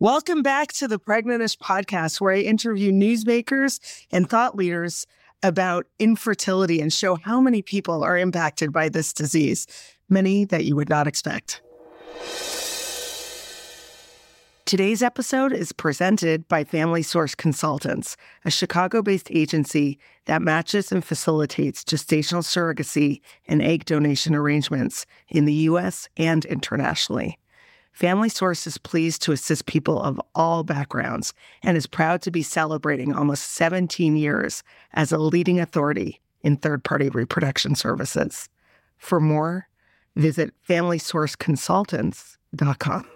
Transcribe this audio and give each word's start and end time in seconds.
Welcome 0.00 0.44
back 0.44 0.72
to 0.74 0.86
the 0.86 1.00
Pregnantish 1.00 1.58
podcast, 1.58 2.20
where 2.20 2.32
I 2.32 2.38
interview 2.38 2.92
newsmakers 2.92 3.80
and 4.12 4.30
thought 4.30 4.54
leaders 4.54 5.08
about 5.42 5.86
infertility 5.98 6.80
and 6.80 6.92
show 6.92 7.16
how 7.16 7.40
many 7.40 7.62
people 7.62 8.04
are 8.04 8.16
impacted 8.16 8.72
by 8.72 8.90
this 8.90 9.12
disease, 9.12 9.66
many 10.08 10.44
that 10.44 10.64
you 10.64 10.76
would 10.76 10.88
not 10.88 11.08
expect. 11.08 11.62
Today's 14.66 15.02
episode 15.02 15.52
is 15.52 15.72
presented 15.72 16.46
by 16.46 16.62
Family 16.62 17.02
Source 17.02 17.34
Consultants, 17.34 18.16
a 18.44 18.52
Chicago 18.52 19.02
based 19.02 19.32
agency 19.32 19.98
that 20.26 20.42
matches 20.42 20.92
and 20.92 21.04
facilitates 21.04 21.82
gestational 21.82 22.44
surrogacy 22.44 23.20
and 23.48 23.60
egg 23.60 23.84
donation 23.84 24.36
arrangements 24.36 25.06
in 25.26 25.44
the 25.44 25.54
U.S. 25.54 26.08
and 26.16 26.44
internationally. 26.44 27.36
Family 27.92 28.28
Source 28.28 28.66
is 28.66 28.78
pleased 28.78 29.22
to 29.22 29.32
assist 29.32 29.66
people 29.66 30.02
of 30.02 30.20
all 30.34 30.62
backgrounds 30.62 31.34
and 31.62 31.76
is 31.76 31.86
proud 31.86 32.22
to 32.22 32.30
be 32.30 32.42
celebrating 32.42 33.12
almost 33.12 33.52
17 33.54 34.16
years 34.16 34.62
as 34.92 35.12
a 35.12 35.18
leading 35.18 35.58
authority 35.58 36.20
in 36.42 36.56
third 36.56 36.84
party 36.84 37.08
reproduction 37.08 37.74
services. 37.74 38.48
For 38.96 39.18
more, 39.20 39.68
visit 40.14 40.54
FamilySourceConsultants.com. 40.68 43.08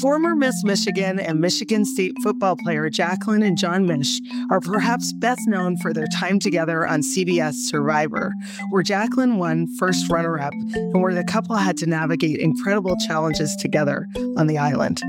Former 0.00 0.34
Miss 0.34 0.62
Michigan 0.64 1.18
and 1.18 1.40
Michigan 1.40 1.84
State 1.84 2.12
football 2.22 2.56
player 2.56 2.90
Jaclyn 2.90 3.44
and 3.44 3.56
Jon 3.56 3.86
Misch 3.86 4.20
are 4.50 4.60
perhaps 4.60 5.12
best 5.14 5.40
known 5.46 5.76
for 5.78 5.92
their 5.92 6.06
time 6.08 6.38
together 6.38 6.86
on 6.86 7.00
CBS 7.00 7.54
Survivor, 7.54 8.32
where 8.70 8.82
Jaclyn 8.82 9.38
won 9.38 9.66
first 9.78 10.10
runner 10.10 10.38
up 10.38 10.52
and 10.74 11.02
where 11.02 11.14
the 11.14 11.24
couple 11.24 11.56
had 11.56 11.76
to 11.78 11.86
navigate 11.86 12.38
incredible 12.38 12.96
challenges 13.06 13.56
together 13.56 14.06
on 14.36 14.46
the 14.46 14.58
island. 14.58 15.02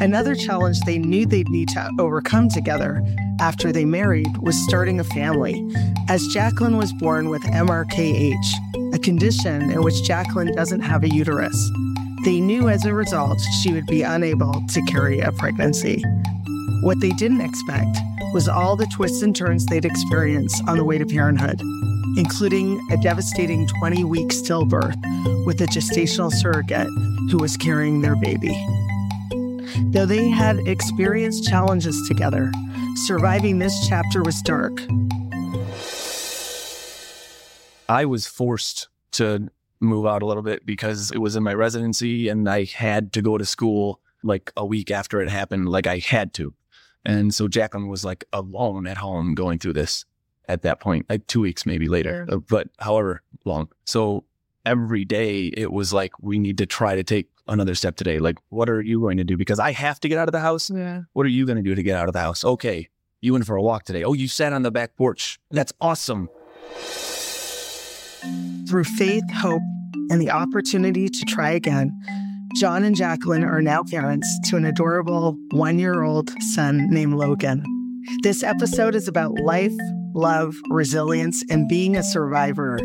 Another 0.00 0.34
challenge 0.34 0.80
they 0.80 0.98
knew 0.98 1.24
they'd 1.24 1.48
need 1.48 1.68
to 1.68 1.90
overcome 1.98 2.48
together 2.48 3.02
after 3.40 3.72
they 3.72 3.84
married 3.84 4.36
was 4.38 4.56
starting 4.64 5.00
a 5.00 5.04
family, 5.04 5.54
as 6.08 6.22
Jaclyn 6.34 6.76
was 6.76 6.92
born 6.94 7.28
with 7.28 7.42
MRKH, 7.42 8.94
a 8.94 8.98
condition 8.98 9.70
in 9.70 9.82
which 9.82 9.94
Jaclyn 9.96 10.54
doesn't 10.54 10.80
have 10.80 11.04
a 11.04 11.08
uterus. 11.08 11.70
They 12.26 12.40
knew 12.40 12.68
as 12.68 12.84
a 12.84 12.92
result 12.92 13.40
she 13.62 13.72
would 13.72 13.86
be 13.86 14.02
unable 14.02 14.60
to 14.70 14.82
carry 14.86 15.20
a 15.20 15.30
pregnancy. 15.30 16.02
What 16.82 16.98
they 17.00 17.10
didn't 17.10 17.40
expect 17.40 17.98
was 18.34 18.48
all 18.48 18.74
the 18.74 18.86
twists 18.86 19.22
and 19.22 19.34
turns 19.34 19.64
they'd 19.64 19.84
experience 19.84 20.60
on 20.66 20.76
the 20.76 20.82
way 20.82 20.98
to 20.98 21.06
parenthood, 21.06 21.60
including 22.16 22.84
a 22.90 22.96
devastating 22.96 23.68
20 23.78 24.02
week 24.02 24.30
stillbirth 24.30 24.96
with 25.46 25.60
a 25.60 25.66
gestational 25.66 26.32
surrogate 26.32 26.88
who 27.30 27.38
was 27.38 27.56
carrying 27.56 28.00
their 28.00 28.16
baby. 28.16 28.60
Though 29.92 30.04
they 30.04 30.28
had 30.28 30.58
experienced 30.66 31.48
challenges 31.48 32.08
together, 32.08 32.50
surviving 33.06 33.60
this 33.60 33.86
chapter 33.86 34.24
was 34.24 34.42
dark. 34.42 34.80
I 37.88 38.04
was 38.04 38.26
forced 38.26 38.88
to 39.12 39.48
move 39.80 40.06
out 40.06 40.22
a 40.22 40.26
little 40.26 40.42
bit 40.42 40.64
because 40.64 41.10
it 41.10 41.18
was 41.18 41.36
in 41.36 41.42
my 41.42 41.54
residency 41.54 42.28
and 42.28 42.48
I 42.48 42.64
had 42.64 43.12
to 43.14 43.22
go 43.22 43.38
to 43.38 43.44
school 43.44 44.00
like 44.22 44.52
a 44.56 44.64
week 44.64 44.90
after 44.90 45.20
it 45.20 45.28
happened. 45.28 45.68
Like 45.68 45.86
I 45.86 45.98
had 45.98 46.32
to. 46.34 46.54
And 47.04 47.32
so 47.32 47.46
Jaclyn 47.46 47.88
was 47.88 48.04
like 48.04 48.24
alone 48.32 48.86
at 48.86 48.96
home 48.96 49.34
going 49.34 49.58
through 49.58 49.74
this 49.74 50.04
at 50.48 50.62
that 50.62 50.80
point, 50.80 51.06
like 51.08 51.26
two 51.26 51.40
weeks 51.40 51.66
maybe 51.66 51.88
later, 51.88 52.26
uh, 52.30 52.36
but 52.36 52.68
however 52.78 53.22
long. 53.44 53.68
So 53.84 54.24
every 54.64 55.04
day 55.04 55.46
it 55.46 55.72
was 55.72 55.92
like, 55.92 56.12
we 56.20 56.38
need 56.38 56.58
to 56.58 56.66
try 56.66 56.96
to 56.96 57.04
take 57.04 57.28
another 57.46 57.74
step 57.74 57.96
today. 57.96 58.18
Like, 58.18 58.38
what 58.48 58.68
are 58.68 58.80
you 58.80 59.00
going 59.00 59.18
to 59.18 59.24
do? 59.24 59.36
Because 59.36 59.60
I 59.60 59.72
have 59.72 60.00
to 60.00 60.08
get 60.08 60.18
out 60.18 60.28
of 60.28 60.32
the 60.32 60.40
house. 60.40 60.70
Yeah. 60.70 61.02
What 61.12 61.26
are 61.26 61.30
you 61.30 61.46
going 61.46 61.56
to 61.56 61.62
do 61.62 61.74
to 61.74 61.82
get 61.82 61.96
out 61.96 62.08
of 62.08 62.12
the 62.12 62.20
house? 62.20 62.44
Okay. 62.44 62.88
You 63.20 63.32
went 63.32 63.46
for 63.46 63.56
a 63.56 63.62
walk 63.62 63.84
today. 63.84 64.04
Oh, 64.04 64.12
you 64.12 64.28
sat 64.28 64.52
on 64.52 64.62
the 64.62 64.70
back 64.70 64.96
porch. 64.96 65.38
That's 65.50 65.72
awesome. 65.80 66.28
Through 68.68 68.84
faith, 68.84 69.24
hope, 69.32 69.62
and 70.10 70.20
the 70.20 70.30
opportunity 70.30 71.08
to 71.08 71.24
try 71.24 71.50
again, 71.50 71.96
Jon 72.56 72.84
and 72.84 72.96
Jaclyn 72.96 73.46
are 73.46 73.60
now 73.60 73.82
parents 73.82 74.28
to 74.46 74.56
an 74.56 74.64
adorable 74.64 75.36
one 75.50 75.78
year 75.78 76.02
old 76.02 76.30
son 76.54 76.88
named 76.90 77.14
Logan. 77.14 77.62
This 78.22 78.42
episode 78.42 78.94
is 78.94 79.08
about 79.08 79.38
life, 79.40 79.74
love, 80.14 80.54
resilience, 80.70 81.44
and 81.50 81.68
being 81.68 81.96
a 81.96 82.02
survivor. 82.02 82.78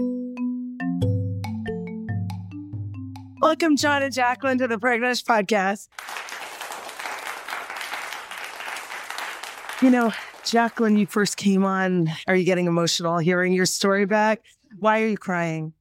Welcome, 3.42 3.76
Jon 3.76 4.04
and 4.04 4.14
Jaclyn, 4.14 4.58
to 4.60 4.68
the 4.68 4.78
Pregnantish 4.78 5.24
Podcast. 5.24 5.88
You 9.82 9.90
know, 9.90 10.12
Jaclyn, 10.44 11.00
you 11.00 11.08
first 11.08 11.38
came 11.38 11.66
on. 11.66 12.12
Are 12.28 12.36
you 12.36 12.44
getting 12.44 12.68
emotional 12.68 13.18
hearing 13.18 13.54
your 13.54 13.66
story 13.66 14.06
back? 14.06 14.42
Why 14.80 15.02
are 15.02 15.08
you 15.08 15.18
crying? 15.18 15.74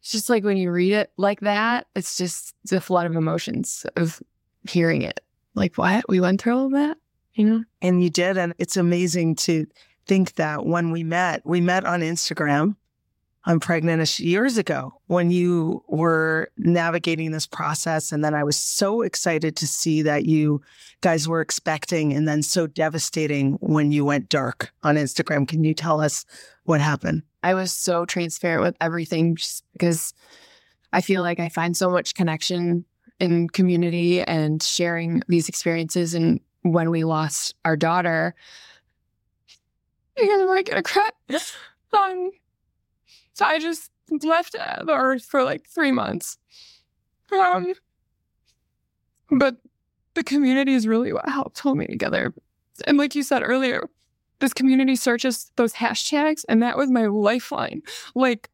It's 0.00 0.12
just 0.12 0.30
like 0.30 0.44
when 0.44 0.56
you 0.56 0.70
read 0.70 0.92
it 0.92 1.12
like 1.16 1.40
that, 1.40 1.86
it's 1.94 2.16
just 2.16 2.54
it's 2.62 2.72
a 2.72 2.80
flood 2.80 3.06
of 3.06 3.16
emotions 3.16 3.84
of 3.96 4.22
hearing 4.68 5.02
it. 5.02 5.20
Like, 5.54 5.76
what? 5.76 6.04
We 6.08 6.20
went 6.20 6.40
through 6.40 6.56
all 6.56 6.66
of 6.66 6.72
that, 6.72 6.96
you 7.34 7.44
know? 7.44 7.64
And 7.82 8.02
you 8.02 8.10
did. 8.10 8.38
And 8.38 8.54
it's 8.58 8.76
amazing 8.76 9.36
to 9.36 9.66
think 10.06 10.34
that 10.34 10.64
when 10.64 10.90
we 10.90 11.02
met, 11.02 11.42
we 11.44 11.60
met 11.60 11.84
on 11.84 12.00
Instagram. 12.00 12.76
I'm 13.44 13.58
pregnant 13.58 14.20
years 14.20 14.58
ago 14.58 15.00
when 15.06 15.30
you 15.30 15.82
were 15.88 16.50
navigating 16.58 17.30
this 17.30 17.46
process. 17.46 18.12
And 18.12 18.22
then 18.22 18.34
I 18.34 18.44
was 18.44 18.56
so 18.56 19.00
excited 19.00 19.56
to 19.56 19.66
see 19.66 20.02
that 20.02 20.26
you 20.26 20.60
guys 21.00 21.26
were 21.26 21.40
expecting 21.40 22.12
and 22.12 22.28
then 22.28 22.42
so 22.42 22.66
devastating 22.66 23.54
when 23.54 23.92
you 23.92 24.04
went 24.04 24.28
dark 24.28 24.72
on 24.82 24.96
Instagram. 24.96 25.48
Can 25.48 25.64
you 25.64 25.72
tell 25.72 26.02
us 26.02 26.26
what 26.64 26.82
happened? 26.82 27.22
I 27.42 27.54
was 27.54 27.72
so 27.72 28.04
transparent 28.04 28.62
with 28.62 28.76
everything 28.80 29.36
just 29.36 29.64
because 29.72 30.12
I 30.92 31.00
feel 31.00 31.22
like 31.22 31.40
I 31.40 31.48
find 31.48 31.76
so 31.76 31.90
much 31.90 32.14
connection 32.14 32.84
in 33.18 33.48
community 33.48 34.22
and 34.22 34.62
sharing 34.62 35.22
these 35.28 35.48
experiences. 35.48 36.14
And 36.14 36.40
when 36.62 36.90
we 36.90 37.04
lost 37.04 37.54
our 37.64 37.76
daughter, 37.76 38.34
I'm 40.18 40.46
like 40.46 40.68
gonna 40.68 40.82
cry. 40.82 41.08
Um, 41.92 42.30
so 43.32 43.44
I 43.44 43.58
just 43.58 43.90
left 44.22 44.52
the 44.52 44.92
earth 44.92 45.24
for 45.24 45.42
like 45.42 45.66
three 45.66 45.92
months. 45.92 46.36
Um, 47.32 47.74
but 49.30 49.56
the 50.14 50.24
community 50.24 50.74
is 50.74 50.86
really 50.86 51.12
what 51.12 51.28
helped 51.28 51.58
hold 51.60 51.78
me 51.78 51.86
together. 51.86 52.34
And 52.86 52.98
like 52.98 53.14
you 53.14 53.22
said 53.22 53.42
earlier, 53.42 53.88
this 54.40 54.52
community 54.52 54.96
searches 54.96 55.52
those 55.56 55.72
hashtags, 55.74 56.44
and 56.48 56.62
that 56.62 56.76
was 56.76 56.90
my 56.90 57.06
lifeline. 57.06 57.82
Like 58.14 58.50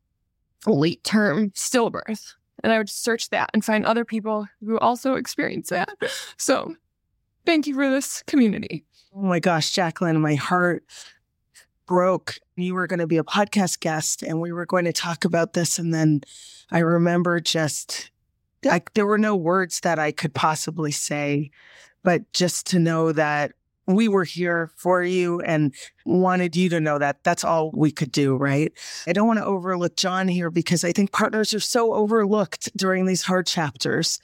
late 0.67 1.03
term 1.05 1.51
stillbirth. 1.51 2.35
And 2.65 2.73
I 2.73 2.79
would 2.79 2.89
search 2.89 3.31
that 3.31 3.51
and 3.55 3.65
find 3.65 3.85
other 3.85 4.05
people 4.05 4.47
who 4.65 4.79
also 4.79 5.15
experience 5.15 5.69
that. 5.69 5.91
So 6.37 6.75
thank 7.45 7.67
you 7.67 7.75
for 7.75 7.89
this 7.89 8.23
community. 8.27 8.85
Oh 9.15 9.23
my 9.23 9.39
gosh, 9.39 9.73
Jaclyn, 9.73 10.21
my 10.21 10.35
heart 10.35 10.85
broke. 11.87 12.39
You 12.57 12.75
were 12.75 12.87
going 12.87 12.99
to 12.99 13.07
be 13.07 13.19
a 13.19 13.25
podcast 13.25 13.81
guest 13.81 14.23
and 14.23 14.41
we 14.41 14.53
were 14.53 14.67
going 14.67 14.87
to 14.87 14.93
talk 14.93 15.25
about 15.25 15.53
this. 15.53 15.79
And 15.79 15.95
then 15.95 16.23
I 16.71 16.79
remember 16.79 17.39
just, 17.41 18.11
like, 18.65 18.93
there 18.95 19.07
were 19.07 19.19
no 19.19 19.37
words 19.37 19.81
that 19.81 19.99
I 19.99 20.11
could 20.11 20.35
possibly 20.35 20.91
say, 20.91 21.51
but 22.03 22.33
just 22.33 22.67
to 22.69 22.79
know 22.79 23.13
that 23.13 23.53
we 23.87 24.09
were 24.09 24.25
here 24.25 24.71
for 24.77 25.03
you 25.03 25.41
and 25.43 25.73
wanted 26.05 26.57
you 26.57 26.69
to 26.71 26.81
know 26.81 26.99
that 26.99 27.23
that's 27.23 27.45
all 27.45 27.71
we 27.73 27.91
could 27.93 28.11
do, 28.11 28.37
right? 28.37 28.73
I 29.07 29.13
don't 29.13 29.27
want 29.27 29.39
to 29.39 29.45
overlook 29.45 29.97
Jon 29.97 30.29
here 30.29 30.51
because 30.51 30.85
I 30.85 30.93
think 30.93 31.13
partners 31.13 31.55
are 31.55 31.61
so 31.61 31.95
overlooked 31.95 32.77
during 32.77 33.07
these 33.07 33.23
hard 33.23 33.47
chapters. 33.47 34.21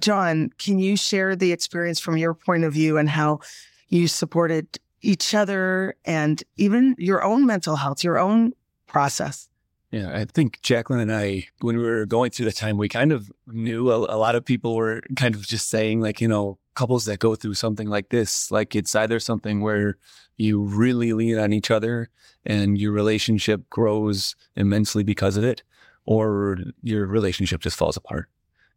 Jon, 0.00 0.50
can 0.58 0.78
you 0.78 0.96
share 0.96 1.36
the 1.36 1.52
experience 1.52 2.00
from 2.00 2.16
your 2.16 2.34
point 2.34 2.64
of 2.64 2.72
view 2.72 2.98
and 2.98 3.08
how 3.08 3.40
you 3.88 4.08
supported 4.08 4.78
each 5.00 5.34
other 5.34 5.94
and 6.04 6.42
even 6.56 6.94
your 6.98 7.22
own 7.22 7.46
mental 7.46 7.76
health, 7.76 8.04
your 8.04 8.18
own 8.18 8.52
process? 8.86 9.48
Yeah, 9.92 10.10
I 10.18 10.24
think 10.24 10.62
Jaclyn 10.62 11.02
and 11.02 11.12
I, 11.12 11.48
when 11.60 11.76
we 11.76 11.84
were 11.84 12.06
going 12.06 12.30
through 12.30 12.46
the 12.46 12.52
time, 12.52 12.78
we 12.78 12.88
kind 12.88 13.12
of 13.12 13.30
knew 13.46 13.90
a, 13.90 13.96
a 13.98 14.16
lot 14.16 14.34
of 14.34 14.42
people 14.42 14.74
were 14.74 15.02
kind 15.16 15.34
of 15.34 15.46
just 15.46 15.68
saying, 15.68 16.00
like, 16.00 16.18
you 16.18 16.28
know, 16.28 16.58
couples 16.74 17.04
that 17.04 17.18
go 17.18 17.34
through 17.34 17.52
something 17.52 17.88
like 17.88 18.08
this, 18.08 18.50
like 18.50 18.74
it's 18.74 18.94
either 18.96 19.20
something 19.20 19.60
where 19.60 19.98
you 20.38 20.62
really 20.62 21.12
lean 21.12 21.38
on 21.38 21.52
each 21.52 21.70
other 21.70 22.08
and 22.46 22.78
your 22.78 22.90
relationship 22.90 23.68
grows 23.68 24.34
immensely 24.56 25.04
because 25.04 25.36
of 25.36 25.44
it, 25.44 25.62
or 26.06 26.56
your 26.82 27.06
relationship 27.06 27.60
just 27.60 27.76
falls 27.76 27.98
apart. 27.98 28.30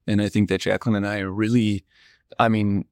And 0.06 0.22
I 0.22 0.28
think 0.28 0.50
that 0.50 0.60
Jaclyn 0.60 0.98
and 0.98 1.08
I 1.08 1.20
really, 1.20 1.86
I 2.38 2.50
mean, 2.50 2.84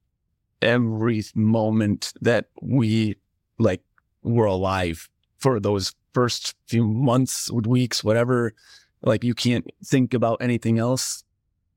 every 0.62 1.26
moment 1.36 2.14
that 2.22 2.46
we 2.62 3.18
like 3.60 3.82
were 4.24 4.46
alive 4.46 5.10
for 5.40 5.60
those 5.60 5.94
first 6.14 6.56
few 6.68 6.86
months, 6.86 7.52
weeks, 7.52 8.04
whatever, 8.04 8.54
like 9.02 9.24
you 9.24 9.34
can't 9.34 9.66
think 9.84 10.14
about 10.14 10.42
anything 10.42 10.80
else 10.80 11.24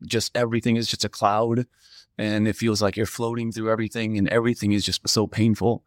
just 0.04 0.36
everything 0.36 0.76
is 0.76 0.88
just 0.88 1.04
a 1.04 1.08
cloud 1.08 1.66
and 2.18 2.48
it 2.48 2.56
feels 2.56 2.82
like 2.82 2.96
you're 2.96 3.06
floating 3.06 3.52
through 3.52 3.70
everything 3.70 4.18
and 4.18 4.28
everything 4.28 4.72
is 4.72 4.84
just 4.84 5.06
so 5.08 5.26
painful. 5.26 5.84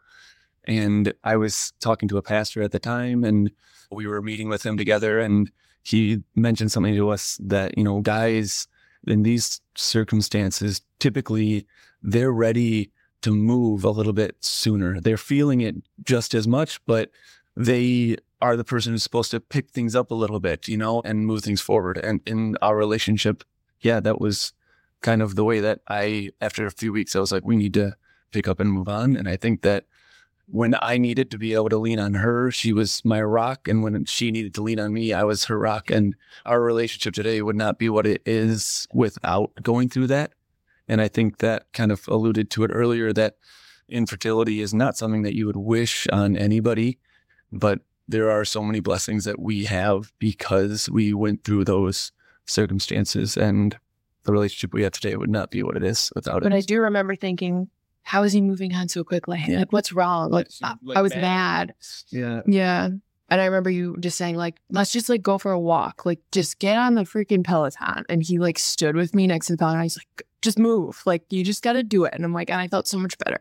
And 0.66 1.14
I 1.24 1.38
was 1.38 1.74
talking 1.80 2.08
to 2.10 2.18
a 2.18 2.22
pastor 2.22 2.62
at 2.62 2.72
the 2.72 2.80
time 2.80 3.24
and 3.24 3.52
we 3.92 4.06
were 4.06 4.22
meeting 4.22 4.50
with 4.50 4.66
him 4.66 4.78
together 4.78 5.20
and 5.20 5.52
he 5.84 6.22
mentioned 6.36 6.72
something 6.72 6.96
to 6.96 7.10
us 7.10 7.40
that, 7.42 7.78
you 7.78 7.84
know, 7.84 8.02
guys 8.02 8.68
in 9.08 9.24
these 9.24 9.62
circumstances, 9.76 10.82
typically 11.00 11.66
they're 12.04 12.32
ready 12.32 12.92
to 13.22 13.32
move 13.32 13.84
a 13.84 13.90
little 13.90 14.14
bit 14.14 14.36
sooner. 14.40 15.00
They're 15.00 15.18
feeling 15.18 15.62
it 15.62 15.76
just 16.04 16.34
as 16.34 16.48
much, 16.48 16.84
but 16.86 17.10
they 17.56 18.18
are 18.42 18.56
the 18.56 18.64
person 18.64 18.94
who's 18.94 19.04
supposed 19.04 19.32
to 19.32 19.40
pick 19.40 19.70
things 19.70 19.96
up 19.96 20.12
a 20.12 20.16
little 20.16 20.40
bit, 20.40 20.68
you 20.68 20.78
know, 20.78 21.02
and 21.04 21.26
move 21.26 21.44
things 21.44 21.62
forward. 21.62 21.98
And 21.98 22.22
in 22.26 22.58
our 22.62 22.78
relationship, 22.78 23.44
yeah, 23.82 24.00
that 24.00 24.20
was 24.22 24.54
kind 25.02 25.22
of 25.22 25.36
the 25.36 25.44
way 25.44 25.60
that 25.60 25.82
I, 25.88 26.32
after 26.42 26.66
a 26.66 26.72
few 26.72 26.94
weeks, 26.94 27.16
I 27.16 27.20
was 27.20 27.32
like, 27.32 27.46
we 27.46 27.56
need 27.56 27.74
to 27.76 27.96
pick 28.32 28.48
up 28.48 28.60
and 28.60 28.72
move 28.72 28.88
on. 28.88 29.16
And 29.16 29.28
I 29.28 29.36
think 29.36 29.62
that 29.62 29.86
when 30.52 30.76
I 30.82 30.98
needed 30.98 31.30
to 31.32 31.38
be 31.38 31.54
able 31.54 31.70
to 31.70 31.78
lean 31.78 32.00
on 32.00 32.16
her, 32.16 32.50
she 32.50 32.74
was 32.74 33.04
my 33.06 33.22
rock. 33.22 33.68
And 33.68 33.84
when 33.84 34.06
she 34.06 34.32
needed 34.32 34.54
to 34.56 34.64
lean 34.64 34.80
on 34.80 34.94
me, 34.94 35.14
I 35.14 35.24
was 35.24 35.46
her 35.46 35.60
rock. 35.60 35.92
And 35.92 36.16
our 36.46 36.62
relationship 36.62 37.14
today 37.14 37.42
would 37.42 37.56
not 37.56 37.78
be 37.78 37.90
what 37.90 38.08
it 38.08 38.22
is 38.26 38.88
without 38.94 39.52
going 39.62 39.90
through 39.90 40.08
that. 40.08 40.34
And 40.88 41.02
I 41.02 41.08
think 41.08 41.38
that 41.38 41.72
kind 41.72 41.92
of 41.92 42.08
alluded 42.08 42.50
to 42.52 42.64
it 42.64 42.72
earlier 42.74 43.14
that 43.14 43.38
infertility 43.88 44.62
is 44.62 44.74
not 44.74 44.98
something 44.98 45.22
that 45.22 45.36
you 45.36 45.46
would 45.46 45.58
wish 45.58 46.08
on 46.08 46.36
anybody, 46.36 47.00
but 47.52 47.82
there 48.10 48.32
are 48.32 48.44
so 48.44 48.64
many 48.64 48.80
blessings 48.80 49.24
that 49.26 49.40
we 49.40 49.66
have 49.66 50.12
because 50.20 50.90
we 50.90 51.14
went 51.14 51.44
through 51.44 51.64
those 51.66 52.12
circumstances 52.46 53.38
and 53.38 53.78
the 54.24 54.32
relationship 54.32 54.74
we 54.74 54.84
have 54.84 54.92
today 54.92 55.16
would 55.16 55.30
not 55.30 55.52
be 55.52 55.64
what 55.64 55.78
it 55.78 55.84
is 55.84 56.12
without 56.16 56.42
But 56.42 56.48
it. 56.48 56.50
But 56.50 56.56
I 56.56 56.62
do 56.62 56.82
remember 56.82 57.16
thinking, 57.16 57.70
how 58.02 58.24
is 58.24 58.34
he 58.34 58.42
moving 58.42 58.74
on 58.74 58.90
so 58.90 59.04
quickly? 59.04 59.44
Like, 59.48 59.72
what's 59.72 59.94
wrong? 59.94 60.32
Like, 60.32 60.48
I, 60.64 60.76
I 60.96 61.02
was 61.02 61.16
mad. 61.16 61.76
Yeah. 62.10 62.42
Yeah. 62.48 62.90
And 63.32 63.42
I 63.42 63.46
remember 63.46 63.70
you 63.70 63.96
just 64.00 64.18
saying, 64.18 64.36
like, 64.36 64.56
let's 64.72 64.92
just 64.92 65.08
like 65.08 65.22
go 65.22 65.38
for 65.38 65.52
a 65.52 65.60
walk. 65.60 66.06
Like, 66.06 66.20
just 66.32 66.58
get 66.58 66.78
on 66.78 66.96
the 66.96 67.04
freaking 67.04 67.44
Peloton. 67.44 68.04
And 68.10 68.24
he 68.24 68.40
like 68.40 68.58
stood 68.58 68.96
with 68.96 69.14
me 69.14 69.28
next 69.28 69.48
to 69.48 69.54
the 69.54 69.58
Peloton. 69.58 69.84
He's 69.84 69.98
like, 69.98 70.24
just 70.42 70.58
move. 70.58 71.04
Like, 71.06 71.24
you 71.30 71.44
just 71.44 71.62
got 71.62 71.74
to 71.74 71.84
do 71.84 72.06
it. 72.06 72.14
And 72.16 72.26
I'm 72.26 72.34
like, 72.34 72.50
and 72.50 72.60
I 72.60 72.68
felt 72.68 72.88
so 72.88 72.98
much 72.98 73.18
better. 73.20 73.40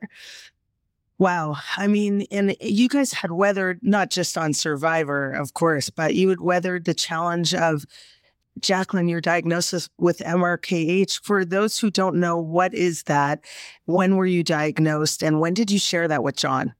Wow. 1.19 1.57
I 1.77 1.89
mean, 1.89 2.27
and 2.31 2.57
you 2.61 2.89
guys 2.89 3.13
had 3.13 3.33
weathered 3.33 3.81
not 3.83 4.11
just 4.11 4.39
on 4.39 4.55
Survivor, 4.55 5.33
of 5.33 5.53
course, 5.55 5.91
but 5.91 6.15
you 6.15 6.29
had 6.29 6.41
weathered 6.41 6.85
the 6.85 6.95
challenge 6.95 7.55
of 7.55 7.85
Jaclyn, 8.61 9.11
your 9.11 9.21
diagnosis 9.21 9.89
with 9.99 10.19
MRKH. 10.19 11.21
For 11.23 11.45
those 11.45 11.79
who 11.79 11.91
don't 11.91 12.17
know, 12.17 12.37
what 12.39 12.73
is 12.73 13.03
that? 13.05 13.41
When 13.87 14.17
were 14.17 14.27
you 14.27 14.45
diagnosed? 14.45 15.23
And 15.23 15.41
when 15.41 15.55
did 15.55 15.71
you 15.71 15.79
share 15.79 16.07
that 16.09 16.23
with 16.23 16.37
Jon? 16.37 16.75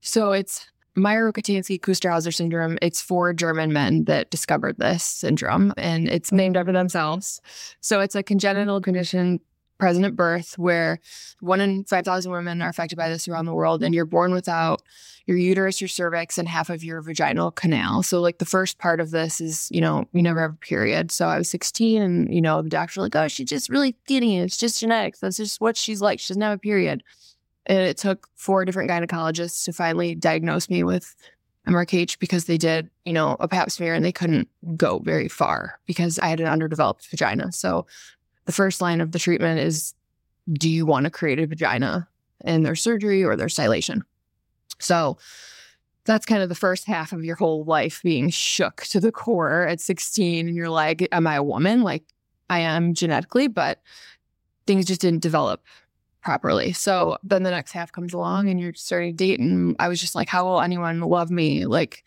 So 0.00 0.32
it's 0.32 0.66
Mayer-Rokitansky-Küster-Hauser 0.96 2.32
syndrome. 2.32 2.78
It's 2.82 3.00
four 3.00 3.32
German 3.32 3.72
men 3.72 4.04
that 4.04 4.30
discovered 4.30 4.78
this 4.78 5.04
syndrome, 5.04 5.72
and 5.76 6.08
it's 6.08 6.32
named 6.32 6.56
after 6.56 6.72
themselves. 6.72 7.40
So 7.80 8.00
it's 8.00 8.14
a 8.14 8.22
congenital 8.22 8.80
condition 8.80 9.40
present 9.82 10.14
birth 10.14 10.56
where 10.58 11.00
one 11.40 11.60
in 11.60 11.82
5,000 11.82 12.30
women 12.30 12.62
are 12.62 12.68
affected 12.68 12.94
by 12.94 13.08
this 13.08 13.26
around 13.26 13.46
the 13.46 13.52
world, 13.52 13.82
and 13.82 13.92
you're 13.92 14.04
born 14.04 14.32
without 14.32 14.80
your 15.26 15.36
uterus, 15.36 15.80
your 15.80 15.88
cervix, 15.88 16.38
and 16.38 16.48
half 16.48 16.70
of 16.70 16.84
your 16.84 17.00
vaginal 17.02 17.50
canal. 17.50 18.04
So, 18.04 18.20
like, 18.20 18.38
the 18.38 18.44
first 18.44 18.78
part 18.78 19.00
of 19.00 19.10
this 19.10 19.40
is, 19.40 19.68
you 19.72 19.80
know, 19.80 20.04
you 20.12 20.22
never 20.22 20.40
have 20.40 20.52
a 20.52 20.56
period. 20.56 21.10
So, 21.10 21.26
I 21.26 21.36
was 21.36 21.50
16, 21.50 22.00
and, 22.00 22.32
you 22.32 22.40
know, 22.40 22.62
the 22.62 22.68
doctor 22.68 23.00
was 23.00 23.06
like, 23.06 23.16
oh, 23.16 23.26
she's 23.26 23.48
just 23.48 23.68
really 23.70 23.96
skinny. 24.04 24.38
It's 24.38 24.56
just 24.56 24.78
genetics. 24.78 25.18
That's 25.18 25.36
just 25.36 25.60
what 25.60 25.76
she's 25.76 26.00
like. 26.00 26.20
She 26.20 26.28
doesn't 26.28 26.42
have 26.42 26.54
a 26.54 26.60
period. 26.60 27.02
And 27.66 27.80
it 27.80 27.96
took 27.96 28.28
four 28.36 28.64
different 28.64 28.88
gynecologists 28.88 29.64
to 29.64 29.72
finally 29.72 30.14
diagnose 30.14 30.70
me 30.70 30.84
with 30.84 31.12
MRKH 31.66 32.20
because 32.20 32.44
they 32.44 32.56
did, 32.56 32.88
you 33.04 33.12
know, 33.12 33.36
a 33.40 33.48
pap 33.48 33.72
smear 33.72 33.94
and 33.94 34.04
they 34.04 34.12
couldn't 34.12 34.48
go 34.76 35.00
very 35.00 35.26
far 35.26 35.80
because 35.86 36.20
I 36.20 36.28
had 36.28 36.38
an 36.38 36.46
underdeveloped 36.46 37.08
vagina. 37.08 37.50
So 37.50 37.86
the 38.44 38.52
first 38.52 38.80
line 38.80 39.00
of 39.00 39.12
the 39.12 39.18
treatment 39.18 39.60
is 39.60 39.94
do 40.52 40.68
you 40.68 40.84
want 40.84 41.04
to 41.04 41.10
create 41.10 41.38
a 41.38 41.46
vagina 41.46 42.08
in 42.44 42.62
their 42.62 42.74
surgery 42.74 43.24
or 43.24 43.36
their 43.36 43.48
dilation? 43.48 44.04
So 44.78 45.18
that's 46.04 46.26
kind 46.26 46.42
of 46.42 46.48
the 46.48 46.54
first 46.54 46.86
half 46.86 47.12
of 47.12 47.24
your 47.24 47.36
whole 47.36 47.64
life 47.64 48.00
being 48.02 48.30
shook 48.30 48.82
to 48.84 48.98
the 48.98 49.12
core 49.12 49.66
at 49.66 49.80
16 49.80 50.48
and 50.48 50.56
you're 50.56 50.68
like, 50.68 51.06
am 51.12 51.26
I 51.26 51.36
a 51.36 51.42
woman? 51.42 51.82
Like 51.82 52.02
I 52.50 52.60
am 52.60 52.94
genetically, 52.94 53.46
but 53.46 53.80
things 54.66 54.86
just 54.86 55.00
didn't 55.00 55.22
develop 55.22 55.62
properly. 56.22 56.72
So 56.72 57.18
then 57.22 57.42
the 57.42 57.50
next 57.50 57.72
half 57.72 57.92
comes 57.92 58.12
along 58.12 58.48
and 58.48 58.60
you're 58.60 58.74
starting 58.74 59.12
to 59.12 59.16
date. 59.16 59.40
And 59.40 59.76
I 59.78 59.88
was 59.88 60.00
just 60.00 60.14
like, 60.14 60.28
how 60.28 60.44
will 60.44 60.60
anyone 60.60 61.00
love 61.00 61.30
me? 61.30 61.66
Like, 61.66 62.04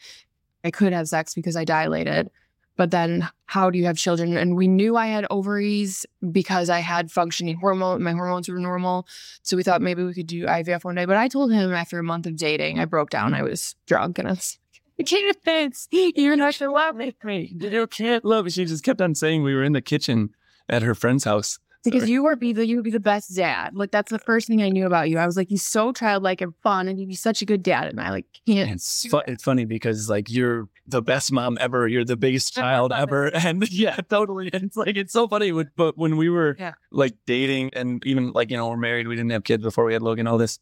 I 0.64 0.72
could 0.72 0.94
have 0.94 1.08
sex 1.08 1.36
because 1.36 1.56
I 1.56 1.64
dilated. 1.64 2.30
But 2.78 2.92
then 2.92 3.28
how 3.46 3.70
do 3.70 3.78
you 3.78 3.86
have 3.86 3.98
children? 3.98 4.36
And 4.36 4.56
we 4.56 4.68
knew 4.68 4.98
I 4.98 5.08
had 5.08 5.26
ovaries 5.30 6.06
because 6.32 6.70
I 6.70 6.80
had 6.80 7.12
functioning 7.12 7.56
hormone. 7.58 8.04
My 8.04 8.12
hormones 8.12 8.50
were 8.50 8.60
normal. 8.60 9.08
So 9.44 9.56
we 9.56 9.64
thought 9.64 9.82
maybe 9.82 10.04
we 10.04 10.14
could 10.14 10.28
do 10.28 10.46
IVF 10.46 10.84
one 10.84 10.96
day. 10.96 11.06
But 11.06 11.18
I 11.18 11.28
told 11.28 11.52
him 11.52 11.74
after 11.74 12.00
a 12.00 12.04
month 12.04 12.26
of 12.26 12.36
dating, 12.36 12.80
I 12.80 12.86
broke 12.86 13.10
down. 13.10 13.34
I 13.34 13.44
was 13.44 13.76
drunk 13.86 14.20
and 14.20 14.28
I 14.28 14.32
was, 14.32 14.60
I 15.00 15.04
can't 15.04 15.44
dance. 15.44 15.88
You're 15.92 16.36
not 16.36 16.58
going 16.60 16.72
love 16.72 16.96
me. 16.96 17.16
You 17.60 17.88
can't 17.88 18.26
love. 18.26 18.46
Me. 18.46 18.52
She 18.52 18.66
just 18.66 18.84
kept 18.84 19.02
on 19.02 19.16
saying 19.16 19.44
we 19.44 19.56
were 19.56 19.64
in 19.64 19.74
the 19.74 19.82
kitchen 19.82 20.32
at 20.68 20.82
her 20.82 20.96
friend's 20.96 21.24
house. 21.24 21.60
Because 21.86 22.02
Sorry. 22.02 22.12
you 22.12 22.24
were 22.24 22.36
be 22.36 22.52
the 22.52 22.66
you 22.68 22.76
would 22.76 22.84
be 22.84 22.92
the 22.92 23.00
best 23.00 23.34
dad. 23.36 23.76
Like 23.76 23.92
that's 23.92 24.12
the 24.12 24.20
first 24.20 24.48
thing 24.48 24.62
I 24.62 24.70
knew 24.70 24.86
about 24.86 25.10
you. 25.10 25.18
I 25.18 25.26
was 25.26 25.38
like, 25.38 25.48
he's 25.50 25.64
so 25.64 25.94
childlike 25.94 26.42
and 26.42 26.54
fun, 26.64 26.88
and 26.90 27.00
he'd 27.00 27.08
be 27.08 27.16
such 27.16 27.42
a 27.42 27.46
good 27.46 27.64
dad. 27.64 27.88
And 27.88 28.02
I 28.02 28.10
like 28.10 28.26
can't. 28.46 28.70
And 28.70 28.72
it's, 28.78 29.08
fu- 29.08 29.22
it's 29.28 29.44
funny 29.44 29.64
because 29.66 30.10
like 30.10 30.30
you're 30.30 30.68
the 30.88 31.02
best 31.02 31.32
mom 31.32 31.58
ever. 31.62 31.88
You're 31.88 32.04
the 32.06 32.18
biggest 32.18 32.54
child 32.54 32.92
ever. 32.92 33.32
And 33.46 33.70
yeah, 33.72 33.96
totally. 34.10 34.50
And 34.54 34.64
it's 34.66 34.76
like, 34.78 34.98
it's 34.98 35.14
so 35.14 35.28
funny. 35.28 35.52
When, 35.52 35.70
but 35.76 35.98
when 35.98 36.18
we 36.18 36.30
were 36.30 36.56
Yeah. 36.60 36.74
like 36.92 37.14
dating 37.26 37.72
and 37.74 38.06
even 38.06 38.32
like, 38.34 38.52
you 38.52 38.58
know, 38.58 38.68
we're 38.70 38.78
married, 38.78 39.08
we 39.08 39.16
didn't 39.16 39.32
have 39.32 39.44
kids 39.44 39.64
before 39.64 39.86
we 39.86 39.94
had 39.94 40.02
Logan, 40.02 40.28
all 40.28 40.38
this, 40.38 40.60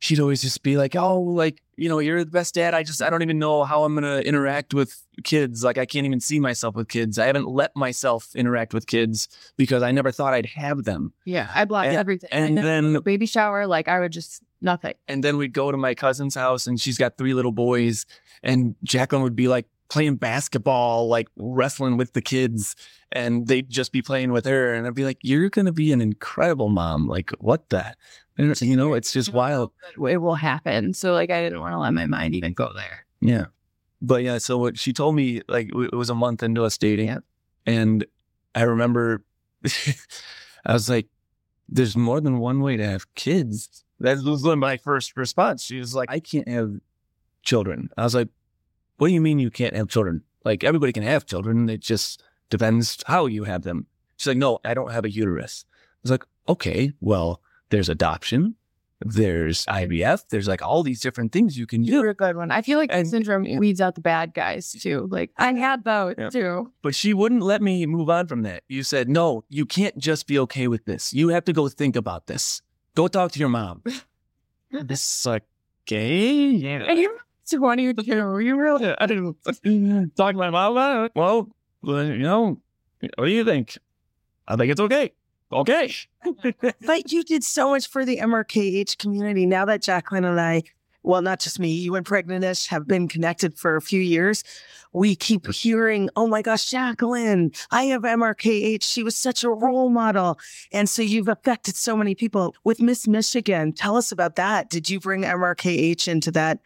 she'd 0.00 0.20
always 0.20 0.40
just 0.42 0.62
be 0.62 0.76
like, 0.76 0.94
oh, 0.96 1.20
like, 1.20 1.60
you 1.76 1.88
know, 1.88 1.98
you're 1.98 2.24
the 2.24 2.30
best 2.30 2.54
dad. 2.54 2.74
I 2.74 2.82
just, 2.82 3.02
I 3.02 3.10
don't 3.10 3.22
even 3.22 3.38
know 3.38 3.64
how 3.64 3.84
I'm 3.84 3.94
going 3.94 4.04
to 4.04 4.26
interact 4.26 4.74
with 4.74 5.02
kids. 5.24 5.64
Like, 5.64 5.78
I 5.78 5.86
can't 5.86 6.06
even 6.06 6.20
see 6.20 6.38
myself 6.40 6.74
with 6.76 6.88
kids. 6.88 7.18
I 7.18 7.26
haven't 7.26 7.48
let 7.48 7.74
myself 7.74 8.34
interact 8.36 8.72
with 8.74 8.86
kids 8.86 9.28
because 9.56 9.82
I 9.82 9.90
never 9.92 10.10
thought 10.12 10.34
I'd 10.34 10.46
have 10.46 10.84
them. 10.84 11.12
Yeah, 11.24 11.50
I 11.54 11.64
blocked 11.64 11.88
And- 11.88 11.96
everything. 11.96 12.28
And 12.32 12.54
never- 12.54 12.66
then 12.66 13.00
baby 13.02 13.26
shower, 13.26 13.66
like 13.66 13.88
I 13.88 13.98
would 14.00 14.12
just 14.12 14.42
nothing. 14.60 14.94
and 15.06 15.22
then 15.22 15.36
we'd 15.36 15.52
go 15.52 15.70
to 15.70 15.76
my 15.78 15.94
cousin's 15.94 16.34
house 16.34 16.66
and 16.66 16.80
she's 16.80 16.98
got 16.98 17.16
three 17.16 17.32
little 17.34 17.52
boys 17.52 18.06
and 18.42 18.74
Jaclyn 18.84 19.22
would 19.22 19.36
be 19.36 19.46
like 19.46 19.66
playing 19.88 20.16
basketball, 20.16 21.08
like 21.08 21.28
wrestling 21.36 21.96
with 21.96 22.12
the 22.12 22.20
kids 22.20 22.76
and 23.12 23.46
they'd 23.46 23.70
just 23.70 23.92
be 23.92 24.02
playing 24.02 24.32
with 24.32 24.44
her. 24.44 24.74
And 24.74 24.86
I'd 24.86 24.94
be 24.94 25.04
like, 25.04 25.18
you're 25.22 25.48
going 25.48 25.66
to 25.66 25.72
be 25.72 25.92
an 25.92 26.00
incredible 26.00 26.68
mom. 26.68 27.06
Like 27.06 27.30
what 27.38 27.68
the, 27.70 27.94
and, 28.36 28.60
you 28.60 28.76
know, 28.76 28.94
it's 28.94 29.12
just 29.12 29.32
wild. 29.32 29.72
It 29.96 30.18
will 30.18 30.34
happen. 30.34 30.92
So 30.94 31.12
like 31.12 31.30
I 31.30 31.42
didn't 31.42 31.60
want 31.60 31.72
to 31.72 31.78
let 31.78 31.94
my 31.94 32.06
mind 32.06 32.34
even 32.34 32.52
go 32.52 32.72
there. 32.74 33.06
Yeah. 33.20 33.46
But 34.00 34.22
yeah, 34.22 34.38
so 34.38 34.58
what 34.58 34.78
she 34.78 34.92
told 34.92 35.16
me, 35.16 35.40
like 35.48 35.70
it 35.74 35.94
was 35.94 36.10
a 36.10 36.14
month 36.14 36.42
into 36.42 36.64
us 36.64 36.78
dating 36.78 37.08
Yep. 37.08 37.24
and 37.66 38.04
I 38.54 38.62
remember 38.62 39.22
I 40.66 40.72
was 40.72 40.88
like, 40.88 41.06
there's 41.68 41.96
more 41.96 42.20
than 42.20 42.38
one 42.38 42.60
way 42.60 42.76
to 42.76 42.86
have 42.86 43.12
kids. 43.14 43.84
That 44.00 44.18
was 44.24 44.44
my 44.44 44.76
first 44.76 45.16
response. 45.16 45.64
She 45.64 45.78
was 45.78 45.94
like, 45.94 46.10
I 46.10 46.20
can't 46.20 46.48
have 46.48 46.74
children. 47.42 47.90
I 47.96 48.04
was 48.04 48.14
like, 48.14 48.28
what 48.98 49.08
do 49.08 49.14
you 49.14 49.20
mean 49.20 49.38
you 49.38 49.50
can't 49.50 49.74
have 49.74 49.88
children? 49.88 50.22
Like 50.44 50.62
everybody 50.64 50.92
can 50.92 51.02
have 51.02 51.26
children. 51.26 51.68
It 51.68 51.80
just 51.80 52.22
depends 52.50 53.02
how 53.06 53.26
you 53.26 53.44
have 53.44 53.62
them. 53.62 53.86
She's 54.16 54.26
like, 54.28 54.36
no, 54.38 54.58
I 54.64 54.74
don't 54.74 54.92
have 54.92 55.04
a 55.04 55.10
uterus. 55.10 55.64
I 55.70 55.74
was 56.02 56.10
like, 56.10 56.24
okay, 56.48 56.92
well, 57.00 57.40
there's 57.70 57.88
adoption. 57.88 58.54
There's 59.00 59.64
IVF. 59.66 60.24
There's 60.28 60.48
like 60.48 60.60
all 60.60 60.82
these 60.82 61.00
different 61.00 61.30
things 61.30 61.56
you 61.56 61.66
can 61.68 61.82
do. 61.82 61.86
You 61.92 61.98
do. 61.98 62.02
were 62.02 62.08
a 62.08 62.14
good 62.14 62.36
one. 62.36 62.50
I 62.50 62.62
feel 62.62 62.78
like 62.78 62.90
And- 62.92 63.06
syndrome 63.06 63.44
weeds 63.58 63.80
out 63.80 63.94
the 63.94 64.00
bad 64.00 64.34
guys 64.34 64.72
too. 64.72 65.06
Like 65.10 65.30
I 65.36 65.52
had 65.52 65.84
those 65.84 66.14
Yeah. 66.18 66.30
too. 66.30 66.72
But 66.82 66.96
she 66.96 67.14
wouldn't 67.14 67.42
let 67.42 67.62
me 67.62 67.86
move 67.86 68.10
on 68.10 68.26
from 68.26 68.42
that. 68.42 68.64
You 68.68 68.82
said, 68.82 69.08
no, 69.08 69.44
you 69.48 69.66
can't 69.66 69.96
just 69.98 70.26
be 70.26 70.36
okay 70.40 70.66
with 70.66 70.84
this. 70.84 71.12
You 71.14 71.28
have 71.28 71.44
to 71.44 71.52
go 71.52 71.68
think 71.68 71.94
about 71.94 72.26
this. 72.26 72.60
Go 72.96 73.06
talk 73.06 73.30
to 73.32 73.38
your 73.38 73.48
mom. 73.50 73.82
this 74.72 75.20
is 75.20 75.26
like, 75.26 75.44
okay. 75.86 76.48
Yeah. 76.48 77.06
And 77.52 77.80
you're 77.80 77.92
22. 77.92 78.38
You 78.40 78.56
really 78.56 78.94
I 78.98 79.06
didn't 79.06 79.36
talk 80.16 80.32
to 80.32 80.38
my 80.38 80.50
mom 80.50 80.72
about 80.72 81.04
it. 81.06 81.12
Well, 81.14 81.48
well, 81.82 82.04
you 82.04 82.18
know, 82.18 82.60
what 83.00 83.26
do 83.26 83.30
you 83.30 83.44
think? 83.44 83.78
I 84.46 84.56
think 84.56 84.70
it's 84.70 84.80
okay. 84.80 85.12
Okay. 85.50 85.94
But 86.86 87.10
you 87.10 87.22
did 87.22 87.42
so 87.42 87.70
much 87.70 87.88
for 87.88 88.04
the 88.04 88.18
MRKH 88.18 88.98
community. 88.98 89.46
Now 89.46 89.64
that 89.64 89.80
Jaclyn 89.80 90.28
and 90.28 90.40
I 90.40 90.62
well, 91.02 91.22
not 91.22 91.40
just 91.40 91.58
me, 91.58 91.70
you 91.70 91.94
and 91.94 92.04
Pregnantish 92.04 92.66
have 92.68 92.86
been 92.86 93.08
connected 93.08 93.56
for 93.56 93.76
a 93.76 93.80
few 93.80 94.00
years. 94.00 94.44
We 94.92 95.14
keep 95.16 95.50
hearing, 95.50 96.10
oh 96.16 96.26
my 96.26 96.42
gosh, 96.42 96.70
Jaclyn, 96.70 97.56
I 97.70 97.84
have 97.84 98.02
MRKH. 98.02 98.82
She 98.82 99.02
was 99.02 99.16
such 99.16 99.44
a 99.44 99.48
role 99.48 99.90
model. 99.90 100.38
And 100.72 100.88
so 100.88 101.00
you've 101.00 101.28
affected 101.28 101.76
so 101.76 101.96
many 101.96 102.14
people. 102.14 102.54
With 102.64 102.82
Miss 102.82 103.06
Michigan, 103.06 103.72
tell 103.72 103.96
us 103.96 104.12
about 104.12 104.36
that. 104.36 104.70
Did 104.70 104.90
you 104.90 104.98
bring 104.98 105.22
MRKH 105.22 106.08
into 106.08 106.30
that 106.32 106.58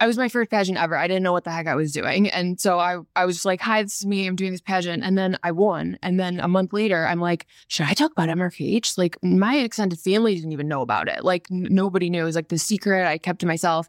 I 0.00 0.06
was 0.06 0.16
my 0.16 0.28
first 0.28 0.50
pageant 0.50 0.78
ever. 0.78 0.96
I 0.96 1.06
didn't 1.06 1.22
know 1.22 1.32
what 1.32 1.44
the 1.44 1.50
heck 1.50 1.66
I 1.66 1.74
was 1.74 1.92
doing. 1.92 2.28
And 2.30 2.60
so 2.60 2.78
I, 2.78 2.98
I 3.14 3.24
was 3.24 3.36
just 3.36 3.44
like, 3.44 3.60
hi, 3.60 3.82
this 3.82 3.98
is 3.98 4.06
me. 4.06 4.26
I'm 4.26 4.36
doing 4.36 4.52
this 4.52 4.60
pageant. 4.60 5.04
And 5.04 5.16
then 5.16 5.38
I 5.42 5.52
won. 5.52 5.98
And 6.02 6.18
then 6.18 6.40
a 6.40 6.48
month 6.48 6.72
later, 6.72 7.06
I'm 7.06 7.20
like, 7.20 7.46
should 7.68 7.86
I 7.86 7.94
talk 7.94 8.12
about 8.12 8.28
MRKH? 8.28 8.98
Like 8.98 9.16
my 9.22 9.56
extended 9.56 9.98
family 9.98 10.34
didn't 10.34 10.52
even 10.52 10.68
know 10.68 10.82
about 10.82 11.08
it. 11.08 11.24
Like 11.24 11.46
n- 11.50 11.68
nobody 11.70 12.10
knew. 12.10 12.22
It 12.22 12.24
was 12.24 12.36
like 12.36 12.48
the 12.48 12.58
secret. 12.58 13.06
I 13.06 13.18
kept 13.18 13.40
to 13.40 13.46
myself. 13.46 13.88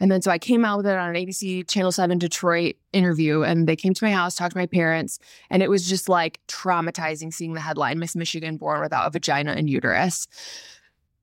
And 0.00 0.10
then 0.10 0.22
so 0.22 0.30
I 0.30 0.38
came 0.38 0.64
out 0.64 0.78
with 0.78 0.86
it 0.86 0.96
on 0.96 1.14
an 1.14 1.14
ABC 1.14 1.68
Channel 1.68 1.92
7 1.92 2.18
Detroit 2.18 2.76
interview. 2.92 3.42
And 3.42 3.68
they 3.68 3.76
came 3.76 3.94
to 3.94 4.04
my 4.04 4.12
house, 4.12 4.34
talked 4.34 4.52
to 4.52 4.58
my 4.58 4.66
parents. 4.66 5.18
And 5.50 5.62
it 5.62 5.70
was 5.70 5.88
just 5.88 6.08
like 6.08 6.40
traumatizing 6.48 7.32
seeing 7.32 7.54
the 7.54 7.60
headline 7.60 7.98
Miss 7.98 8.16
Michigan 8.16 8.56
born 8.56 8.80
without 8.80 9.06
a 9.06 9.10
vagina 9.10 9.52
and 9.52 9.70
uterus. 9.70 10.26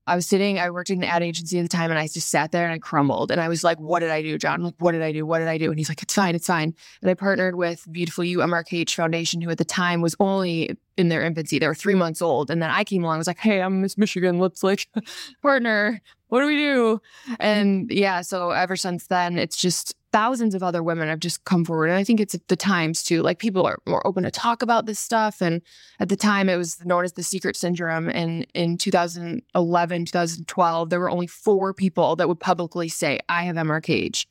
I 0.06 0.16
was 0.16 0.26
sitting, 0.26 0.58
I 0.58 0.70
worked 0.70 0.90
in 0.90 0.98
an 1.02 1.08
ad 1.08 1.22
agency 1.22 1.58
at 1.58 1.62
the 1.62 1.68
time 1.68 1.90
and 1.90 1.98
I 1.98 2.08
just 2.08 2.28
sat 2.28 2.50
there 2.50 2.64
and 2.64 2.72
I 2.72 2.78
crumbled. 2.78 3.30
And 3.30 3.40
I 3.40 3.48
was 3.48 3.62
like, 3.62 3.78
what 3.78 4.00
did 4.00 4.10
I 4.10 4.20
do, 4.20 4.36
Jon? 4.36 4.62
like, 4.62 4.74
what 4.78 4.92
did 4.92 5.02
I 5.02 5.12
do? 5.12 5.24
What 5.24 5.38
did 5.38 5.48
I 5.48 5.58
do? 5.58 5.70
And 5.70 5.78
he's 5.78 5.88
like, 5.88 6.02
it's 6.02 6.14
fine, 6.14 6.34
it's 6.34 6.46
fine. 6.46 6.74
And 7.00 7.10
I 7.10 7.14
partnered 7.14 7.54
with 7.54 7.86
Beautiful 7.90 8.24
You 8.24 8.38
MRKH 8.38 8.94
Foundation, 8.94 9.40
who 9.40 9.50
at 9.50 9.58
the 9.58 9.64
time 9.64 10.00
was 10.00 10.16
only 10.18 10.76
in 10.96 11.08
their 11.08 11.22
infancy. 11.22 11.58
They 11.58 11.68
were 11.68 11.74
three 11.74 11.94
months 11.94 12.20
old. 12.20 12.50
And 12.50 12.60
then 12.60 12.70
I 12.70 12.82
came 12.82 13.04
along, 13.04 13.14
I 13.14 13.18
was 13.18 13.26
like, 13.28 13.38
hey, 13.38 13.62
I'm 13.62 13.80
Miss 13.80 13.96
Michigan. 13.96 14.38
Let's 14.40 14.64
like 14.64 14.88
partner. 15.42 16.00
What 16.28 16.40
do 16.40 16.46
we 16.46 16.56
do? 16.56 17.00
And 17.38 17.90
yeah, 17.90 18.22
so 18.22 18.50
ever 18.50 18.74
since 18.74 19.06
then, 19.06 19.38
it's 19.38 19.56
just 19.56 19.94
thousands 20.12 20.54
of 20.54 20.62
other 20.62 20.82
women 20.82 21.08
have 21.08 21.20
just 21.20 21.44
come 21.44 21.64
forward. 21.64 21.86
And 21.86 21.96
I 21.96 22.04
think 22.04 22.20
it's 22.20 22.36
the 22.48 22.56
times 22.56 23.02
too. 23.02 23.22
Like 23.22 23.38
people 23.38 23.66
are 23.66 23.78
more 23.86 24.06
open 24.06 24.24
to 24.24 24.30
talk 24.30 24.62
about 24.62 24.86
this 24.86 24.98
stuff. 24.98 25.40
And 25.40 25.62
at 25.98 26.08
the 26.08 26.16
time, 26.16 26.48
it 26.48 26.56
was 26.56 26.84
known 26.84 27.04
as 27.04 27.14
the 27.14 27.22
secret 27.22 27.56
syndrome. 27.56 28.08
And 28.08 28.46
in 28.54 28.76
2011, 28.76 30.04
2012, 30.04 30.90
there 30.90 31.00
were 31.00 31.10
only 31.10 31.26
four 31.26 31.72
people 31.72 32.14
that 32.16 32.28
would 32.28 32.40
publicly 32.40 32.88
say, 32.88 33.20
I 33.28 33.44
have 33.44 33.56
MRKH. 33.56 34.26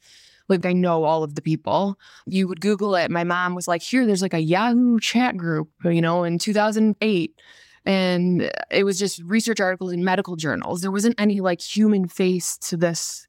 Like 0.48 0.66
I 0.66 0.74
know 0.74 1.04
all 1.04 1.24
of 1.24 1.36
the 1.36 1.42
people. 1.42 1.98
You 2.28 2.48
would 2.48 2.62
Google 2.62 2.96
it. 2.96 3.10
My 3.10 3.24
mom 3.24 3.56
was 3.56 3.68
like, 3.68 3.82
here, 3.82 4.06
there's 4.06 4.22
like 4.22 4.34
a 4.34 4.40
Yahoo 4.40 5.00
chat 5.00 5.38
group, 5.38 5.70
you 5.84 6.02
know, 6.02 6.24
in 6.24 6.38
2008. 6.38 7.42
And 7.86 8.52
it 8.70 8.84
was 8.84 9.00
just 9.00 9.24
research 9.24 9.60
articles 9.60 9.94
in 9.94 10.04
medical 10.04 10.36
journals. 10.36 10.82
There 10.82 10.92
wasn't 10.92 11.20
any 11.20 11.42
like 11.42 11.62
human 11.62 12.08
face 12.08 12.58
to 12.58 12.78
this 12.78 13.28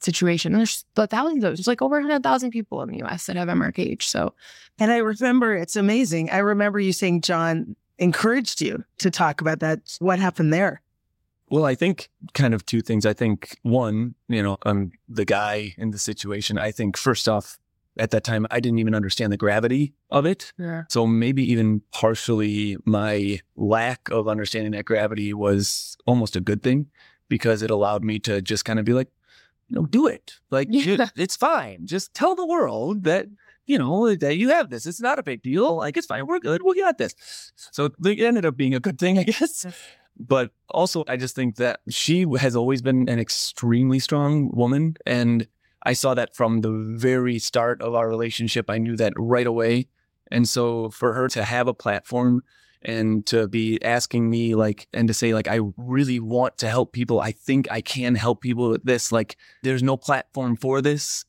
situation. 0.00 0.52
And 0.52 0.60
there's 0.60 0.84
thousands 0.94 1.44
of, 1.44 1.56
there's 1.56 1.66
like 1.66 1.82
over 1.82 1.96
100,000 1.96 2.50
people 2.50 2.82
in 2.82 2.90
the 2.90 3.02
US 3.04 3.26
that 3.26 3.36
have 3.36 3.48
MRKH. 3.48 4.02
So, 4.02 4.34
and 4.78 4.90
I 4.90 4.98
remember 4.98 5.54
it's 5.54 5.76
amazing. 5.76 6.30
I 6.30 6.38
remember 6.38 6.78
you 6.78 6.92
saying 6.92 7.22
Jon 7.22 7.76
encouraged 7.98 8.60
you 8.60 8.84
to 8.98 9.10
talk 9.10 9.40
about 9.40 9.60
that. 9.60 9.96
What 9.98 10.18
happened 10.18 10.52
there? 10.52 10.82
Well, 11.50 11.64
I 11.64 11.74
think 11.74 12.10
kind 12.34 12.54
of 12.54 12.66
two 12.66 12.82
things. 12.82 13.06
I 13.06 13.14
think 13.14 13.58
one, 13.62 14.14
you 14.28 14.42
know, 14.42 14.58
I'm 14.62 14.92
the 15.08 15.24
guy 15.24 15.74
in 15.78 15.90
the 15.90 15.98
situation. 15.98 16.58
I 16.58 16.70
think 16.70 16.96
first 16.96 17.28
off, 17.28 17.58
at 17.96 18.12
that 18.12 18.22
time, 18.22 18.46
I 18.50 18.60
didn't 18.60 18.78
even 18.78 18.94
understand 18.94 19.32
the 19.32 19.36
gravity 19.36 19.92
of 20.10 20.24
it. 20.24 20.52
Yeah. 20.56 20.84
So 20.88 21.04
maybe 21.06 21.42
even 21.50 21.82
partially 21.90 22.76
my 22.84 23.40
lack 23.56 24.08
of 24.10 24.28
understanding 24.28 24.72
that 24.72 24.84
gravity 24.84 25.34
was 25.34 25.96
almost 26.06 26.36
a 26.36 26.40
good 26.40 26.62
thing 26.62 26.86
because 27.28 27.60
it 27.60 27.70
allowed 27.70 28.04
me 28.04 28.20
to 28.20 28.40
just 28.40 28.64
kind 28.64 28.78
of 28.78 28.84
be 28.84 28.92
like, 28.92 29.08
you 29.68 29.76
know, 29.76 29.86
do 29.86 30.06
it. 30.06 30.34
Like 30.50 30.68
Yeah. 30.70 31.08
it's 31.16 31.36
fine. 31.36 31.86
Just 31.86 32.14
tell 32.14 32.34
the 32.34 32.46
world 32.46 33.04
that 33.04 33.26
you 33.66 33.78
know 33.78 34.14
that 34.14 34.36
you 34.36 34.48
have 34.48 34.70
this. 34.70 34.86
It's 34.86 35.00
not 35.00 35.18
a 35.18 35.22
big 35.22 35.42
deal. 35.42 35.76
Like 35.76 35.96
it's 35.96 36.06
fine. 36.06 36.26
We're 36.26 36.40
good. 36.40 36.62
We 36.64 36.80
got 36.80 36.98
this. 36.98 37.14
So 37.72 37.86
it 38.04 38.20
ended 38.20 38.46
up 38.46 38.56
being 38.56 38.74
a 38.74 38.80
good 38.80 38.98
thing, 38.98 39.18
I 39.22 39.24
guess. 39.24 39.66
But 40.18 40.50
also, 40.70 41.04
I 41.06 41.16
just 41.16 41.36
think 41.36 41.56
that 41.56 41.80
she 41.88 42.26
has 42.38 42.56
always 42.56 42.82
been 42.82 43.08
an 43.08 43.20
extremely 43.20 44.00
strong 44.00 44.50
woman, 44.52 44.96
and 45.06 45.46
I 45.84 45.92
saw 45.92 46.14
that 46.14 46.34
from 46.34 46.62
the 46.62 46.72
very 46.98 47.38
start 47.38 47.80
of 47.82 47.94
our 47.94 48.08
relationship. 48.08 48.68
I 48.68 48.78
knew 48.78 48.96
that 48.96 49.12
right 49.16 49.46
away. 49.46 49.86
And 50.30 50.48
so 50.48 50.90
for 50.90 51.12
her 51.14 51.28
to 51.28 51.44
have 51.44 51.68
a 51.68 51.72
platform 51.74 52.42
and 52.82 53.26
to 53.26 53.48
be 53.48 53.82
asking 53.82 54.30
me 54.30 54.54
like 54.54 54.86
and 54.92 55.08
to 55.08 55.14
say 55.14 55.34
like 55.34 55.48
I 55.48 55.60
really 55.76 56.20
want 56.20 56.58
to 56.58 56.68
help 56.68 56.92
people. 56.92 57.20
I 57.20 57.32
think 57.32 57.66
I 57.70 57.80
can 57.80 58.14
help 58.14 58.40
people 58.40 58.70
with 58.70 58.84
this. 58.84 59.10
Like 59.12 59.36
there's 59.62 59.82
no 59.82 59.96
platform 59.96 60.56
for 60.56 60.80
this. 60.80 61.24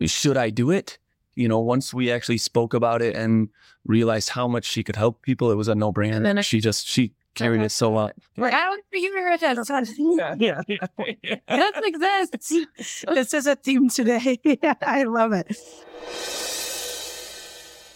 Should 0.00 0.36
I 0.36 0.50
do 0.50 0.70
it? 0.70 0.98
You 1.34 1.48
know, 1.48 1.58
once 1.60 1.92
we 1.92 2.10
actually 2.10 2.38
spoke 2.38 2.72
about 2.74 3.02
it 3.02 3.14
and 3.14 3.48
realized 3.84 4.30
how 4.30 4.48
much 4.48 4.64
she 4.64 4.82
could 4.82 4.96
help 4.96 5.20
people, 5.22 5.50
it 5.50 5.54
was 5.56 5.68
a 5.68 5.74
no 5.74 5.92
And 5.96 6.24
then 6.24 6.36
brainer. 6.36 6.38
I- 6.38 6.42
She 6.42 6.60
just 6.60 6.86
she 6.86 7.12
carried 7.34 7.60
it 7.60 7.70
so 7.70 7.90
well. 7.90 8.10
like, 8.38 8.54
I 8.54 8.64
don't 8.64 8.82
think 8.90 9.04
you 9.04 9.12
heard 9.22 9.40
that. 9.40 9.56
Yeah. 10.40 10.62
It 10.66 11.40
doesn't 11.46 11.84
exist. 11.84 13.04
this 13.14 13.34
is 13.34 13.46
a 13.46 13.54
theme 13.56 13.90
today. 13.90 14.38
I 14.82 15.02
love 15.02 15.32
it. 15.34 15.54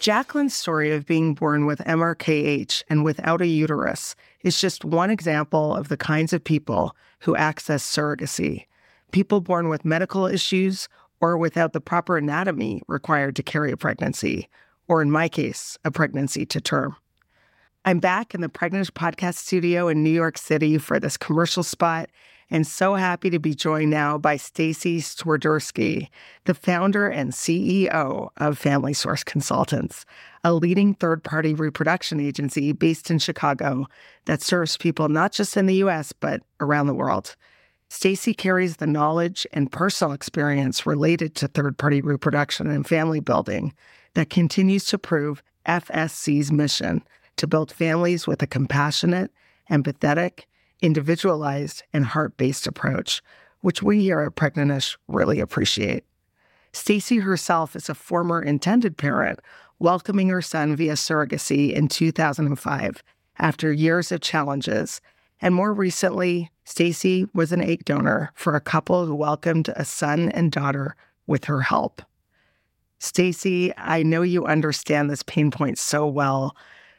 Jaclyn's 0.01 0.55
story 0.55 0.93
of 0.93 1.05
being 1.05 1.35
born 1.35 1.67
with 1.67 1.81
MRKH 1.81 2.85
and 2.89 3.05
without 3.05 3.43
a 3.43 3.47
uterus 3.47 4.17
is 4.43 4.59
just 4.59 4.83
one 4.83 5.11
example 5.11 5.77
of 5.77 5.89
the 5.89 5.97
kinds 5.99 6.33
of 6.33 6.43
people 6.43 6.97
who 7.19 7.37
access 7.37 7.85
surrogacy. 7.85 8.65
People 9.13 9.43
born 9.43 9.69
with 9.69 9.85
medical 9.85 10.25
issues 10.25 10.89
or 11.21 11.37
without 11.37 11.75
the 11.75 11.83
proper 11.83 12.17
anatomy 12.17 12.81
required 12.89 13.37
to 13.37 13.43
carry 13.43 13.73
a 13.73 13.77
pregnancy, 13.77 14.49
or 14.89 15.03
in 15.03 15.11
my 15.11 15.29
case, 15.29 15.77
a 15.85 15.91
pregnancy 15.91 16.47
to 16.47 16.63
term. 16.63 16.97
I'm 17.85 17.99
back 17.99 18.35
in 18.35 18.41
the 18.41 18.49
Pregnant 18.49 18.95
Podcast 18.95 19.35
studio 19.35 19.87
in 19.89 20.03
New 20.03 20.09
York 20.09 20.39
City 20.39 20.79
for 20.79 20.99
this 20.99 21.19
commercial 21.19 21.63
spot 21.63 22.09
and 22.51 22.67
so 22.67 22.95
happy 22.95 23.31
to 23.31 23.39
be 23.39 23.55
joined 23.55 23.91
now 23.91 24.19
by 24.19 24.37
Staci 24.37 24.99
Swiderski, 24.99 26.09
the 26.45 26.55
founder 26.55 27.09
and 27.09 27.33
CEO 27.33 28.31
of 28.37 28.59
Family 28.59 28.93
Source 28.93 29.23
Consultants, 29.23 30.05
a 30.43 30.53
leading 30.53 30.95
third-party 30.95 31.55
reproduction 31.55 32.19
agency 32.19 32.73
based 32.73 33.11
in 33.11 33.19
Chicago 33.19 33.87
that 34.25 34.43
serves 34.43 34.77
people 34.77 35.09
not 35.09 35.33
just 35.33 35.57
in 35.57 35.67
the 35.67 35.77
US 35.77 36.13
but 36.13 36.43
around 36.61 36.87
the 36.87 36.95
world. 36.95 37.37
Staci 37.89 38.37
carries 38.37 38.77
the 38.77 38.87
knowledge 38.87 39.47
and 39.53 39.71
personal 39.73 40.13
experience 40.13 40.87
related 40.87 41.35
to 41.37 41.49
third-party 41.49 42.01
reproduction 42.01 42.69
and 42.69 42.87
family 42.87 43.21
building 43.21 43.75
that 44.15 44.31
continues 44.31 44.85
to 44.87 44.99
prove 44.99 45.43
FSC's 45.67 46.51
mission 46.51 47.03
to 47.37 47.47
build 47.47 47.73
families 47.73 48.27
with 48.27 48.43
a 48.43 48.47
compassionate, 48.47 49.31
empathetic, 49.71 50.45
individualized, 50.83 51.83
and 51.93 52.05
heart-based 52.05 52.67
approach, 52.67 53.23
which 53.61 53.83
we 53.83 54.01
here 54.01 54.21
at 54.21 54.37
Pregnantish 54.37 54.97
really 55.09 55.41
appreciate. 55.41 56.05
Staci 56.73 57.23
herself 57.23 57.75
is 57.75 57.89
a 57.89 57.95
former 57.95 58.41
intended 58.41 58.97
parent, 58.97 59.41
welcoming 59.79 60.29
her 60.29 60.43
son 60.43 60.77
via 60.77 60.93
surrogacy 60.93 61.73
in 61.73 61.89
2005 61.89 63.03
after 63.39 63.73
years 63.73 64.13
of 64.13 64.21
challenges. 64.21 65.01
And 65.41 65.55
more 65.55 65.73
recently, 65.73 66.51
Staci 66.67 67.29
was 67.35 67.51
an 67.51 67.63
egg 67.63 67.85
donor 67.85 68.31
for 68.35 68.55
a 68.55 68.61
couple 68.61 69.07
who 69.07 69.15
welcomed 69.15 69.71
a 69.71 69.85
son 69.85 70.31
and 70.31 70.53
daughter 70.53 70.95
with 71.27 71.47
her 71.47 71.63
help. 71.63 72.03
Staci, 73.01 73.73
I 73.79 74.03
know 74.03 74.23
you 74.23 74.45
understand 74.45 75.11
this 75.11 75.23
pain 75.23 75.51
point 75.51 75.79
so 75.79 76.07
well, 76.07 76.55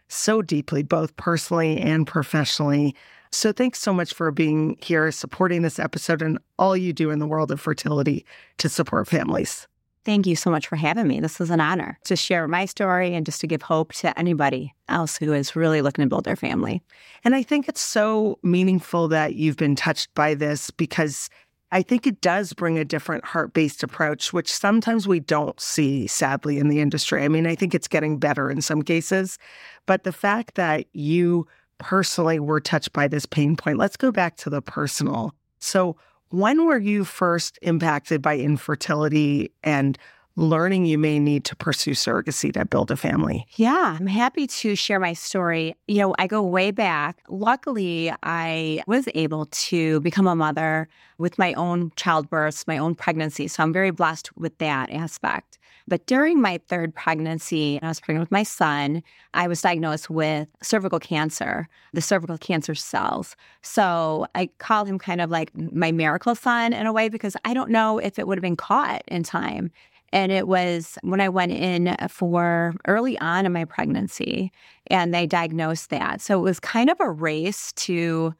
so 0.07 0.41
deeply, 0.41 0.81
both 0.83 1.15
personally 1.15 1.77
and 1.77 2.07
professionally. 2.07 2.95
So 3.31 3.53
thanks 3.53 3.79
so 3.79 3.93
much 3.93 4.13
for 4.13 4.29
being 4.31 4.77
here, 4.81 5.09
supporting 5.11 5.61
this 5.61 5.79
episode, 5.79 6.21
and 6.21 6.38
all 6.59 6.75
you 6.75 6.91
do 6.91 7.11
in 7.11 7.19
the 7.19 7.27
world 7.27 7.51
of 7.51 7.61
fertility 7.61 8.25
to 8.57 8.67
support 8.67 9.07
families. 9.07 9.67
Thank 10.03 10.25
you 10.25 10.35
so 10.35 10.50
much 10.50 10.67
for 10.67 10.75
having 10.75 11.07
me. 11.07 11.19
This 11.19 11.39
is 11.39 11.51
an 11.51 11.61
honor 11.61 11.97
to 12.05 12.15
share 12.15 12.47
my 12.47 12.65
story 12.65 13.13
and 13.13 13.25
just 13.25 13.39
to 13.41 13.47
give 13.47 13.61
hope 13.61 13.93
to 13.93 14.17
anybody 14.17 14.73
else 14.89 15.15
who 15.15 15.31
is 15.31 15.55
really 15.55 15.81
looking 15.81 16.03
to 16.03 16.09
build 16.09 16.23
their 16.23 16.35
family. 16.35 16.81
And 17.23 17.35
I 17.35 17.43
think 17.43 17.69
it's 17.69 17.81
so 17.81 18.39
meaningful 18.41 19.07
that 19.09 19.35
you've 19.35 19.57
been 19.57 19.75
touched 19.75 20.13
by 20.15 20.33
this 20.33 20.71
because 20.71 21.29
I 21.71 21.83
think 21.83 22.05
it 22.05 22.19
does 22.19 22.51
bring 22.51 22.77
a 22.77 22.83
different 22.83 23.23
heart 23.23 23.53
based 23.53 23.83
approach, 23.83 24.33
which 24.33 24.51
sometimes 24.51 25.07
we 25.07 25.19
don't 25.19 25.59
see, 25.59 26.07
sadly, 26.07 26.57
in 26.57 26.67
the 26.67 26.81
industry. 26.81 27.23
I 27.23 27.27
mean, 27.27 27.47
I 27.47 27.55
think 27.55 27.73
it's 27.73 27.88
getting 27.88 28.17
better 28.17 28.50
in 28.50 28.61
some 28.61 28.81
cases, 28.81 29.38
but 29.85 30.03
the 30.03 30.11
fact 30.11 30.55
that 30.55 30.88
you 30.93 31.47
personally 31.81 32.39
were 32.39 32.61
touched 32.61 32.93
by 32.93 33.07
this 33.07 33.25
pain 33.25 33.55
point, 33.55 33.77
let's 33.77 33.97
go 33.97 34.11
back 34.11 34.38
to 34.38 34.50
the 34.50 34.61
personal. 34.61 35.33
So, 35.59 35.97
when 36.29 36.65
were 36.65 36.77
you 36.77 37.03
first 37.03 37.59
impacted 37.61 38.21
by 38.21 38.38
infertility 38.38 39.51
and 39.63 39.97
learning 40.35 40.85
you 40.85 40.97
may 40.97 41.19
need 41.19 41.43
to 41.45 41.55
pursue 41.55 41.91
surrogacy 41.91 42.53
to 42.53 42.65
build 42.65 42.89
a 42.91 42.97
family. 42.97 43.45
Yeah, 43.55 43.97
I'm 44.00 44.07
happy 44.07 44.47
to 44.47 44.75
share 44.75 45.00
my 45.00 45.13
story. 45.13 45.75
You 45.88 46.00
know, 46.00 46.15
I 46.17 46.27
go 46.27 46.41
way 46.41 46.71
back. 46.71 47.21
Luckily, 47.27 48.13
I 48.23 48.81
was 48.88 49.07
able 49.13 49.47
to 49.47 50.00
become 50.01 50.27
a 50.27 50.35
mother 50.35 50.88
with 51.17 51.38
my 51.38 51.53
own 51.53 51.91
childbirths, 51.91 52.65
my 52.67 52.77
own 52.77 52.95
pregnancy. 52.95 53.47
So 53.47 53.63
I'm 53.63 53.73
very 53.73 53.91
blessed 53.91 54.35
with 54.38 54.57
that 54.59 54.89
aspect. 54.89 55.57
But 55.88 56.05
during 56.05 56.41
my 56.41 56.59
third 56.67 56.93
pregnancy, 56.93 57.79
I 57.81 57.88
was 57.88 58.00
pregnant 58.00 58.23
with 58.23 58.31
my 58.31 58.43
son, 58.43 59.03
I 59.33 59.47
was 59.47 59.61
diagnosed 59.61 60.09
with 60.09 60.47
cervical 60.61 61.00
cancer, 61.00 61.67
the 61.93 62.01
cervical 62.01 62.38
cancer 62.38 62.75
cells. 62.75 63.35
So 63.61 64.27
I 64.35 64.47
call 64.57 64.85
him 64.85 65.00
kind 65.00 65.21
of 65.21 65.29
like 65.29 65.51
my 65.55 65.91
miracle 65.91 66.35
son 66.35 66.73
in 66.73 66.85
a 66.85 66.93
way 66.93 67.09
because 67.09 67.35
I 67.45 67.53
don't 67.53 67.71
know 67.71 67.97
if 67.97 68.19
it 68.19 68.27
would 68.27 68.38
have 68.38 68.43
been 68.43 68.55
caught 68.55 69.03
in 69.07 69.23
time. 69.23 69.71
And 70.13 70.31
it 70.31 70.47
was 70.47 70.97
when 71.03 71.21
I 71.21 71.29
went 71.29 71.53
in 71.53 71.95
for 72.09 72.73
early 72.85 73.17
on 73.19 73.45
in 73.45 73.53
my 73.53 73.65
pregnancy 73.65 74.51
and 74.88 75.13
they 75.13 75.25
diagnosed 75.25 75.89
that. 75.89 76.19
So 76.19 76.38
it 76.38 76.43
was 76.43 76.59
kind 76.59 76.89
of 76.89 77.00
a 77.00 77.09
race 77.09 77.71
to 77.73 78.33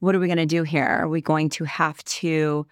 what 0.00 0.14
are 0.14 0.20
we 0.20 0.26
going 0.26 0.36
to 0.36 0.46
do 0.46 0.64
here? 0.64 0.84
Are 0.84 1.08
we 1.08 1.22
going 1.22 1.48
to 1.50 1.64
have 1.64 2.04
to 2.04 2.66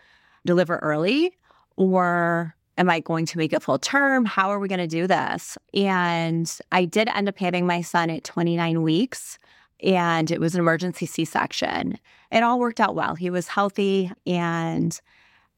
deliver 0.45 0.77
early 0.79 1.35
or 1.77 2.55
am 2.79 2.91
I 2.91 3.01
going 3.01 3.27
to 3.27 3.39
make 3.39 3.53
it 3.53 3.63
full 3.63 3.79
term? 3.79 4.25
How 4.25 4.51
are 4.51 4.59
we 4.59 4.69
going 4.69 4.79
to 4.79 4.87
do 4.87 5.07
this? 5.07 5.59
And 5.75 6.51
I 6.71 6.85
did 6.85 7.09
end 7.09 7.29
up 7.29 7.39
having 7.39 7.67
my 7.67 7.83
son 7.83 8.11
at 8.11 8.25
29 8.25 8.83
weeks 8.83 9.39
and 9.83 10.31
it 10.31 10.41
was 10.41 10.55
an 10.55 10.61
emergency 10.61 11.07
C 11.07 11.25
section. 11.25 11.99
It 12.31 12.43
all 12.43 12.61
worked 12.61 12.81
out 12.81 12.95
well. 12.95 13.15
He 13.15 13.31
was 13.31 13.49
healthy 13.49 14.11
and 14.27 14.99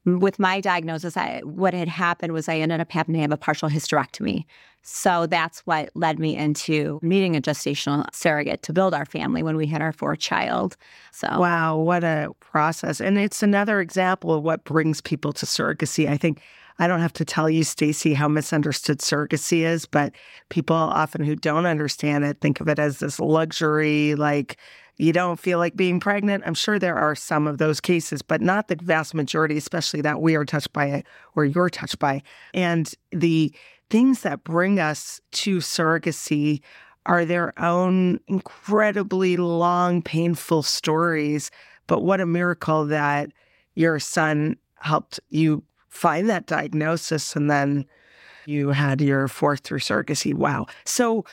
with 0.05 0.37
my 0.37 0.61
diagnosis, 0.61 1.17
I, 1.17 1.41
what 1.43 1.73
had 1.73 1.87
happened 1.87 2.31
was 2.31 2.47
I 2.47 2.57
ended 2.57 2.79
up 2.79 2.91
having 2.91 3.15
to 3.15 3.21
have 3.21 3.31
a 3.31 3.37
partial 3.37 3.69
hysterectomy. 3.69 4.45
So 4.83 5.25
that's 5.25 5.61
what 5.61 5.89
led 5.95 6.19
me 6.19 6.37
into 6.37 6.99
meeting 7.01 7.35
a 7.35 7.41
gestational 7.41 8.05
surrogate 8.13 8.61
to 8.63 8.73
build 8.73 8.93
our 8.93 9.05
family 9.05 9.41
when 9.41 9.57
we 9.57 9.65
had 9.65 9.81
our 9.81 9.91
fourth 9.91 10.19
child. 10.19 10.77
So 11.11 11.27
wow, 11.39 11.75
what 11.77 12.03
a 12.03 12.29
process! 12.39 13.01
And 13.01 13.17
it's 13.17 13.41
another 13.41 13.81
example 13.81 14.31
of 14.31 14.43
what 14.43 14.63
brings 14.63 15.01
people 15.01 15.33
to 15.33 15.47
surrogacy. 15.47 16.07
I 16.07 16.17
think 16.17 16.39
I 16.77 16.87
don't 16.87 16.99
have 16.99 17.13
to 17.13 17.25
tell 17.25 17.49
you, 17.49 17.63
Staci, 17.63 18.15
how 18.15 18.27
misunderstood 18.27 18.99
surrogacy 18.99 19.61
is, 19.61 19.85
but 19.85 20.13
people 20.49 20.75
often 20.75 21.23
who 21.23 21.35
don't 21.35 21.65
understand 21.65 22.25
it 22.25 22.41
think 22.41 22.59
of 22.59 22.67
it 22.67 22.79
as 22.79 22.99
this 22.99 23.19
luxury, 23.19 24.15
like 24.15 24.57
you 24.97 25.13
don't 25.13 25.39
feel 25.39 25.57
like 25.57 25.75
being 25.75 25.99
pregnant. 25.99 26.43
I'm 26.45 26.53
sure 26.53 26.77
there 26.77 26.97
are 26.97 27.15
some 27.15 27.47
of 27.47 27.57
those 27.57 27.79
cases, 27.79 28.21
but 28.21 28.41
not 28.41 28.67
the 28.67 28.77
vast 28.81 29.13
majority, 29.13 29.57
especially 29.57 30.01
that 30.01 30.21
we 30.21 30.35
are 30.35 30.45
touched 30.45 30.73
by 30.73 30.87
it 30.87 31.05
or 31.35 31.45
you're 31.45 31.69
touched 31.69 31.99
by. 31.99 32.21
And 32.53 32.93
the 33.11 33.53
things 33.89 34.21
that 34.21 34.43
bring 34.43 34.79
us 34.79 35.21
to 35.31 35.57
surrogacy 35.57 36.61
are 37.05 37.23
their 37.23 37.57
own 37.59 38.19
incredibly 38.27 39.37
long, 39.37 40.01
painful 40.01 40.63
stories. 40.63 41.51
But 41.87 42.01
what 42.01 42.19
a 42.19 42.25
miracle 42.25 42.85
that 42.87 43.29
your 43.75 43.99
son 43.99 44.57
helped 44.79 45.19
you 45.29 45.63
find 45.95 46.29
that 46.29 46.45
diagnosis 46.45 47.35
and 47.35 47.49
then 47.49 47.85
you 48.45 48.69
had 48.69 49.01
your 49.01 49.27
fourth 49.27 49.61
through 49.61 49.79
surrogacy. 49.79 50.33
Wow. 50.33 50.67
So 50.83 51.25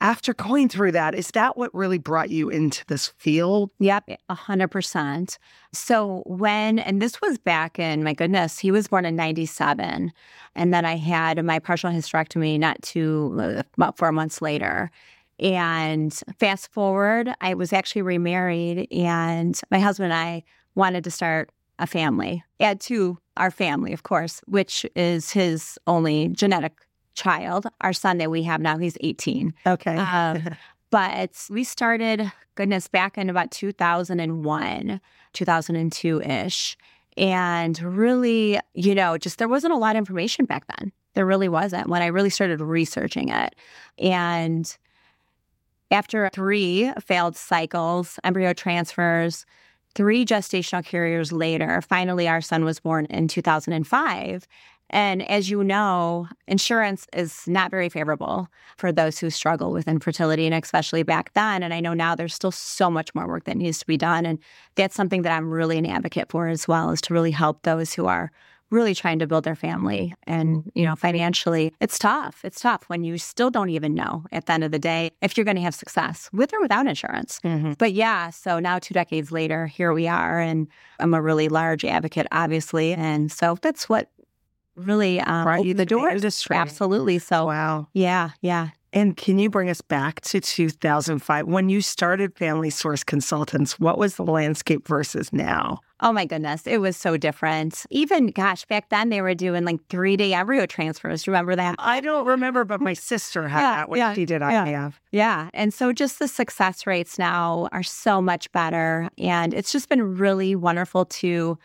after 0.00 0.34
going 0.34 0.68
through 0.68 0.92
that, 0.92 1.14
is 1.14 1.28
that 1.28 1.56
what 1.56 1.74
really 1.74 1.98
brought 1.98 2.30
you 2.30 2.48
into 2.50 2.84
this 2.86 3.08
field? 3.16 3.70
Yep, 3.78 4.10
100%. 4.30 5.38
So, 5.72 6.22
when, 6.26 6.78
and 6.78 7.00
this 7.00 7.20
was 7.20 7.38
back 7.38 7.78
in, 7.78 8.04
my 8.04 8.12
goodness, 8.12 8.58
he 8.58 8.70
was 8.70 8.88
born 8.88 9.04
in 9.04 9.16
97. 9.16 10.12
And 10.54 10.74
then 10.74 10.84
I 10.84 10.96
had 10.96 11.42
my 11.44 11.58
partial 11.58 11.90
hysterectomy 11.90 12.58
not 12.58 12.82
too, 12.82 13.36
uh, 13.40 13.62
about 13.76 13.96
four 13.96 14.12
months 14.12 14.42
later. 14.42 14.90
And 15.38 16.12
fast 16.38 16.70
forward, 16.72 17.32
I 17.40 17.54
was 17.54 17.72
actually 17.72 18.02
remarried, 18.02 18.86
and 18.92 19.58
my 19.70 19.80
husband 19.80 20.12
and 20.12 20.20
I 20.20 20.44
wanted 20.74 21.04
to 21.04 21.10
start 21.10 21.50
a 21.78 21.86
family, 21.86 22.44
add 22.60 22.80
to 22.82 23.18
our 23.36 23.50
family, 23.50 23.92
of 23.92 24.02
course, 24.02 24.40
which 24.46 24.86
is 24.94 25.30
his 25.30 25.78
only 25.86 26.28
genetic 26.28 26.72
child. 27.14 27.66
Our 27.80 27.92
son 27.92 28.18
that 28.18 28.30
we 28.30 28.42
have 28.44 28.60
now, 28.60 28.78
he's 28.78 28.96
18. 29.00 29.54
Okay. 29.66 29.96
Um, 29.96 30.50
but 30.90 31.46
we 31.50 31.64
started, 31.64 32.30
goodness, 32.54 32.88
back 32.88 33.18
in 33.18 33.30
about 33.30 33.50
2001, 33.50 35.00
2002 35.32 36.20
ish. 36.22 36.76
And 37.16 37.80
really, 37.80 38.58
you 38.74 38.94
know, 38.94 39.16
just 39.18 39.38
there 39.38 39.48
wasn't 39.48 39.72
a 39.72 39.76
lot 39.76 39.96
of 39.96 40.00
information 40.00 40.46
back 40.46 40.64
then. 40.76 40.92
There 41.14 41.26
really 41.26 41.48
wasn't 41.48 41.88
when 41.88 42.02
I 42.02 42.06
really 42.06 42.30
started 42.30 42.60
researching 42.60 43.28
it. 43.28 43.54
And 43.98 44.76
after 45.90 46.28
three 46.32 46.92
failed 47.00 47.36
cycles, 47.36 48.18
embryo 48.24 48.52
transfers, 48.52 49.46
three 49.94 50.24
gestational 50.24 50.84
carriers 50.84 51.32
later, 51.32 51.80
finally 51.80 52.28
our 52.28 52.40
son 52.40 52.64
was 52.64 52.80
born 52.80 53.06
in 53.06 53.28
2005. 53.28 54.46
And 54.90 55.28
as 55.28 55.48
you 55.50 55.64
know, 55.64 56.28
insurance 56.46 57.06
is 57.12 57.48
not 57.48 57.70
very 57.70 57.88
favorable 57.88 58.48
for 58.76 58.92
those 58.92 59.18
who 59.18 59.30
struggle 59.30 59.72
with 59.72 59.88
infertility, 59.88 60.46
and 60.46 60.54
especially 60.54 61.02
back 61.02 61.32
then. 61.32 61.62
And 61.62 61.72
I 61.72 61.80
know 61.80 61.94
now 61.94 62.14
there's 62.14 62.34
still 62.34 62.52
so 62.52 62.90
much 62.90 63.14
more 63.14 63.26
work 63.26 63.44
that 63.44 63.56
needs 63.56 63.78
to 63.78 63.86
be 63.86 63.96
done. 63.96 64.26
And 64.26 64.38
that's 64.74 64.94
something 64.94 65.22
that 65.22 65.32
I'm 65.32 65.50
really 65.50 65.78
an 65.78 65.86
advocate 65.86 66.30
for 66.30 66.48
as 66.48 66.68
well, 66.68 66.90
is 66.90 67.00
to 67.02 67.14
really 67.14 67.30
help 67.30 67.62
those 67.62 67.94
who 67.94 68.06
are 68.06 68.30
really 68.74 68.94
trying 68.94 69.18
to 69.20 69.26
build 69.26 69.44
their 69.44 69.54
family. 69.54 70.14
And, 70.26 70.70
you 70.74 70.84
know, 70.84 70.96
financially, 70.96 71.72
it's 71.80 71.98
tough. 71.98 72.44
It's 72.44 72.60
tough 72.60 72.82
when 72.88 73.04
you 73.04 73.16
still 73.18 73.50
don't 73.50 73.70
even 73.70 73.94
know 73.94 74.24
at 74.32 74.46
the 74.46 74.52
end 74.52 74.64
of 74.64 74.72
the 74.72 74.78
day 74.78 75.12
if 75.22 75.36
you're 75.36 75.44
going 75.44 75.56
to 75.56 75.62
have 75.62 75.74
success 75.74 76.28
with 76.32 76.52
or 76.52 76.60
without 76.60 76.86
insurance. 76.86 77.40
Mm-hmm. 77.44 77.72
But 77.78 77.92
yeah, 77.92 78.30
so 78.30 78.58
now 78.58 78.78
two 78.78 78.92
decades 78.92 79.32
later, 79.32 79.66
here 79.66 79.92
we 79.92 80.08
are. 80.08 80.40
And 80.40 80.66
I'm 80.98 81.14
a 81.14 81.22
really 81.22 81.48
large 81.48 81.84
advocate, 81.84 82.26
obviously. 82.32 82.92
And 82.92 83.30
so 83.32 83.56
that's 83.62 83.88
what 83.88 84.10
really 84.76 85.20
um, 85.20 85.44
brought 85.44 85.64
you 85.64 85.74
the 85.74 85.86
door 85.86 86.08
industry. 86.10 86.56
Absolutely. 86.56 87.18
So 87.18 87.46
wow. 87.46 87.88
Yeah, 87.92 88.30
yeah. 88.40 88.70
And 88.92 89.16
can 89.16 89.40
you 89.40 89.50
bring 89.50 89.68
us 89.70 89.80
back 89.80 90.20
to 90.22 90.40
2005 90.40 91.46
when 91.48 91.68
you 91.68 91.80
started 91.80 92.36
Family 92.36 92.70
Source 92.70 93.02
Consultants? 93.02 93.80
What 93.80 93.98
was 93.98 94.14
the 94.14 94.22
landscape 94.22 94.86
versus 94.86 95.32
now? 95.32 95.80
Oh 96.04 96.12
my 96.12 96.26
goodness, 96.26 96.66
it 96.66 96.82
was 96.82 96.98
so 96.98 97.16
different. 97.16 97.86
Even 97.88 98.26
gosh, 98.26 98.66
back 98.66 98.90
then 98.90 99.08
they 99.08 99.22
were 99.22 99.34
doing 99.34 99.64
like 99.64 99.80
three 99.88 100.18
day 100.18 100.34
embryo 100.34 100.66
transfers. 100.66 101.26
Remember 101.26 101.56
that? 101.56 101.76
I 101.78 102.00
don't 102.00 102.26
remember, 102.26 102.62
but 102.66 102.82
my 102.82 102.92
sister 102.92 103.48
had 103.48 103.60
yeah, 103.60 103.76
that. 103.76 103.88
What 103.88 103.98
yeah, 103.98 104.12
she 104.12 104.26
did, 104.26 104.42
I 104.42 104.52
yeah. 104.52 104.66
have. 104.66 105.00
Yeah, 105.12 105.48
and 105.54 105.72
so 105.72 105.94
just 105.94 106.18
the 106.18 106.28
success 106.28 106.86
rates 106.86 107.18
now 107.18 107.70
are 107.72 107.82
so 107.82 108.20
much 108.20 108.52
better, 108.52 109.08
and 109.16 109.54
it's 109.54 109.72
just 109.72 109.88
been 109.88 110.18
really 110.18 110.54
wonderful 110.54 111.06
to 111.06 111.58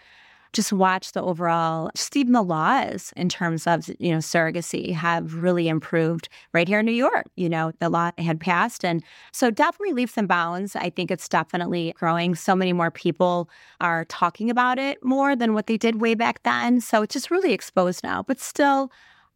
just 0.53 0.73
watch 0.73 1.11
the 1.11 1.21
overall, 1.21 1.91
just 1.95 2.15
even 2.15 2.33
the 2.33 2.41
laws 2.41 3.13
in 3.15 3.29
terms 3.29 3.67
of, 3.67 3.87
you 3.99 4.11
know, 4.11 4.17
surrogacy 4.17 4.91
have 4.93 5.35
really 5.35 5.67
improved 5.67 6.27
right 6.53 6.67
here 6.67 6.79
in 6.79 6.85
New 6.85 6.91
York. 6.91 7.27
You 7.35 7.49
know, 7.49 7.71
the 7.79 7.89
law 7.89 8.11
had 8.17 8.39
passed. 8.39 8.83
And 8.83 9.03
so 9.31 9.51
definitely 9.51 9.93
leaps 9.93 10.17
and 10.17 10.27
bounds. 10.27 10.75
I 10.75 10.89
think 10.89 11.11
it's 11.11 11.29
definitely 11.29 11.93
growing. 11.97 12.33
So 12.35 12.55
many 12.55 12.73
more 12.73 12.89
people 12.91 13.49
are 13.79 14.05
talking 14.05 14.49
about 14.49 14.79
it 14.79 15.03
more 15.03 15.35
than 15.35 15.53
what 15.53 15.67
they 15.67 15.77
did 15.77 16.01
way 16.01 16.15
back 16.15 16.41
then. 16.43 16.81
So 16.81 17.03
it's 17.03 17.13
just 17.13 17.29
really 17.29 17.53
exposed 17.53 18.03
now. 18.03 18.23
But 18.23 18.39
still, 18.39 18.91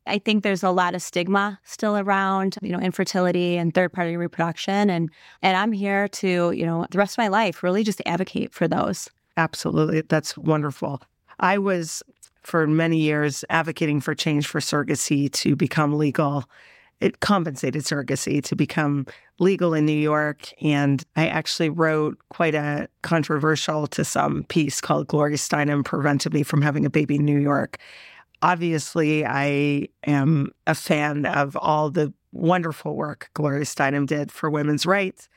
I 0.06 0.20
think 0.20 0.44
there's 0.44 0.64
a 0.64 0.72
lot 0.72 0.96
of 0.96 1.02
stigma 1.02 1.60
still 1.64 1.98
around, 1.98 2.58
you 2.62 2.72
know, 2.72 2.80
infertility 2.80 3.58
and 3.58 3.74
third 3.74 3.94
party 3.94 4.18
reproduction. 4.18 4.90
And 4.90 5.10
and 5.42 5.56
I'm 5.58 5.72
here 5.72 6.08
to, 6.10 6.52
you 6.52 6.66
know, 6.66 6.86
the 6.92 6.98
rest 6.98 7.14
of 7.14 7.18
my 7.20 7.30
life 7.30 7.64
really 7.64 7.84
just 7.84 8.02
advocate 8.06 8.54
for 8.54 8.68
those. 8.68 9.10
Absolutely. 9.38 10.02
That's 10.02 10.38
wonderful. 10.38 11.02
I 11.40 11.58
was 11.58 12.04
for 12.44 12.68
many 12.68 12.98
years 12.98 13.44
advocating 13.50 14.02
for 14.02 14.14
change 14.14 14.48
for 14.48 14.60
surrogacy 14.60 15.32
to 15.32 15.56
become 15.56 15.94
legal. 15.98 16.44
It 17.00 17.20
compensated 17.20 17.84
surrogacy 17.84 18.44
to 18.44 18.56
become 18.56 19.08
legal 19.40 19.74
in 19.74 19.86
New 19.86 19.92
York. 19.92 20.54
And 20.62 21.04
I 21.16 21.28
actually 21.28 21.70
wrote 21.70 22.18
quite 22.30 22.56
a 22.56 22.88
controversial 23.02 23.88
to 23.88 24.06
some 24.06 24.44
piece 24.46 24.80
called 24.80 25.08
Gloria 25.08 25.38
Steinem 25.38 25.84
Prevented 25.84 26.34
Me 26.34 26.44
from 26.44 26.62
Having 26.62 26.86
a 26.86 26.90
Baby 26.90 27.16
in 27.16 27.26
New 27.26 27.40
York. 27.40 27.78
Obviously, 28.42 29.26
I 29.26 29.88
am 30.06 30.52
a 30.68 30.76
fan 30.76 31.26
of 31.26 31.56
all 31.58 31.90
the 31.90 32.14
wonderful 32.34 32.96
work 32.96 33.30
Gloria 33.34 33.64
Steinem 33.64 34.06
did 34.06 34.32
for 34.32 34.50
women's 34.50 34.86
rights, 34.86 35.30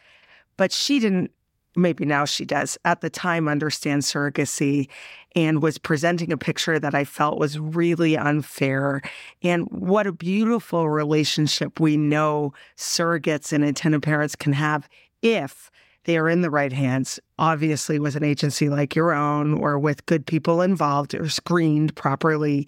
but 0.56 0.72
she 0.72 0.98
didn't 0.98 1.30
maybe 1.76 2.04
now 2.04 2.24
she 2.24 2.44
does, 2.44 2.78
at 2.84 3.00
the 3.00 3.10
time 3.10 3.48
understand 3.48 4.02
surrogacy 4.02 4.88
and 5.34 5.62
was 5.62 5.76
presenting 5.76 6.32
a 6.32 6.38
picture 6.38 6.78
that 6.78 6.94
I 6.94 7.04
felt 7.04 7.38
was 7.38 7.58
really 7.58 8.16
unfair. 8.16 9.02
And 9.42 9.68
what 9.70 10.06
a 10.06 10.12
beautiful 10.12 10.88
relationship 10.88 11.78
we 11.78 11.96
know 11.96 12.54
surrogates 12.76 13.52
and 13.52 13.62
intended 13.62 14.02
parents 14.02 14.34
can 14.34 14.54
have 14.54 14.88
if 15.22 15.70
they 16.04 16.16
are 16.16 16.28
in 16.28 16.40
the 16.40 16.50
right 16.50 16.72
hands, 16.72 17.20
obviously 17.38 17.98
with 17.98 18.16
an 18.16 18.24
agency 18.24 18.68
like 18.68 18.94
your 18.94 19.12
own 19.12 19.54
or 19.58 19.78
with 19.78 20.06
good 20.06 20.24
people 20.24 20.62
involved 20.62 21.14
or 21.14 21.28
screened 21.28 21.94
properly. 21.96 22.66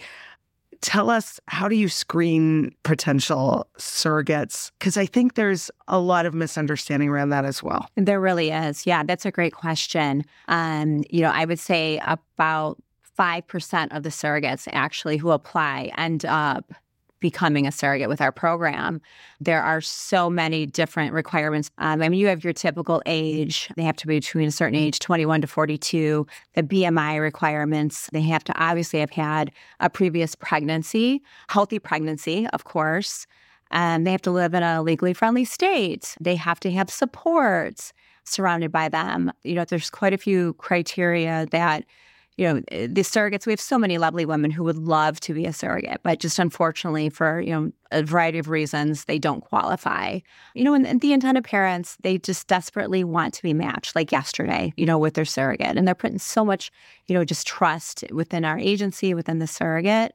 Tell 0.81 1.11
us 1.11 1.41
how 1.47 1.69
do 1.69 1.77
you 1.77 1.89
screen 1.89 2.75
potential 2.83 3.67
surrogates? 3.79 4.71
Because 4.79 4.97
I 4.97 5.07
think 5.07 5.35
there's 5.35 5.71
a 5.89 5.99
lot 5.99 6.27
of 6.27 6.35
misunderstanding 6.35 7.09
around 7.09 7.31
that 7.31 7.45
as 7.45 7.63
well. 7.63 7.89
There 7.97 8.21
really 8.21 8.51
is. 8.51 8.87
Yeah, 8.87 9.03
that's 9.03 9.27
a 9.27 9.31
great 9.31 9.53
question. 9.53 10.25
Um, 10.49 11.05
you 11.11 11.21
know, 11.23 11.31
I 11.31 11.45
would 11.45 11.59
say 11.59 12.01
about 12.07 12.79
5% 13.19 13.97
of 13.97 14.03
the 14.03 14.11
surrogates 14.11 14.69
actually 14.73 15.17
who 15.17 15.31
apply 15.31 15.91
end 15.99 16.25
up 16.25 16.73
becoming 17.21 17.67
a 17.67 17.73
surrogate 17.73 18.09
with 18.09 18.21
our 18.21 18.33
program. 18.33 19.01
There 19.41 19.63
are 19.63 19.81
so 19.81 20.31
many 20.31 20.67
different 20.67 21.13
requirements. 21.13 21.71
Um, 21.79 22.03
I 22.03 22.09
mean, 22.09 22.21
you 22.21 22.27
have 22.29 22.45
your 22.45 22.53
typical 22.53 23.03
age. 23.07 23.69
They 23.77 23.83
have 23.83 23.97
to 23.97 24.07
be 24.07 24.17
between 24.17 24.49
a 24.49 24.53
certain 24.53 24.79
age, 24.79 24.99
21 24.99 25.43
to 25.43 25.47
42. 25.47 26.27
The 26.55 26.63
BMI 26.63 27.21
requirements, 27.21 28.09
they 28.13 28.23
have 28.23 28.45
to 28.45 28.63
obviously 28.63 29.01
have 29.01 29.11
had 29.11 29.51
a 29.81 29.91
previous 29.91 30.35
pregnancy, 30.35 31.23
healthy 31.49 31.79
pregnancy, 31.79 32.47
of 32.53 32.65
course. 32.65 33.27
And 33.71 34.07
they 34.07 34.13
have 34.13 34.23
to 34.23 34.31
live 34.31 34.55
in 34.55 34.63
a 34.63 34.83
legally 34.83 35.13
friendly 35.13 35.45
state. 35.45 36.17
They 36.21 36.37
have 36.37 36.61
to 36.61 36.71
have 36.71 36.89
support 36.91 37.93
surrounded 38.25 38.71
by 38.73 38.89
them. 38.89 39.33
You 39.43 39.55
know, 39.55 39.65
there's 39.65 39.91
quite 39.91 40.13
a 40.13 40.19
few 40.19 40.55
criteria 40.55 41.47
that 41.51 41.85
you 42.39 42.47
know, 42.47 42.63
eh, 42.69 42.87
the 42.87 43.03
surrogates, 43.03 43.47
we 43.47 43.53
have 43.53 43.61
so 43.61 43.79
many 43.79 43.99
lovely 43.99 44.25
women 44.25 44.51
who 44.51 44.63
would 44.63 44.79
love 44.79 45.19
to 45.21 45.35
be 45.35 45.45
a 45.45 45.53
surrogate, 45.53 46.01
but 46.05 46.21
just 46.21 46.39
unfortunately 46.39 47.11
for, 47.11 47.41
you 47.41 47.51
know, 47.51 47.73
a 47.91 48.03
variety 48.03 48.39
of 48.39 48.49
reasons, 48.49 49.05
they 49.05 49.19
don't 49.19 49.41
qualify. 49.41 50.21
You 50.55 50.65
know, 50.65 50.73
and, 50.73 50.87
and 50.87 51.01
the 51.01 51.13
intended 51.13 51.45
parents, 51.45 51.97
they 52.03 52.17
just 52.17 52.47
desperately 52.47 53.03
want 53.03 53.35
to 53.35 53.43
be 53.43 53.53
matched 53.53 53.97
like 53.97 54.13
yesterday, 54.13 54.73
you 54.77 54.87
know, 54.87 54.99
with 54.99 55.15
their 55.15 55.25
surrogate. 55.25 55.77
And 55.77 55.87
they're 55.87 55.97
putting 55.97 56.21
so 56.21 56.45
much, 56.45 56.71
you 57.07 57.15
know, 57.15 57.25
just 57.25 57.47
trust 57.47 58.05
within 58.13 58.45
our 58.45 58.59
agency, 58.59 59.15
within 59.15 59.41
the 59.41 59.47
surrogate, 59.49 60.13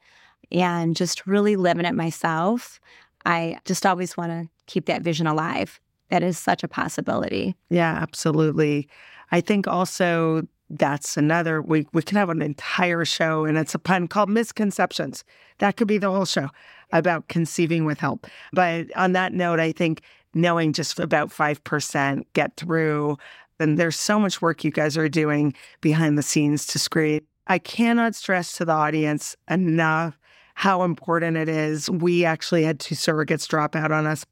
and 0.50 0.96
just 0.96 1.28
really 1.28 1.58
living 1.58 1.86
it 1.86 1.96
myself. 1.96 2.80
I 3.26 3.58
just 3.66 3.86
always 3.86 4.16
want 4.16 4.32
to 4.32 4.50
keep 4.66 4.86
that 4.86 5.02
vision 5.02 5.28
alive. 5.28 5.80
That 6.10 6.24
is 6.24 6.40
such 6.40 6.64
a 6.64 6.68
possibility. 6.70 7.56
Yeah, 7.70 7.98
absolutely. 8.02 8.88
I 9.32 9.42
think 9.42 9.68
also 9.68 10.48
that's 10.78 11.18
another 11.18 11.62
we 11.62 11.88
we 11.94 12.02
can 12.02 12.18
have 12.18 12.30
an 12.30 12.42
entire 12.42 13.06
show 13.06 13.46
and 13.46 13.58
it's 13.58 13.76
a 13.76 13.80
pun 13.80 14.08
called 14.08 14.30
misconceptions. 14.30 15.24
That 15.60 15.78
could 15.78 15.88
be 15.88 15.98
the 15.98 16.12
whole 16.12 16.26
show 16.26 16.50
about 16.92 17.28
conceiving 17.28 17.86
with 17.86 18.00
help. 18.00 18.28
But 18.52 18.96
on 18.96 19.14
that 19.14 19.34
note 19.34 19.60
i 19.60 19.72
think 19.72 20.02
knowing 20.36 20.74
just 20.74 21.00
about 21.00 21.30
5% 21.30 22.24
get 22.34 22.58
through 22.58 23.18
and 23.60 23.78
there's 23.78 24.00
so 24.00 24.20
much 24.20 24.42
work 24.42 24.64
you 24.64 24.72
guys 24.72 24.98
are 24.98 25.08
doing 25.08 25.54
behind 25.80 26.18
the 26.18 26.24
scenes 26.24 26.66
to 26.68 26.80
screen 26.80 27.22
i 27.48 27.60
cannot 27.60 28.16
stress 28.16 28.58
to 28.58 28.66
the 28.66 28.72
audience 28.72 29.36
enough 29.50 30.18
how 30.56 30.84
important 30.84 31.36
it 31.36 31.50
is. 31.50 31.90
We 31.90 32.26
actually 32.26 32.64
had 32.64 32.80
two 32.80 32.94
surrogates 32.94 33.48
drop 33.48 33.76
out 33.76 33.92
on 33.92 34.06
us. 34.06 34.26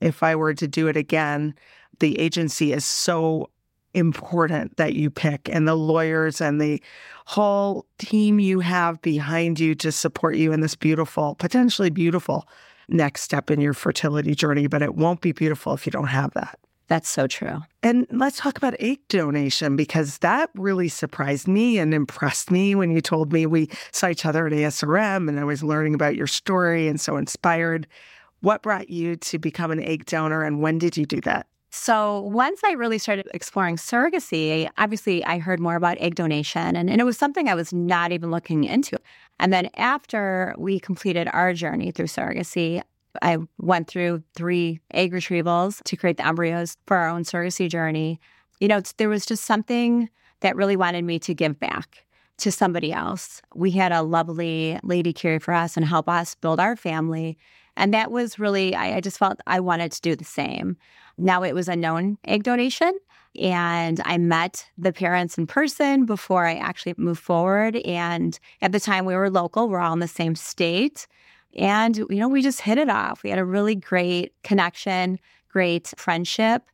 If 0.00 0.22
i 0.22 0.34
were 0.34 0.54
to 0.54 0.68
do 0.68 0.88
it 0.88 0.96
again 0.96 1.54
the 2.00 2.18
agency 2.18 2.72
is 2.72 2.84
so 2.84 3.48
important 3.94 4.76
that 4.76 4.94
you 4.94 5.10
pick 5.10 5.48
and 5.48 5.66
the 5.66 5.74
lawyers 5.74 6.40
and 6.40 6.60
the 6.60 6.82
whole 7.26 7.86
team 7.98 8.38
you 8.38 8.60
have 8.60 9.00
behind 9.02 9.58
you 9.58 9.74
to 9.76 9.92
support 9.92 10.36
you 10.36 10.52
in 10.52 10.60
this 10.60 10.74
beautiful, 10.74 11.34
potentially 11.36 11.90
beautiful 11.90 12.46
next 12.88 13.22
step 13.22 13.50
in 13.50 13.60
your 13.60 13.74
fertility 13.74 14.34
journey. 14.34 14.66
But 14.66 14.82
it 14.82 14.94
won't 14.94 15.20
be 15.20 15.32
beautiful 15.32 15.74
if 15.74 15.86
you 15.86 15.92
don't 15.92 16.08
have 16.08 16.32
that. 16.34 16.58
That's 16.90 17.08
so 17.08 17.28
true. 17.28 17.60
And 17.84 18.04
let's 18.10 18.38
talk 18.38 18.56
about 18.56 18.74
egg 18.80 18.98
donation 19.08 19.76
because 19.76 20.18
that 20.18 20.50
really 20.56 20.88
surprised 20.88 21.46
me 21.46 21.78
and 21.78 21.94
impressed 21.94 22.50
me 22.50 22.74
when 22.74 22.90
you 22.90 23.00
told 23.00 23.32
me 23.32 23.46
we 23.46 23.70
saw 23.92 24.08
each 24.08 24.26
other 24.26 24.44
at 24.44 24.52
ASRM 24.52 25.28
and 25.28 25.38
I 25.38 25.44
was 25.44 25.62
learning 25.62 25.94
about 25.94 26.16
your 26.16 26.26
story 26.26 26.88
and 26.88 27.00
so 27.00 27.16
inspired. 27.16 27.86
What 28.40 28.62
brought 28.62 28.90
you 28.90 29.14
to 29.14 29.38
become 29.38 29.70
an 29.70 29.80
egg 29.80 30.06
donor 30.06 30.42
and 30.42 30.60
when 30.60 30.78
did 30.78 30.96
you 30.96 31.06
do 31.06 31.20
that? 31.20 31.46
So 31.70 32.22
once 32.22 32.62
I 32.64 32.72
really 32.72 32.98
started 32.98 33.28
exploring 33.32 33.76
surrogacy, 33.76 34.68
obviously 34.76 35.24
I 35.24 35.38
heard 35.38 35.60
more 35.60 35.76
about 35.76 35.98
egg 35.98 36.16
donation 36.16 36.74
and, 36.74 36.90
and 36.90 37.00
it 37.00 37.04
was 37.04 37.16
something 37.16 37.48
I 37.48 37.54
was 37.54 37.72
not 37.72 38.10
even 38.10 38.32
looking 38.32 38.64
into. 38.64 38.98
And 39.38 39.52
then 39.52 39.70
after 39.76 40.54
we 40.58 40.80
completed 40.80 41.28
our 41.32 41.54
journey 41.54 41.92
through 41.92 42.06
surrogacy, 42.06 42.82
I 43.22 43.38
went 43.58 43.86
through 43.86 44.22
three 44.34 44.80
egg 44.92 45.12
retrievals 45.12 45.82
to 45.84 45.96
create 45.96 46.16
the 46.16 46.26
embryos 46.26 46.76
for 46.86 46.96
our 46.96 47.08
own 47.08 47.22
surrogacy 47.22 47.68
journey. 47.68 48.20
You 48.58 48.66
know, 48.68 48.82
there 48.96 49.08
was 49.08 49.24
just 49.24 49.44
something 49.44 50.10
that 50.40 50.56
really 50.56 50.76
wanted 50.76 51.04
me 51.04 51.18
to 51.20 51.34
give 51.34 51.58
back 51.60 52.04
to 52.38 52.50
somebody 52.50 52.92
else. 52.92 53.42
We 53.54 53.70
had 53.70 53.92
a 53.92 54.02
lovely 54.02 54.78
lady 54.82 55.12
care 55.12 55.38
for 55.38 55.54
us 55.54 55.76
and 55.76 55.86
help 55.86 56.08
us 56.08 56.34
build 56.34 56.58
our 56.58 56.74
family. 56.74 57.38
And 57.76 57.94
that 57.94 58.10
was 58.10 58.38
really, 58.38 58.74
I, 58.74 58.96
I 58.96 59.00
just 59.00 59.18
felt 59.18 59.40
I 59.46 59.60
wanted 59.60 59.92
to 59.92 60.00
do 60.00 60.16
the 60.16 60.24
same. 60.24 60.76
Now 61.20 61.42
it 61.42 61.54
was 61.54 61.68
a 61.68 61.76
known 61.76 62.18
egg 62.24 62.42
donation. 62.42 62.98
And 63.38 64.00
I 64.04 64.18
met 64.18 64.68
the 64.76 64.92
parents 64.92 65.38
in 65.38 65.46
person 65.46 66.04
before 66.04 66.46
I 66.46 66.54
actually 66.54 66.94
moved 66.96 67.22
forward. 67.22 67.76
And 67.76 68.38
at 68.60 68.72
the 68.72 68.80
time, 68.80 69.04
we 69.04 69.14
were 69.14 69.30
local, 69.30 69.68
we're 69.68 69.78
all 69.78 69.92
in 69.92 70.00
the 70.00 70.08
same 70.08 70.34
state. 70.34 71.06
And, 71.56 71.96
you 71.96 72.16
know, 72.16 72.28
we 72.28 72.42
just 72.42 72.60
hit 72.60 72.78
it 72.78 72.88
off. 72.88 73.22
We 73.22 73.30
had 73.30 73.38
a 73.38 73.44
really 73.44 73.74
great 73.74 74.34
connection, 74.42 75.18
great 75.48 75.92
friendship. 75.96 76.64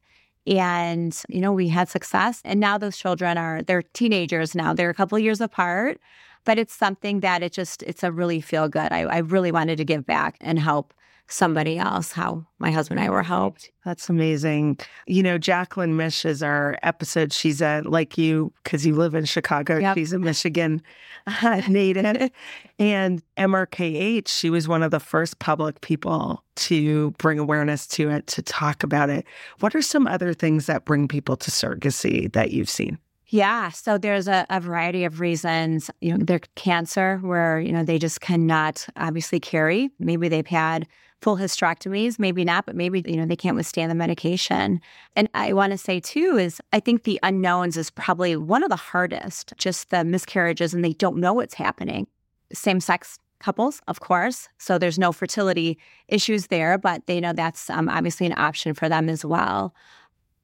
And, 0.46 1.20
you 1.28 1.40
know, 1.40 1.52
we 1.52 1.68
had 1.68 1.88
success. 1.88 2.40
And 2.44 2.60
now 2.60 2.78
those 2.78 2.96
children 2.96 3.36
are, 3.36 3.62
they're 3.62 3.82
teenagers 3.82 4.54
now. 4.54 4.72
They're 4.72 4.90
a 4.90 4.94
couple 4.94 5.18
years 5.18 5.40
apart, 5.40 5.98
but 6.44 6.58
it's 6.58 6.74
something 6.74 7.20
that 7.20 7.42
it 7.42 7.52
just, 7.52 7.82
it's 7.82 8.04
a 8.04 8.12
really 8.12 8.40
feel 8.40 8.68
good. 8.68 8.92
I, 8.92 9.00
I 9.02 9.18
really 9.18 9.50
wanted 9.50 9.76
to 9.78 9.84
give 9.84 10.06
back 10.06 10.36
and 10.40 10.58
help 10.58 10.94
somebody 11.28 11.78
else 11.78 12.12
how 12.12 12.46
my 12.58 12.70
husband 12.70 13.00
and 13.00 13.08
I 13.08 13.10
were 13.10 13.22
helped. 13.22 13.70
That's 13.84 14.08
amazing. 14.08 14.78
You 15.06 15.22
know, 15.22 15.38
Jaclyn 15.38 15.94
Misch 15.94 16.24
is 16.24 16.42
our 16.42 16.78
episode. 16.82 17.32
She's 17.32 17.60
a, 17.60 17.82
like 17.84 18.16
you, 18.16 18.52
because 18.62 18.86
you 18.86 18.94
live 18.94 19.14
in 19.14 19.24
Chicago, 19.24 19.78
yep. 19.78 19.96
she's 19.96 20.12
a 20.12 20.18
Michigan 20.18 20.82
uh, 21.26 21.62
native. 21.68 22.30
and 22.78 23.22
MRKH, 23.36 24.28
she 24.28 24.50
was 24.50 24.68
one 24.68 24.82
of 24.82 24.90
the 24.90 25.00
first 25.00 25.38
public 25.38 25.80
people 25.80 26.42
to 26.56 27.10
bring 27.12 27.38
awareness 27.38 27.86
to 27.88 28.08
it, 28.10 28.26
to 28.28 28.42
talk 28.42 28.82
about 28.82 29.10
it. 29.10 29.26
What 29.60 29.74
are 29.74 29.82
some 29.82 30.06
other 30.06 30.32
things 30.32 30.66
that 30.66 30.84
bring 30.84 31.08
people 31.08 31.36
to 31.36 31.50
surrogacy 31.50 32.32
that 32.32 32.52
you've 32.52 32.70
seen? 32.70 32.98
Yeah, 33.28 33.70
so 33.70 33.98
there's 33.98 34.28
a, 34.28 34.46
a, 34.50 34.60
variety 34.60 35.04
of 35.04 35.18
reasons. 35.18 35.90
You 36.00 36.16
know, 36.16 36.24
their 36.24 36.38
cancer, 36.54 37.18
where 37.22 37.58
you 37.58 37.72
know 37.72 37.82
they 37.82 37.98
just 37.98 38.20
cannot 38.20 38.86
obviously 38.96 39.40
carry. 39.40 39.90
Maybe 39.98 40.28
they've 40.28 40.46
had 40.46 40.86
full 41.22 41.36
hysterectomies, 41.36 42.18
maybe 42.18 42.44
not, 42.44 42.66
but 42.66 42.76
maybe, 42.76 43.02
you 43.06 43.16
know, 43.16 43.26
they 43.26 43.36
can't 43.36 43.56
withstand 43.56 43.90
the 43.90 43.94
medication. 43.94 44.80
And 45.14 45.28
I 45.34 45.52
want 45.52 45.72
to 45.72 45.78
say 45.78 46.00
too 46.00 46.36
is 46.36 46.60
I 46.72 46.80
think 46.80 47.04
the 47.04 47.18
unknowns 47.22 47.76
is 47.76 47.90
probably 47.90 48.36
one 48.36 48.62
of 48.62 48.68
the 48.68 48.76
hardest, 48.76 49.52
just 49.56 49.90
the 49.90 50.04
miscarriages 50.04 50.74
and 50.74 50.84
they 50.84 50.92
don't 50.92 51.16
know 51.16 51.32
what's 51.32 51.54
happening. 51.54 52.06
Same 52.52 52.80
sex 52.80 53.18
couples, 53.40 53.80
of 53.88 54.00
course. 54.00 54.48
So 54.58 54.78
there's 54.78 54.98
no 54.98 55.12
fertility 55.12 55.78
issues 56.08 56.46
there, 56.46 56.78
but 56.78 57.06
they 57.06 57.20
know 57.20 57.32
that's 57.32 57.68
um, 57.70 57.88
obviously 57.88 58.26
an 58.26 58.34
option 58.36 58.74
for 58.74 58.88
them 58.88 59.08
as 59.08 59.24
well 59.24 59.74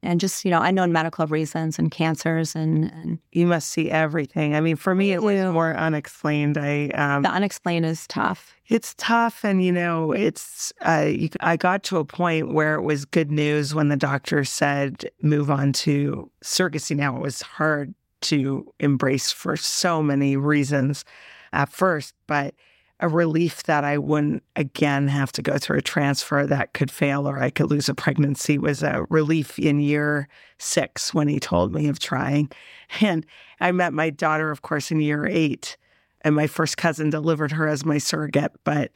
and 0.03 0.21
just 0.21 0.45
you 0.45 0.51
know 0.51 0.61
unknown 0.61 0.93
medical 0.93 1.27
reasons 1.27 1.79
and 1.79 1.91
cancers 1.91 2.55
and, 2.55 2.85
and 2.93 3.19
you 3.33 3.47
must 3.47 3.71
see 3.71 3.91
everything. 3.91 4.55
I 4.55 4.61
mean 4.61 4.77
for 4.77 4.95
me 4.95 5.13
it 5.13 5.23
was 5.23 5.53
more 5.53 5.75
unexplained. 5.75 6.59
I 6.59 6.89
um, 6.89 7.23
the 7.23 7.31
unexplained 7.31 7.87
is 7.87 8.07
tough. 8.07 8.55
It's 8.69 8.95
tough 8.97 9.45
and 9.45 9.65
you 9.65 9.73
know 9.73 10.13
it's 10.13 10.73
uh, 10.83 11.13
i 11.41 11.57
got 11.57 11.83
to 11.85 11.99
a 11.99 12.05
point 12.05 12.53
where 12.53 12.75
it 12.75 12.83
was 12.83 13.05
good 13.05 13.31
news 13.31 13.75
when 13.75 13.89
the 13.89 13.97
doctor 13.97 14.45
said 14.45 15.11
move 15.23 15.51
on 15.51 15.73
to 15.75 16.31
surrogacy. 16.45 16.97
Now 16.97 17.17
it 17.17 17.23
was 17.23 17.43
hard 17.43 17.95
to 18.23 18.73
embrace 18.79 19.31
for 19.33 19.57
so 19.57 20.03
many 20.03 20.37
reasons 20.37 21.05
at 21.53 21.71
first 21.71 22.15
but 22.27 22.55
a 23.03 23.09
relief 23.09 23.65
that 23.65 23.83
I 23.83 23.99
wouldn't 23.99 24.45
again 24.55 25.09
have 25.09 25.33
to 25.33 25.43
go 25.43 25.59
through 25.59 25.79
a 25.79 25.83
transfer 25.83 26.47
that 26.47 26.73
could 26.73 26.91
fail 26.91 27.29
or 27.29 27.43
I 27.43 27.51
could 27.51 27.69
lose 27.69 27.89
a 27.89 27.95
pregnancy 27.95 28.59
was 28.59 28.85
a 28.85 29.05
relief 29.11 29.59
in 29.59 29.81
year 29.81 30.29
six 30.59 31.13
when 31.13 31.27
he 31.27 31.41
told 31.41 31.75
me 31.75 31.89
of 31.89 31.99
trying. 31.99 32.49
And 33.01 33.27
I 33.61 33.73
met 33.73 33.93
my 33.93 34.11
daughter, 34.11 34.53
of 34.53 34.63
course, 34.63 34.93
in 34.93 35.01
year 35.01 35.27
eight, 35.27 35.77
and 36.21 36.37
my 36.37 36.47
first 36.47 36.77
cousin 36.77 37.11
delivered 37.11 37.51
her 37.51 37.67
as 37.67 37.85
my 37.85 37.99
surrogate. 37.99 38.53
But 38.63 38.93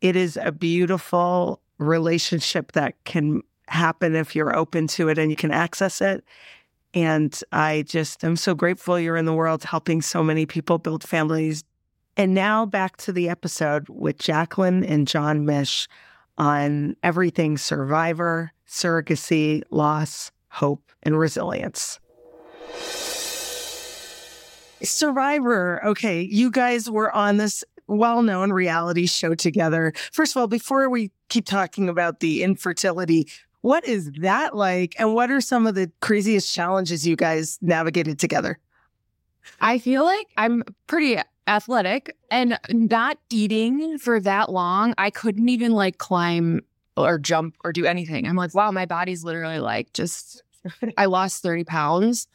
it 0.00 0.14
is 0.14 0.38
a 0.40 0.52
beautiful 0.52 1.60
relationship 1.78 2.72
that 2.72 2.94
can 3.04 3.42
happen 3.66 4.14
if 4.14 4.36
you're 4.36 4.56
open 4.56 4.86
to 4.86 5.08
it 5.08 5.18
and 5.18 5.30
you 5.30 5.36
can 5.36 5.50
access 5.50 6.00
it. 6.00 6.24
And 6.94 7.38
I 7.50 7.82
just 7.88 8.22
am 8.22 8.36
so 8.36 8.54
grateful 8.54 9.00
you're 9.00 9.16
in 9.16 9.24
the 9.24 9.32
world 9.32 9.64
helping 9.64 10.00
so 10.00 10.22
many 10.22 10.46
people 10.46 10.78
build 10.78 11.02
families, 11.02 11.64
and 12.16 12.34
now 12.34 12.66
back 12.66 12.96
to 12.98 13.12
the 13.12 13.28
episode 13.28 13.88
with 13.88 14.18
Jaclyn 14.18 14.88
and 14.88 15.06
Jon 15.06 15.44
Misch 15.46 15.88
on 16.38 16.96
everything 17.02 17.58
survivor, 17.58 18.52
surrogacy, 18.66 19.62
loss, 19.70 20.30
hope, 20.48 20.92
and 21.02 21.18
resilience. 21.18 21.98
Survivor. 24.82 25.84
Okay, 25.84 26.22
you 26.22 26.50
guys 26.50 26.90
were 26.90 27.12
on 27.12 27.36
this 27.36 27.64
well 27.86 28.22
known 28.22 28.52
reality 28.52 29.06
show 29.06 29.34
together. 29.34 29.92
First 30.12 30.34
of 30.34 30.40
all, 30.40 30.46
before 30.48 30.88
we 30.88 31.10
keep 31.28 31.44
talking 31.44 31.88
about 31.88 32.20
the 32.20 32.42
infertility, 32.42 33.28
what 33.60 33.86
is 33.86 34.10
that 34.20 34.56
like? 34.56 34.94
And 34.98 35.14
what 35.14 35.30
are 35.30 35.40
some 35.40 35.66
of 35.66 35.74
the 35.74 35.90
craziest 36.00 36.52
challenges 36.52 37.06
you 37.06 37.16
guys 37.16 37.58
navigated 37.62 38.18
together? 38.18 38.58
I 39.60 39.78
feel 39.78 40.04
like 40.04 40.28
I'm 40.36 40.62
pretty 40.86 41.20
athletic 41.46 42.16
and 42.30 42.58
not 42.70 43.18
eating 43.30 43.98
for 43.98 44.20
that 44.20 44.50
long. 44.50 44.94
I 44.98 45.10
couldn't 45.10 45.48
even 45.48 45.72
like 45.72 45.98
climb 45.98 46.60
or 46.96 47.18
jump 47.18 47.56
or 47.64 47.72
do 47.72 47.84
anything. 47.84 48.26
I'm 48.26 48.36
like, 48.36 48.54
wow, 48.54 48.70
my 48.70 48.86
body's 48.86 49.24
literally 49.24 49.58
like 49.58 49.92
just, 49.92 50.42
I 50.96 51.06
lost 51.06 51.42
30 51.42 51.64
pounds, 51.64 52.28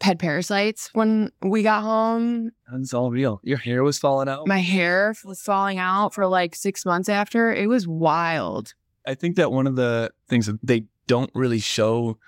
had 0.00 0.18
parasites 0.18 0.90
when 0.92 1.30
we 1.42 1.62
got 1.62 1.82
home. 1.82 2.50
That's 2.70 2.94
all 2.94 3.10
real. 3.10 3.40
Your 3.42 3.58
hair 3.58 3.82
was 3.82 3.98
falling 3.98 4.28
out. 4.28 4.46
My 4.46 4.58
hair 4.58 5.14
was 5.24 5.40
falling 5.40 5.78
out 5.78 6.14
for 6.14 6.26
like 6.26 6.54
six 6.54 6.84
months 6.84 7.08
after. 7.08 7.52
It 7.52 7.68
was 7.68 7.86
wild. 7.86 8.74
I 9.06 9.14
think 9.14 9.36
that 9.36 9.50
one 9.50 9.66
of 9.66 9.76
the 9.76 10.12
things 10.28 10.46
that 10.46 10.58
they 10.62 10.84
don't 11.06 11.30
really 11.34 11.58
show 11.58 12.18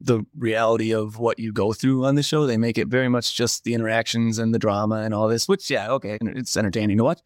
the 0.00 0.24
reality 0.36 0.92
of 0.92 1.18
what 1.18 1.38
you 1.38 1.52
go 1.52 1.72
through 1.72 2.04
on 2.04 2.14
the 2.14 2.22
show. 2.22 2.46
They 2.46 2.56
make 2.56 2.78
it 2.78 2.88
very 2.88 3.08
much 3.08 3.34
just 3.34 3.64
the 3.64 3.74
interactions 3.74 4.38
and 4.38 4.54
the 4.54 4.58
drama 4.58 4.96
and 4.96 5.12
all 5.12 5.28
this, 5.28 5.46
which, 5.46 5.70
yeah, 5.70 5.90
okay, 5.92 6.18
it's 6.20 6.56
entertaining 6.56 6.98
to 6.98 7.04
watch. 7.04 7.20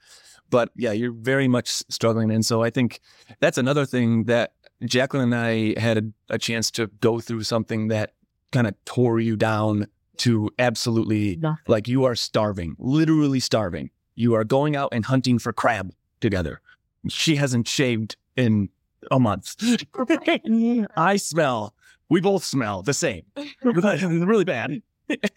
But 0.50 0.70
yeah, 0.76 0.92
you're 0.92 1.12
very 1.12 1.48
much 1.48 1.68
struggling. 1.68 2.30
And 2.30 2.44
so 2.44 2.62
I 2.62 2.70
think 2.70 3.00
that's 3.40 3.58
another 3.58 3.86
thing 3.86 4.24
that 4.24 4.52
Jaclyn 4.82 5.22
and 5.22 5.34
I 5.34 5.80
had 5.80 5.98
a, 5.98 6.34
a 6.34 6.38
chance 6.38 6.70
to 6.72 6.88
go 7.00 7.20
through 7.20 7.44
something 7.44 7.88
that 7.88 8.14
kind 8.52 8.66
of 8.66 8.74
tore 8.84 9.20
you 9.20 9.36
down 9.36 9.86
to 10.18 10.50
absolutely 10.58 11.40
like 11.66 11.88
you 11.88 12.04
are 12.04 12.14
starving, 12.14 12.76
literally 12.78 13.40
starving. 13.40 13.90
You 14.14 14.34
are 14.34 14.44
going 14.44 14.76
out 14.76 14.90
and 14.92 15.04
hunting 15.04 15.38
for 15.38 15.52
crab 15.52 15.92
together. 16.20 16.60
She 17.08 17.36
hasn't 17.36 17.66
shaved 17.66 18.16
in 18.36 18.68
a 19.10 19.18
month. 19.18 19.56
I 20.96 21.16
smell. 21.16 21.73
We 22.08 22.20
both 22.20 22.44
smell 22.44 22.82
the 22.82 22.94
same. 22.94 23.22
really 23.62 24.44
bad. 24.44 24.82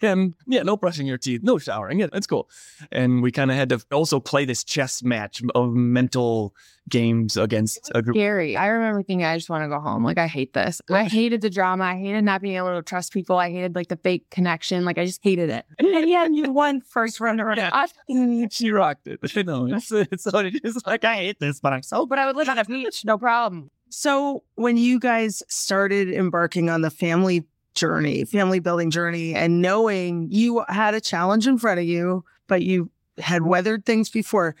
And 0.00 0.32
yeah, 0.46 0.62
no 0.62 0.78
brushing 0.78 1.06
your 1.06 1.18
teeth, 1.18 1.42
no 1.42 1.58
showering. 1.58 2.00
Yeah, 2.00 2.06
that's 2.10 2.26
cool. 2.26 2.48
And 2.90 3.22
we 3.22 3.30
kind 3.30 3.50
of 3.50 3.56
had 3.58 3.68
to 3.68 3.84
also 3.92 4.18
play 4.18 4.46
this 4.46 4.64
chess 4.64 5.02
match 5.02 5.42
of 5.54 5.74
mental 5.74 6.54
games 6.88 7.36
against 7.36 7.90
a 7.94 8.00
group. 8.00 8.16
Scary. 8.16 8.56
I 8.56 8.68
remember 8.68 9.02
thinking, 9.02 9.26
I 9.26 9.36
just 9.36 9.50
want 9.50 9.64
to 9.64 9.68
go 9.68 9.78
home. 9.78 10.02
Like, 10.02 10.16
I 10.16 10.26
hate 10.26 10.54
this. 10.54 10.80
I 10.88 11.04
hated 11.04 11.42
the 11.42 11.50
drama. 11.50 11.84
I 11.84 11.96
hated 11.98 12.22
not 12.22 12.40
being 12.40 12.56
able 12.56 12.74
to 12.74 12.82
trust 12.82 13.12
people. 13.12 13.36
I 13.36 13.50
hated 13.50 13.74
like 13.74 13.88
the 13.88 13.96
fake 13.96 14.30
connection. 14.30 14.86
Like, 14.86 14.96
I 14.96 15.04
just 15.04 15.20
hated 15.22 15.50
it. 15.50 15.66
And 15.78 16.08
yeah, 16.08 16.26
you 16.26 16.50
won 16.50 16.80
first 16.80 17.20
runner 17.20 17.52
Yeah. 17.54 17.68
up. 17.74 17.90
She 18.50 18.70
rocked 18.70 19.06
it. 19.06 19.20
You 19.36 19.44
know, 19.44 19.66
it's, 19.66 19.92
it's, 19.92 20.26
it's 20.26 20.86
like, 20.86 21.04
I 21.04 21.16
hate 21.16 21.40
this, 21.40 21.60
but 21.60 21.74
I'm 21.74 21.82
so 21.82 22.06
But 22.06 22.18
I 22.18 22.26
would 22.26 22.36
live 22.36 22.48
on 22.48 22.56
a 22.56 22.64
beach, 22.64 23.04
no 23.04 23.18
problem. 23.18 23.70
So, 23.90 24.44
when 24.54 24.76
you 24.76 25.00
guys 25.00 25.42
started 25.48 26.10
embarking 26.10 26.70
on 26.70 26.82
the 26.82 26.90
family 26.90 27.44
journey, 27.74 28.24
family 28.24 28.58
building 28.58 28.90
journey, 28.90 29.34
and 29.34 29.62
knowing 29.62 30.28
you 30.30 30.64
had 30.68 30.94
a 30.94 31.00
challenge 31.00 31.46
in 31.46 31.58
front 31.58 31.80
of 31.80 31.86
you, 31.86 32.24
but 32.46 32.62
you 32.62 32.90
had 33.18 33.42
weathered 33.42 33.86
things 33.86 34.10
before, 34.10 34.56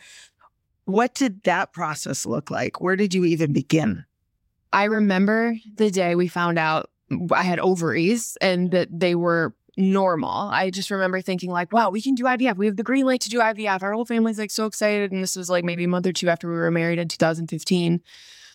what 0.84 1.14
did 1.14 1.42
that 1.42 1.72
process 1.72 2.24
look 2.24 2.50
like? 2.50 2.80
Where 2.80 2.96
did 2.96 3.12
you 3.12 3.24
even 3.24 3.52
begin? 3.52 4.04
I 4.72 4.84
remember 4.84 5.56
the 5.76 5.90
day 5.90 6.14
we 6.14 6.28
found 6.28 6.58
out 6.58 6.90
I 7.32 7.42
had 7.42 7.58
ovaries 7.58 8.36
and 8.40 8.70
that 8.70 8.88
they 8.90 9.14
were 9.14 9.54
normal. 9.76 10.30
I 10.30 10.70
just 10.70 10.90
remember 10.90 11.20
thinking 11.20 11.50
like, 11.50 11.72
wow, 11.72 11.90
we 11.90 12.02
can 12.02 12.14
do 12.14 12.24
IVF. 12.24 12.56
We 12.56 12.66
have 12.66 12.76
the 12.76 12.82
green 12.82 13.06
light 13.06 13.20
to 13.22 13.30
do 13.30 13.38
IVF. 13.38 13.82
Our 13.82 13.92
whole 13.92 14.04
family's 14.04 14.38
like 14.38 14.50
so 14.50 14.66
excited. 14.66 15.12
And 15.12 15.22
this 15.22 15.36
was 15.36 15.48
like 15.48 15.64
maybe 15.64 15.84
a 15.84 15.88
month 15.88 16.06
or 16.06 16.12
two 16.12 16.28
after 16.28 16.48
we 16.48 16.54
were 16.54 16.70
married 16.70 16.98
in 16.98 17.08
2015. 17.08 18.00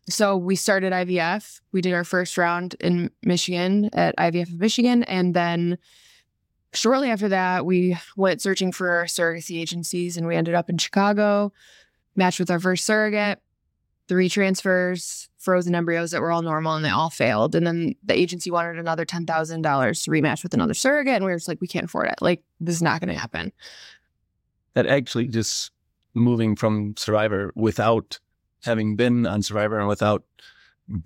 So 0.10 0.36
we 0.36 0.56
started 0.56 0.92
IVF. 0.92 1.62
We 1.72 1.82
did 1.82 1.94
our 1.94 2.04
first 2.04 2.38
round 2.38 2.76
in 2.80 3.10
Michigan 3.24 3.90
at 3.94 4.16
IVF 4.18 4.54
of 4.54 4.60
Michigan. 4.60 5.04
And 5.04 5.34
then 5.34 5.78
shortly 6.74 7.10
after 7.10 7.30
that, 7.30 7.66
we 7.66 7.98
went 8.18 8.42
searching 8.42 8.72
for 8.72 8.90
our 8.90 9.06
surrogacy 9.06 9.60
agencies 9.60 10.18
and 10.18 10.28
we 10.28 10.36
ended 10.36 10.56
up 10.56 10.70
in 10.70 10.78
Chicago, 10.78 11.54
matched 12.16 12.40
with 12.40 12.52
our 12.52 12.60
first 12.60 12.86
surrogate, 12.86 13.40
three 14.10 14.28
transfers, 14.28 15.30
frozen 15.38 15.76
embryos 15.76 16.12
that 16.12 16.22
were 16.22 16.32
all 16.32 16.42
normal 16.42 16.76
and 16.76 16.84
they 16.84 16.90
all 16.90 17.10
failed. 17.10 17.56
And 17.56 17.66
then 17.66 17.96
the 18.04 18.18
agency 18.18 18.52
wanted 18.52 18.78
another 18.80 19.06
$10,000 19.06 19.26
to 20.04 20.12
rematch 20.12 20.44
with 20.44 20.54
another 20.54 20.74
surrogate. 20.74 21.16
And 21.16 21.26
we 21.26 21.32
were 21.32 21.38
just 21.38 21.48
like, 21.48 21.62
we 21.62 21.68
can't 21.68 21.86
afford 21.86 22.08
it. 22.08 22.16
Like, 22.22 22.44
this 22.60 22.76
is 22.76 22.82
not 22.82 23.00
going 23.00 23.14
to 23.14 23.20
happen. 23.20 23.52
that 24.74 24.88
actually 24.88 25.28
just 25.28 25.72
moving 26.14 26.56
from 26.56 26.94
Survivor 26.98 27.52
without 27.56 28.20
having 28.64 28.96
been 28.96 29.26
on 29.26 29.42
Survivor 29.42 29.80
and 29.80 29.88
without 29.88 30.24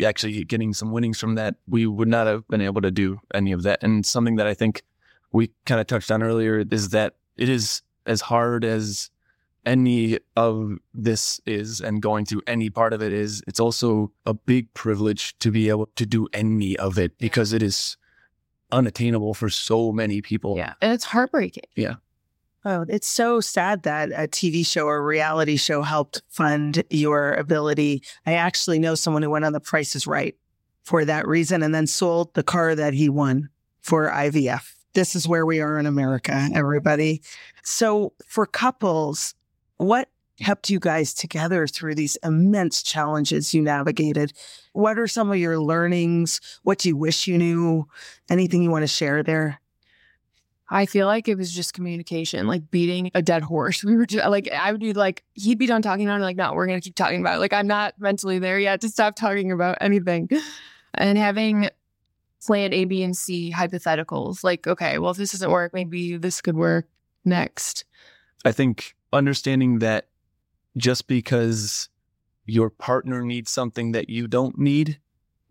actually 0.04 0.44
getting 0.44 0.74
some 0.74 0.92
winnings 0.92 1.20
from 1.20 1.36
that, 1.36 1.56
we 1.68 1.86
would 1.86 2.08
not 2.08 2.28
have 2.28 2.48
been 2.48 2.62
able 2.62 2.82
to 2.82 2.92
do 2.92 3.20
any 3.34 3.52
of 3.52 3.64
that. 3.64 3.84
And 3.84 4.06
something 4.06 4.36
that 4.38 4.48
I 4.48 4.54
think 4.54 4.84
we 5.32 5.52
kind 5.66 5.80
of 5.80 5.88
touched 5.88 6.12
on 6.12 6.24
earlier 6.24 6.64
is 6.72 6.90
that 6.90 7.16
it 7.36 7.50
is 7.50 7.82
as 8.06 8.22
hard 8.22 8.64
as 8.66 9.10
any 9.66 10.18
of 10.36 10.78
this 10.94 11.42
is 11.46 11.82
and 11.82 12.02
going 12.02 12.26
through 12.26 12.42
any 12.48 12.70
part 12.70 12.94
of 12.94 13.02
it 13.02 13.12
is, 13.12 13.44
it's 13.48 13.60
also 13.60 14.12
a 14.26 14.34
big 14.34 14.74
privilege 14.74 15.38
to 15.40 15.52
be 15.52 15.70
able 15.70 15.90
to 15.96 16.06
do 16.06 16.28
any 16.34 16.78
of 16.78 16.98
it 16.98 17.18
because 17.18 17.52
it 17.52 17.62
is 17.62 17.98
unattainable 18.72 19.34
for 19.34 19.50
so 19.50 19.92
many 19.92 20.22
people. 20.22 20.58
Yeah. 20.58 20.74
And 20.82 20.94
it's 20.94 21.04
heartbreaking. 21.04 21.66
Oh, 22.66 22.86
it's 22.90 23.08
so 23.08 23.40
sad 23.40 23.84
that 23.84 24.10
a 24.12 24.28
TV 24.28 24.66
show 24.66 24.88
or 24.88 25.06
reality 25.06 25.58
show 25.58 25.84
helped 25.84 26.22
fund 26.28 26.84
your 26.90 27.34
ability. 27.34 28.04
I 28.26 28.34
actually 28.34 28.80
know 28.80 28.96
someone 28.96 29.24
who 29.24 29.30
went 29.30 29.46
on 29.46 29.54
The 29.54 29.60
Price 29.60 29.96
is 29.96 30.08
Right 30.08 30.36
for 30.84 31.06
that 31.06 31.28
reason 31.28 31.64
and 31.64 31.74
then 31.74 31.88
sold 31.88 32.34
the 32.34 32.44
car 32.44 32.76
that 32.76 32.94
he 32.94 33.10
won 33.10 33.50
for 33.82 34.10
IVF. 34.10 34.74
This 34.94 35.16
is 35.16 35.28
where 35.28 35.46
we 35.46 35.62
are 35.62 35.78
in 35.78 35.86
America, 35.86 36.50
everybody. 36.54 37.22
So, 37.64 38.14
for 38.26 38.46
couples, 38.46 39.36
what 39.78 40.10
kept 40.40 40.70
you 40.70 40.80
guys 40.80 41.14
together 41.14 41.68
through 41.68 41.96
these 41.96 42.16
immense 42.24 42.82
challenges 42.82 43.54
you 43.54 43.62
navigated? 43.62 44.34
What 44.74 44.98
are 44.98 45.08
some 45.08 45.32
of 45.32 45.38
your 45.38 45.60
learnings? 45.60 46.42
What 46.64 46.80
do 46.80 46.90
you 46.90 46.98
wish 46.98 47.28
you 47.28 47.38
knew? 47.38 47.88
Anything 48.30 48.64
you 48.64 48.72
want 48.72 48.84
to 48.84 48.88
share 48.88 49.24
there? 49.24 49.60
I 50.70 50.86
feel 50.86 51.08
like 51.08 51.28
it 51.28 51.38
was 51.38 51.52
just 51.52 51.74
communication, 51.74 52.48
like 52.48 52.70
beating 52.70 53.10
a 53.16 53.22
dead 53.22 53.44
horse. 53.44 53.84
We 53.88 53.96
were 53.96 54.06
just 54.06 54.28
like, 54.28 54.52
I 54.52 54.72
would 54.72 54.82
be 54.82 54.94
like, 54.94 55.24
he'd 55.34 55.58
be 55.58 55.66
done 55.66 55.82
talking, 55.82 56.06
about 56.06 56.16
I'm 56.16 56.22
like, 56.22 56.36
no, 56.36 56.54
we're 56.54 56.68
gonna 56.68 56.82
keep 56.82 56.96
talking 56.96 57.22
about 57.22 57.36
it. 57.36 57.40
Like, 57.40 57.54
I'm 57.54 57.68
not 57.68 57.94
mentally 58.00 58.40
there 58.40 58.60
yet 58.60 58.82
to 58.82 58.90
stop 58.90 59.16
talking 59.16 59.52
about 59.52 59.78
anything. 59.80 60.30
And 60.94 61.18
having 61.18 61.70
plan 62.46 62.74
A, 62.74 62.86
B, 62.86 63.04
and 63.04 63.16
C 63.16 63.54
hypotheticals, 63.56 64.44
like, 64.44 64.68
okay, 64.68 65.00
well, 65.00 65.12
if 65.12 65.18
this 65.18 65.32
doesn't 65.32 65.52
work, 65.52 65.74
maybe 65.74 66.18
this 66.18 66.42
could 66.42 66.56
work 66.56 66.88
next. 67.24 67.86
I 68.44 68.52
think 68.52 68.96
understanding 69.14 69.80
that 69.80 70.08
just 70.76 71.08
because 71.08 71.90
your 72.46 72.70
partner 72.70 73.22
needs 73.22 73.52
something 73.52 73.92
that 73.92 74.10
you 74.10 74.28
don't 74.28 74.58
need 74.58 75.00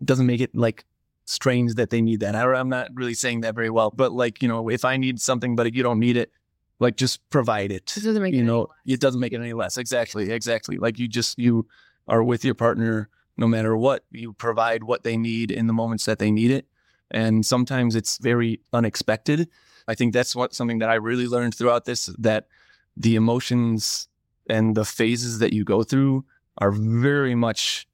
doesn't 0.05 0.27
make 0.27 0.41
it 0.41 0.55
like 0.55 0.85
strange 1.27 1.75
that 1.75 1.91
they 1.91 2.01
need 2.01 2.21
that. 2.21 2.35
I, 2.35 2.51
I'm 2.55 2.69
not 2.69 2.89
really 2.95 3.15
saying 3.15 3.43
that 3.43 3.55
very 3.55 3.69
well, 3.69 3.91
but 3.91 4.13
like, 4.13 4.41
you 4.41 4.49
know, 4.49 4.69
if 4.71 4.85
I 4.85 4.97
need 4.97 5.21
something, 5.21 5.55
but 5.55 5.75
you 5.75 5.83
don't 5.83 5.99
need 5.99 6.17
it, 6.17 6.33
like 6.79 6.97
just 6.97 7.29
provide 7.31 7.71
it. 7.71 7.93
This 7.95 8.05
doesn't 8.05 8.23
make 8.23 8.35
you 8.35 8.43
it 8.43 8.47
know, 8.47 8.69
it 8.87 9.01
doesn't 9.01 9.21
make 9.21 9.33
it 9.33 9.41
any 9.41 9.53
less. 9.53 9.77
Exactly. 9.77 10.31
Exactly. 10.31 10.79
Like 10.79 10.99
you 10.99 11.09
just, 11.09 11.39
you 11.39 11.67
are 12.09 12.23
with 12.23 12.45
your 12.45 12.55
partner 12.55 13.09
no 13.37 13.47
matter 13.47 13.77
what. 13.77 14.05
You 14.11 14.33
provide 14.33 14.85
what 14.85 15.03
they 15.03 15.17
need 15.17 15.51
in 15.51 15.67
the 15.67 15.73
moments 15.73 16.05
that 16.07 16.19
they 16.19 16.31
need 16.31 16.51
it. 16.51 16.67
And 17.11 17.45
sometimes 17.45 17.95
it's 17.95 18.19
very 18.19 18.61
unexpected. 18.73 19.49
I 19.89 19.95
think 19.95 20.13
that's 20.13 20.35
what 20.35 20.55
something 20.55 20.79
that 20.79 20.89
I 20.89 20.95
really 20.95 21.27
learned 21.27 21.55
throughout 21.55 21.85
this 21.85 22.07
that 22.19 22.49
the 22.97 23.15
emotions 23.15 24.09
and 24.49 24.75
the 24.75 24.85
phases 24.85 25.39
that 25.39 25.53
you 25.53 25.65
go 25.65 25.83
through 25.83 26.25
are 26.59 26.73
very 26.73 27.35
much 27.35 27.87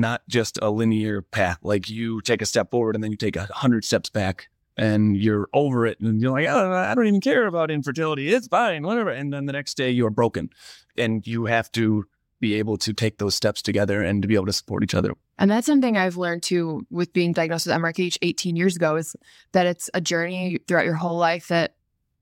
not 0.00 0.22
just 0.28 0.58
a 0.62 0.70
linear 0.70 1.22
path. 1.22 1.58
Like 1.62 1.88
you 1.88 2.20
take 2.20 2.42
a 2.42 2.46
step 2.46 2.70
forward 2.70 2.94
and 2.94 3.02
then 3.02 3.10
you 3.10 3.16
take 3.16 3.36
a 3.36 3.46
hundred 3.46 3.84
steps 3.84 4.10
back 4.10 4.48
and 4.76 5.16
you're 5.16 5.48
over 5.54 5.86
it 5.86 6.00
and 6.00 6.20
you're 6.20 6.32
like, 6.32 6.46
oh, 6.48 6.72
I 6.72 6.94
don't 6.94 7.06
even 7.06 7.20
care 7.20 7.46
about 7.46 7.70
infertility. 7.70 8.32
It's 8.32 8.48
fine, 8.48 8.82
whatever. 8.82 9.10
And 9.10 9.32
then 9.32 9.46
the 9.46 9.52
next 9.52 9.76
day 9.76 9.90
you're 9.90 10.10
broken 10.10 10.50
and 10.96 11.26
you 11.26 11.46
have 11.46 11.72
to 11.72 12.04
be 12.38 12.54
able 12.54 12.76
to 12.76 12.92
take 12.92 13.18
those 13.18 13.34
steps 13.34 13.62
together 13.62 14.02
and 14.02 14.20
to 14.20 14.28
be 14.28 14.34
able 14.34 14.46
to 14.46 14.52
support 14.52 14.84
each 14.84 14.94
other. 14.94 15.14
And 15.38 15.50
that's 15.50 15.66
something 15.66 15.96
I've 15.96 16.18
learned 16.18 16.42
too 16.42 16.86
with 16.90 17.12
being 17.12 17.32
diagnosed 17.32 17.66
with 17.66 17.76
MRKH 17.76 18.18
18 18.20 18.56
years 18.56 18.76
ago 18.76 18.96
is 18.96 19.16
that 19.52 19.66
it's 19.66 19.88
a 19.94 20.00
journey 20.00 20.58
throughout 20.68 20.84
your 20.84 20.94
whole 20.94 21.16
life 21.16 21.48
that 21.48 21.76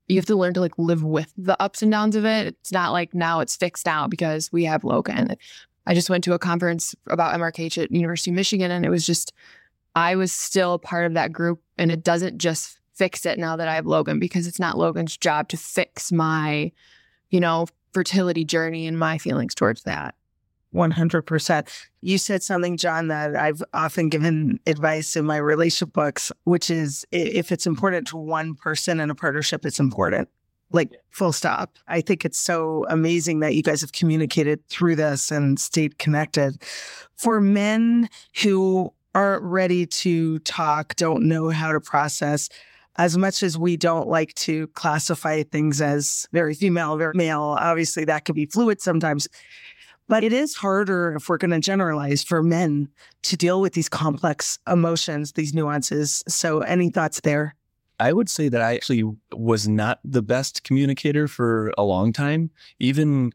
you 0.07 0.15
have 0.17 0.25
to 0.25 0.35
learn 0.35 0.53
to 0.53 0.61
like 0.61 0.77
live 0.77 1.03
with 1.03 1.33
the 1.37 1.61
ups 1.61 1.81
and 1.81 1.91
downs 1.91 2.15
of 2.15 2.25
it. 2.25 2.47
It's 2.47 2.71
not 2.71 2.91
like 2.91 3.13
now 3.13 3.39
it's 3.39 3.55
fixed 3.55 3.85
now 3.85 4.07
because 4.07 4.51
we 4.51 4.65
have 4.65 4.83
Logan. 4.83 5.35
I 5.87 5.93
just 5.93 6.09
went 6.09 6.23
to 6.25 6.33
a 6.33 6.39
conference 6.39 6.95
about 7.07 7.33
MRKH 7.39 7.83
at 7.83 7.91
University 7.91 8.31
of 8.31 8.35
Michigan 8.35 8.71
and 8.71 8.85
it 8.85 8.89
was 8.89 9.05
just 9.05 9.33
I 9.95 10.15
was 10.15 10.31
still 10.31 10.77
part 10.79 11.05
of 11.05 11.13
that 11.13 11.31
group 11.31 11.61
and 11.77 11.91
it 11.91 12.03
doesn't 12.03 12.37
just 12.37 12.79
fix 12.93 13.25
it 13.25 13.39
now 13.39 13.55
that 13.55 13.67
I 13.67 13.75
have 13.75 13.85
Logan 13.85 14.19
because 14.19 14.47
it's 14.47 14.59
not 14.59 14.77
Logan's 14.77 15.17
job 15.17 15.47
to 15.49 15.57
fix 15.57 16.11
my 16.11 16.71
you 17.29 17.39
know, 17.39 17.67
fertility 17.93 18.45
journey 18.45 18.87
and 18.87 18.97
my 18.97 19.17
feelings 19.17 19.55
towards 19.55 19.83
that. 19.83 20.15
100%. 20.73 21.67
You 22.01 22.17
said 22.17 22.43
something, 22.43 22.75
Jon, 22.77 23.07
that 23.07 23.35
I've 23.35 23.63
often 23.73 24.09
given 24.09 24.59
advice 24.67 25.15
in 25.15 25.25
my 25.25 25.37
relationship 25.37 25.93
books, 25.93 26.31
which 26.43 26.69
is 26.69 27.05
if 27.11 27.51
it's 27.51 27.65
important 27.65 28.07
to 28.07 28.17
one 28.17 28.55
person 28.55 28.99
in 28.99 29.09
a 29.09 29.15
partnership, 29.15 29.65
it's 29.65 29.79
important. 29.79 30.29
Like, 30.75 30.91
full 31.09 31.31
stop. 31.31 31.77
I 31.87 32.01
think 32.01 32.25
it's 32.25 32.37
so 32.37 32.85
amazing 32.89 33.39
that 33.39 33.55
you 33.55 33.63
guys 33.63 33.81
have 33.81 33.93
communicated 33.93 34.67
through 34.67 34.97
this 34.97 35.31
and 35.31 35.57
stayed 35.57 35.97
connected. 35.97 36.61
For 37.15 37.39
men 37.39 38.09
who 38.43 38.93
aren't 39.13 39.43
ready 39.43 39.85
to 39.85 40.39
talk, 40.39 40.95
don't 40.97 41.23
know 41.23 41.49
how 41.49 41.71
to 41.71 41.79
process, 41.79 42.49
as 42.97 43.17
much 43.17 43.43
as 43.43 43.57
we 43.57 43.77
don't 43.77 44.07
like 44.07 44.33
to 44.35 44.67
classify 44.67 45.43
things 45.43 45.81
as 45.81 46.27
very 46.31 46.53
female, 46.53 46.97
very 46.97 47.13
male, 47.15 47.55
obviously 47.59 48.05
that 48.05 48.25
can 48.25 48.35
be 48.35 48.45
fluid 48.45 48.81
sometimes. 48.81 49.27
But 50.07 50.23
it 50.23 50.33
is 50.33 50.55
harder, 50.55 51.15
if 51.15 51.29
we're 51.29 51.37
going 51.37 51.51
to 51.51 51.59
generalize, 51.59 52.23
for 52.23 52.43
men 52.43 52.89
to 53.23 53.35
deal 53.35 53.59
with 53.59 53.73
these 53.73 53.89
complex 53.89 54.59
emotions, 54.67 55.31
these 55.31 55.53
nuances. 55.53 56.23
So, 56.27 56.59
any 56.59 56.89
thoughts 56.89 57.21
there? 57.21 57.55
I 57.99 58.13
would 58.13 58.29
say 58.29 58.49
that 58.49 58.61
I 58.61 58.75
actually 58.75 59.03
was 59.31 59.67
not 59.67 59.99
the 60.03 60.21
best 60.21 60.63
communicator 60.63 61.27
for 61.27 61.71
a 61.77 61.83
long 61.83 62.11
time. 62.13 62.51
Even, 62.79 63.33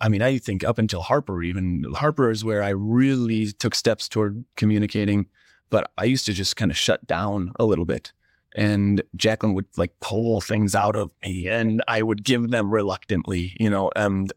I 0.00 0.08
mean, 0.08 0.22
I 0.22 0.38
think 0.38 0.64
up 0.64 0.78
until 0.78 1.02
Harper, 1.02 1.42
even 1.42 1.84
Harper 1.94 2.30
is 2.30 2.44
where 2.44 2.62
I 2.62 2.70
really 2.70 3.52
took 3.52 3.74
steps 3.74 4.08
toward 4.08 4.44
communicating. 4.56 5.26
But 5.70 5.90
I 5.98 6.04
used 6.04 6.26
to 6.26 6.32
just 6.32 6.56
kind 6.56 6.70
of 6.70 6.76
shut 6.76 7.06
down 7.06 7.52
a 7.58 7.64
little 7.64 7.84
bit. 7.84 8.12
And 8.54 9.02
Jaclyn 9.16 9.54
would 9.54 9.66
like 9.76 9.98
pull 10.00 10.40
things 10.40 10.74
out 10.74 10.96
of 10.96 11.10
me 11.22 11.48
and 11.48 11.82
I 11.88 12.02
would 12.02 12.24
give 12.24 12.50
them 12.50 12.72
reluctantly, 12.72 13.54
you 13.60 13.68
know, 13.68 13.90
and 13.94 14.32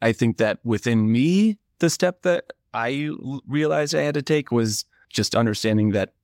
I 0.00 0.12
think 0.12 0.38
that 0.38 0.58
within 0.64 1.12
me, 1.12 1.58
the 1.78 1.88
step 1.88 2.22
that 2.22 2.52
I 2.74 3.10
realized 3.46 3.94
I 3.94 4.02
had 4.02 4.14
to 4.14 4.22
take 4.22 4.50
was 4.50 4.84
just 5.10 5.36
understanding 5.36 5.90
that 5.90 6.14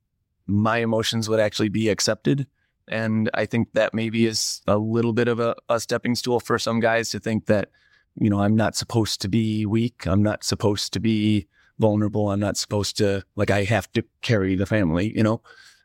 my 0.47 0.79
emotions 0.79 1.29
would 1.29 1.38
actually 1.38 1.69
be 1.69 1.88
accepted. 1.88 2.47
And 2.90 3.31
I 3.35 3.46
think 3.46 3.72
that 3.74 3.94
maybe 3.94 4.27
is 4.27 4.62
a 4.66 4.79
little 4.79 5.12
bit 5.12 5.29
of 5.29 5.40
a, 5.40 5.55
a 5.68 5.79
stepping 5.81 6.14
stool 6.14 6.40
for 6.40 6.59
some 6.59 6.81
guys 6.81 7.11
to 7.11 7.20
think 7.20 7.46
that, 7.46 7.70
you 8.18 8.29
know, 8.31 8.40
I'm 8.40 8.57
not 8.57 8.77
supposed 8.77 9.20
to 9.22 9.29
be 9.29 9.66
weak. 9.66 10.07
I'm 10.07 10.22
not 10.22 10.42
supposed 10.44 10.92
to 10.94 11.01
be 11.01 11.46
vulnerable. 11.79 12.31
I'm 12.31 12.40
not 12.40 12.57
supposed 12.57 12.96
to, 12.98 13.22
like, 13.37 13.51
I 13.51 13.64
have 13.64 13.90
to 13.92 14.03
carry 14.22 14.57
the 14.57 14.66
family, 14.66 15.12
you 15.16 15.22
know, 15.22 15.40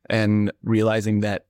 and 0.09 0.51
realizing 0.63 1.19
that 1.21 1.45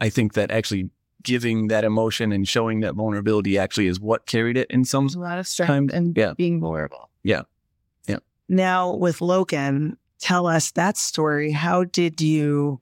I 0.00 0.10
think 0.10 0.34
that 0.34 0.50
actually 0.50 0.90
giving 1.22 1.68
that 1.68 1.84
emotion 1.84 2.32
and 2.32 2.48
showing 2.48 2.80
that 2.80 2.94
vulnerability 2.94 3.58
actually 3.58 3.86
is 3.86 4.00
what 4.00 4.26
carried 4.26 4.56
it 4.56 4.70
in 4.70 4.84
some 4.84 5.04
There's 5.04 5.14
a 5.16 5.20
lot 5.20 5.38
of 5.38 5.46
strength 5.46 5.68
time. 5.70 5.90
and 5.92 6.16
Yeah. 6.16 6.32
being 6.34 6.60
vulnerable. 6.60 7.10
Yeah. 7.22 7.42
Yeah. 8.06 8.18
Now, 8.48 8.94
with 8.94 9.20
Logan, 9.20 9.98
tell 10.18 10.46
us 10.46 10.70
that 10.72 10.96
story. 10.96 11.50
How 11.52 11.84
did 11.84 12.20
you? 12.20 12.80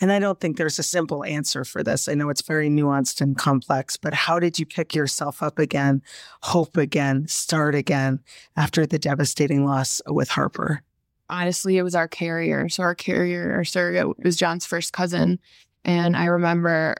And 0.00 0.12
I 0.12 0.18
don't 0.18 0.38
think 0.38 0.56
there's 0.56 0.78
a 0.78 0.82
simple 0.82 1.24
answer 1.24 1.64
for 1.64 1.82
this. 1.82 2.08
I 2.08 2.14
know 2.14 2.28
it's 2.28 2.42
very 2.42 2.68
nuanced 2.68 3.20
and 3.20 3.36
complex, 3.36 3.96
but 3.96 4.12
how 4.12 4.38
did 4.38 4.58
you 4.58 4.66
pick 4.66 4.94
yourself 4.94 5.42
up 5.42 5.58
again, 5.58 6.02
hope 6.42 6.76
again, 6.76 7.26
start 7.28 7.74
again 7.74 8.20
after 8.56 8.86
the 8.86 8.98
devastating 8.98 9.64
loss 9.64 10.02
with 10.06 10.28
Harper? 10.30 10.82
honestly, 11.28 11.76
it 11.76 11.82
was 11.82 11.94
our 11.94 12.08
carrier. 12.08 12.68
So 12.68 12.82
our 12.82 12.94
carrier, 12.94 13.54
our 13.54 13.64
surrogate, 13.64 14.22
was 14.22 14.36
Jon's 14.36 14.66
first 14.66 14.92
cousin. 14.92 15.38
And 15.84 16.16
I 16.16 16.26
remember 16.26 16.96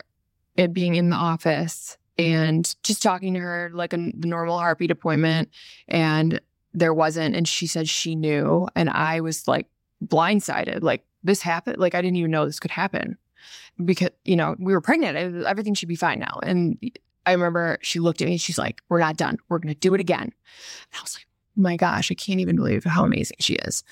it 0.57 0.73
being 0.73 0.95
in 0.95 1.11
the 1.11 1.17
office 1.17 1.97
and 2.19 2.75
just 2.83 3.03
talking 3.03 3.35
to 3.35 3.41
her 3.41 3.71
like 3.75 3.93
a 3.93 3.99
normal 3.99 4.59
heartbeat 4.59 4.91
appointment. 4.91 5.51
And 5.89 6.41
there 6.73 6.95
wasn't. 6.95 7.35
And 7.37 7.47
she 7.47 7.67
said 7.67 7.89
she 7.89 8.15
knew. 8.15 8.69
And 8.75 8.91
I 8.91 9.21
was 9.21 9.47
like 9.49 9.67
blindsided. 10.05 10.83
Like 10.83 11.05
this 11.27 11.43
happened. 11.43 11.79
Like 11.79 11.95
I 11.95 12.01
didn't 12.01 12.17
even 12.17 12.31
know 12.31 12.47
this 12.47 12.61
could 12.61 12.71
happen 12.71 13.19
because, 13.85 14.11
you 14.25 14.37
know, 14.37 14.57
we 14.59 14.73
were 14.73 14.81
pregnant. 14.81 15.45
Everything 15.45 15.75
should 15.75 15.89
be 15.89 15.97
fine 15.97 16.21
now. 16.21 16.41
And 16.43 16.79
I 17.27 17.33
remember 17.33 17.79
she 17.83 17.99
looked 18.01 18.23
at 18.23 18.27
me 18.27 18.33
and 18.33 18.41
she's 18.41 18.59
like, 18.59 18.81
we're 18.89 19.01
not 19.01 19.17
done. 19.17 19.39
We're 19.49 19.59
going 19.59 19.75
to 19.75 19.79
do 19.79 19.95
it 19.95 20.01
again. 20.01 20.23
And 20.23 20.33
I 20.95 21.03
was 21.03 21.17
like, 21.17 21.27
my 21.57 21.77
gosh, 21.77 22.11
I 22.11 22.15
can't 22.15 22.41
even 22.41 22.57
believe 22.57 22.85
how 22.85 23.05
amazing 23.05 23.39
she 23.41 23.55
is. 23.55 23.83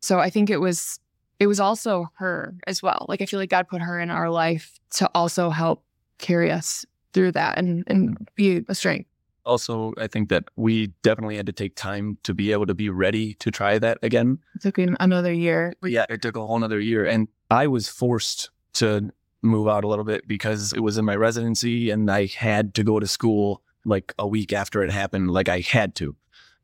So 0.00 0.20
I 0.20 0.30
think 0.30 0.50
it 0.50 0.58
was 0.58 1.00
it 1.40 1.46
was 1.48 1.58
also 1.58 2.10
her 2.14 2.54
as 2.66 2.82
well. 2.82 3.06
Like 3.08 3.20
I 3.20 3.26
feel 3.26 3.40
like 3.40 3.50
God 3.50 3.68
put 3.68 3.82
her 3.82 3.98
in 3.98 4.10
our 4.10 4.30
life 4.30 4.78
to 4.92 5.10
also 5.14 5.50
help 5.50 5.82
carry 6.18 6.50
us 6.50 6.86
through 7.12 7.32
that 7.32 7.58
and 7.58 7.84
and 7.86 8.28
be 8.36 8.64
a 8.68 8.74
strength. 8.74 9.08
Also, 9.46 9.92
I 9.98 10.06
think 10.06 10.28
that 10.30 10.44
we 10.56 10.88
definitely 11.02 11.36
had 11.36 11.46
to 11.46 11.52
take 11.52 11.76
time 11.76 12.18
to 12.22 12.34
be 12.34 12.52
able 12.52 12.66
to 12.66 12.74
be 12.74 12.88
ready 12.88 13.34
to 13.34 13.50
try 13.50 13.78
that 13.78 13.98
again. 14.02 14.38
It 14.54 14.62
took 14.62 14.78
another 14.78 15.32
year. 15.32 15.74
But 15.80 15.90
yeah, 15.90 16.06
it 16.08 16.22
took 16.22 16.36
a 16.36 16.46
whole 16.46 16.58
nother 16.58 16.80
year. 16.80 17.04
And 17.04 17.28
I 17.50 17.66
was 17.66 17.88
forced 17.88 18.50
to 18.74 19.10
move 19.42 19.68
out 19.68 19.84
a 19.84 19.88
little 19.88 20.04
bit 20.04 20.26
because 20.26 20.72
it 20.72 20.80
was 20.80 20.96
in 20.96 21.04
my 21.04 21.14
residency 21.16 21.90
and 21.90 22.10
I 22.10 22.26
had 22.26 22.74
to 22.74 22.82
go 22.82 22.98
to 22.98 23.06
school 23.06 23.62
like 23.84 24.14
a 24.18 24.26
week 24.26 24.52
after 24.52 24.82
it 24.82 24.90
happened. 24.90 25.30
Like 25.30 25.48
I 25.50 25.60
had 25.60 25.94
to. 25.96 26.16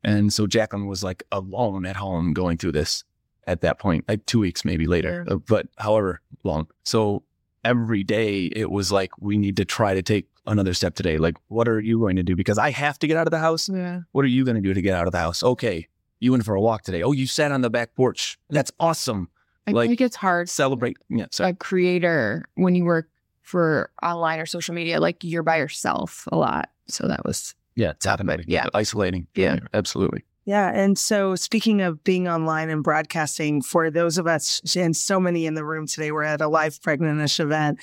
And 0.03 0.33
so 0.33 0.47
Jaclyn 0.47 0.87
was 0.87 1.03
like 1.03 1.23
alone 1.31 1.85
at 1.85 1.95
home 1.95 2.33
going 2.33 2.57
through 2.57 2.71
this 2.71 3.03
at 3.45 3.61
that 3.61 3.77
point, 3.77 4.05
like 4.07 4.25
two 4.25 4.39
weeks 4.39 4.65
maybe 4.65 4.87
later, 4.87 5.23
Sure. 5.27 5.35
uh, 5.35 5.39
but 5.47 5.67
however 5.77 6.21
long. 6.43 6.67
So 6.83 7.23
every 7.63 8.03
day 8.03 8.45
it 8.45 8.71
was 8.71 8.91
like, 8.91 9.11
we 9.19 9.37
need 9.37 9.57
to 9.57 9.65
try 9.65 9.93
to 9.93 10.01
take 10.01 10.27
another 10.47 10.73
step 10.73 10.95
today. 10.95 11.17
Like, 11.17 11.35
what 11.47 11.67
are 11.67 11.79
you 11.79 11.99
going 11.99 12.15
to 12.15 12.23
do? 12.23 12.35
Because 12.35 12.57
I 12.57 12.71
have 12.71 12.97
to 12.99 13.07
get 13.07 13.17
out 13.17 13.27
of 13.27 13.31
the 13.31 13.39
house. 13.39 13.69
Yeah. 13.69 14.01
What 14.11 14.25
are 14.25 14.29
you 14.29 14.43
going 14.45 14.55
to 14.55 14.61
do 14.61 14.73
to 14.73 14.81
get 14.81 14.95
out 14.95 15.05
of 15.05 15.11
the 15.11 15.19
house? 15.19 15.43
Okay. 15.43 15.87
You 16.19 16.31
went 16.31 16.45
for 16.45 16.55
a 16.55 16.61
walk 16.61 16.83
today. 16.83 17.03
Oh, 17.03 17.11
you 17.11 17.27
sat 17.27 17.51
on 17.51 17.61
the 17.61 17.69
back 17.69 17.95
porch. 17.95 18.37
That's 18.49 18.71
awesome. 18.79 19.29
I 19.67 19.71
Like, 19.71 19.89
think 19.89 20.01
it's 20.01 20.15
hard. 20.15 20.49
Celebrate. 20.49 20.97
Yeah. 21.09 21.27
So 21.31 21.45
a 21.45 21.53
creator 21.53 22.45
when 22.55 22.75
you 22.75 22.85
work 22.85 23.09
for 23.41 23.91
online 24.01 24.39
or 24.39 24.45
social 24.45 24.73
media, 24.73 24.99
like 24.99 25.23
you're 25.23 25.43
by 25.43 25.57
yourself 25.57 26.27
a 26.31 26.37
lot. 26.37 26.69
So 26.87 27.07
that 27.07 27.23
was 27.25 27.55
yeah, 27.75 27.93
definitely. 27.99 28.45
yeah. 28.47 28.65
Isolating. 28.73 29.27
Yeah. 29.35 29.59
Absolutely. 29.73 30.23
Yeah. 30.43 30.71
And 30.73 30.97
so, 30.97 31.35
speaking 31.35 31.81
of 31.81 32.03
being 32.03 32.27
online 32.27 32.71
and 32.71 32.83
broadcasting, 32.83 33.61
for 33.61 33.91
those 33.91 34.17
of 34.17 34.25
us, 34.25 34.75
and 34.75 34.97
so 34.97 35.19
many 35.19 35.45
in 35.45 35.53
the 35.53 35.63
room 35.63 35.85
today, 35.85 36.11
we're 36.11 36.23
at 36.23 36.41
a 36.41 36.47
live 36.47 36.81
pregnantish 36.81 37.39
event, 37.39 37.79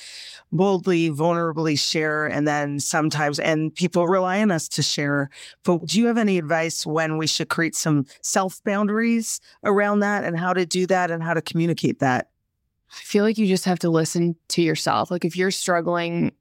boldly, 0.51 1.09
vulnerably 1.11 1.79
share, 1.79 2.27
and 2.27 2.49
then 2.49 2.81
sometimes, 2.81 3.39
and 3.39 3.73
people 3.77 4.09
rely 4.09 4.43
on 4.43 4.51
us 4.51 4.67
to 4.71 4.83
share. 4.83 5.31
But 5.63 5.87
do 5.87 6.01
you 6.01 6.07
have 6.07 6.19
any 6.19 6.37
advice 6.37 6.85
when 6.85 7.17
we 7.17 7.29
should 7.29 7.49
create 7.49 7.77
some 7.77 8.07
self 8.23 8.61
boundaries 8.65 9.41
around 9.63 10.01
that 10.01 10.25
and 10.25 10.37
how 10.37 10.53
to 10.53 10.67
do 10.67 10.85
that 10.89 11.13
and 11.13 11.23
how 11.23 11.35
to 11.35 11.43
communicate 11.43 12.01
that? 12.01 12.29
I 12.91 13.03
feel 13.05 13.23
like 13.23 13.39
you 13.39 13.47
just 13.47 13.67
have 13.67 13.79
to 13.81 13.91
listen 13.91 14.35
to 14.49 14.63
yourself. 14.63 15.13
Like 15.13 15.25
if 15.25 15.37
you're 15.37 15.53
struggling 15.53 16.33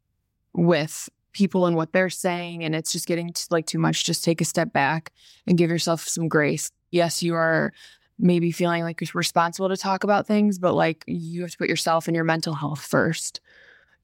with 0.53 1.10
people 1.38 1.67
and 1.67 1.76
what 1.76 1.93
they're 1.93 2.10
saying 2.10 2.63
and 2.63 2.73
it's 2.73 2.91
just 2.91 3.06
getting 3.06 3.32
to, 3.32 3.45
like 3.52 3.67
too 3.67 3.78
much, 3.78 4.04
just 4.04 4.23
take 4.23 4.41
a 4.41 4.45
step 4.45 4.73
back 4.73 5.13
and 5.45 5.58
give 5.58 5.69
yourself 5.69 6.02
some 6.08 6.28
grace. 6.28 6.71
Yes, 6.89 7.21
you 7.21 7.36
are 7.36 7.71
maybe 8.17 8.52
feeling 8.52 8.82
like 8.82 9.00
you're 9.00 9.10
responsible 9.13 9.69
to 9.69 9.78
talk 9.78 10.04
about 10.04 10.26
things, 10.26 10.58
but 10.58 10.73
like 10.73 11.04
you 11.06 11.41
have 11.41 11.52
to 11.52 11.58
put 11.58 11.69
yourself 11.69 12.08
and 12.08 12.15
your 12.15 12.23
mental 12.23 12.56
health 12.56 12.82
first 12.82 13.39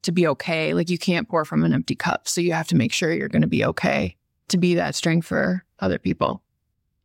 to 0.02 0.12
be 0.12 0.28
okay. 0.28 0.74
Like 0.74 0.90
you 0.90 0.98
can't 0.98 1.28
pour 1.28 1.44
from 1.44 1.64
an 1.64 1.74
empty 1.74 1.96
cup. 1.96 2.28
So 2.28 2.40
you 2.40 2.52
have 2.52 2.68
to 2.68 2.76
make 2.76 2.92
sure 2.92 3.12
you're 3.12 3.28
going 3.28 3.42
to 3.42 3.48
be 3.48 3.64
okay 3.64 4.14
to 4.48 4.56
be 4.56 4.74
that 4.76 4.94
strength 4.94 5.26
for 5.26 5.64
other 5.80 5.98
people. 5.98 6.40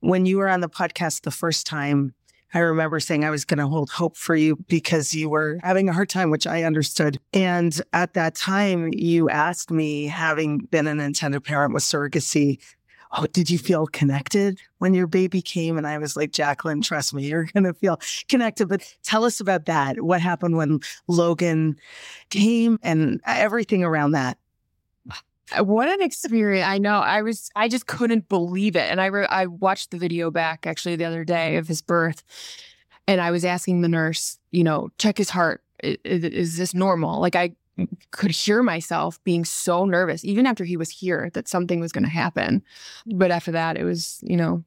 When 0.02 0.28
you 0.28 0.38
were 0.38 0.50
on 0.50 0.62
the 0.62 0.70
podcast 0.70 1.24
the 1.24 1.32
first 1.32 1.66
time, 1.66 2.14
I 2.54 2.60
remember 2.60 3.00
saying 3.00 3.24
I 3.24 3.30
was 3.30 3.46
going 3.46 3.60
to 3.60 3.68
hold 3.68 3.90
hope 3.92 4.18
for 4.18 4.36
you 4.36 4.56
because 4.68 5.14
you 5.14 5.30
were 5.30 5.60
having 5.64 5.88
a 5.88 5.94
hard 5.94 6.10
time, 6.10 6.32
which 6.32 6.48
I 6.48 6.64
understood. 6.64 7.20
And 7.32 7.80
at 7.94 8.14
that 8.16 8.36
time, 8.36 8.90
you 8.94 9.30
asked 9.30 9.70
me, 9.70 10.08
having 10.08 10.60
been 10.60 10.88
an 10.88 11.00
intended 11.00 11.44
parent 11.44 11.74
with 11.74 11.84
surrogacy, 11.84 12.60
Oh, 13.12 13.26
did 13.26 13.50
you 13.50 13.58
feel 13.58 13.88
connected 13.88 14.60
when 14.78 14.94
your 14.94 15.08
baby 15.08 15.42
came? 15.42 15.80
And 15.80 15.88
I 15.88 15.98
was 15.98 16.16
like, 16.16 16.32
Jaclyn, 16.32 16.84
trust 16.84 17.12
me, 17.12 17.28
you're 17.28 17.46
going 17.46 17.64
to 17.64 17.74
feel 17.74 18.00
connected. 18.28 18.70
But 18.70 18.84
tell 19.02 19.26
us 19.26 19.40
about 19.40 19.66
that. 19.66 20.02
What 20.02 20.22
happened 20.22 20.58
when 20.58 20.80
Logan 21.08 21.76
came 22.30 22.78
and 22.84 23.20
everything 23.26 23.84
around 23.84 24.12
that? 24.12 24.38
Uh, 25.58 25.64
What 25.64 25.90
an 25.90 26.02
experience! 26.02 26.66
I 26.68 26.78
know. 26.78 27.00
I 27.00 27.22
was. 27.22 27.50
I 27.56 27.68
just 27.68 27.88
couldn't 27.88 28.30
believe 28.30 28.76
it. 28.76 28.90
And 28.92 29.02
I 29.02 29.08
re- 29.08 29.26
I 29.28 29.46
watched 29.48 29.92
the 29.92 29.98
video 29.98 30.32
back 30.32 30.68
actually 30.68 30.96
the 30.96 31.06
other 31.06 31.24
day 31.24 31.58
of 31.58 31.68
his 31.68 31.82
birth, 31.82 32.24
and 33.08 33.20
I 33.22 33.32
was 33.32 33.46
asking 33.46 33.82
the 33.82 33.90
nurse, 33.90 34.38
you 34.52 34.64
know, 34.64 34.90
check 34.98 35.18
his 35.18 35.30
heart. 35.30 35.64
I- 35.84 35.98
i- 36.06 36.10
Is, 36.10 36.58
this 36.58 36.74
normal? 36.74 37.20
Like 37.22 37.36
I 37.36 37.54
could 38.12 38.32
hear 38.32 38.62
myself 38.62 39.24
being 39.24 39.46
so 39.46 39.86
nervous, 39.86 40.26
even 40.26 40.46
after 40.46 40.66
he 40.66 40.76
was 40.78 40.90
here, 40.90 41.30
that 41.34 41.48
something 41.48 41.80
was 41.80 41.94
going 41.94 42.04
to 42.04 42.10
happen. 42.10 42.62
But 43.06 43.32
after 43.32 43.54
that, 43.54 43.78
it 43.78 43.86
was, 43.86 44.20
you 44.22 44.36
know, 44.36 44.66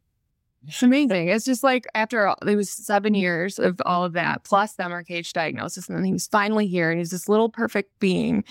it's 0.66 0.82
amazing. 0.82 1.28
It's 1.28 1.44
just 1.44 1.62
like 1.62 1.86
after 1.94 2.26
all, 2.26 2.36
it 2.46 2.56
was 2.56 2.70
seven 2.70 3.12
years 3.14 3.58
of 3.58 3.80
all 3.84 4.04
of 4.04 4.14
that, 4.14 4.44
plus 4.44 4.72
the 4.74 4.84
MRKH 4.84 5.32
diagnosis, 5.34 5.88
and 5.88 5.96
then 5.98 6.04
he 6.04 6.12
was 6.12 6.26
finally 6.26 6.66
here, 6.66 6.90
and 6.90 6.98
he's 6.98 7.10
this 7.10 7.28
little 7.28 7.50
perfect 7.50 7.98
being 8.00 8.44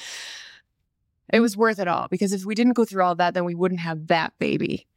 it 1.32 1.40
was 1.40 1.58
worth 1.58 1.80
it 1.80 1.88
all 1.88 2.08
because 2.10 2.34
if 2.34 2.46
we 2.46 2.56
didn't 2.56 2.74
go 2.74 2.86
through 2.86 3.04
all 3.04 3.16
that, 3.16 3.34
then 3.34 3.46
we 3.46 3.56
wouldn't 3.56 3.82
have 3.82 4.08
that 4.08 4.34
baby, 4.40 4.88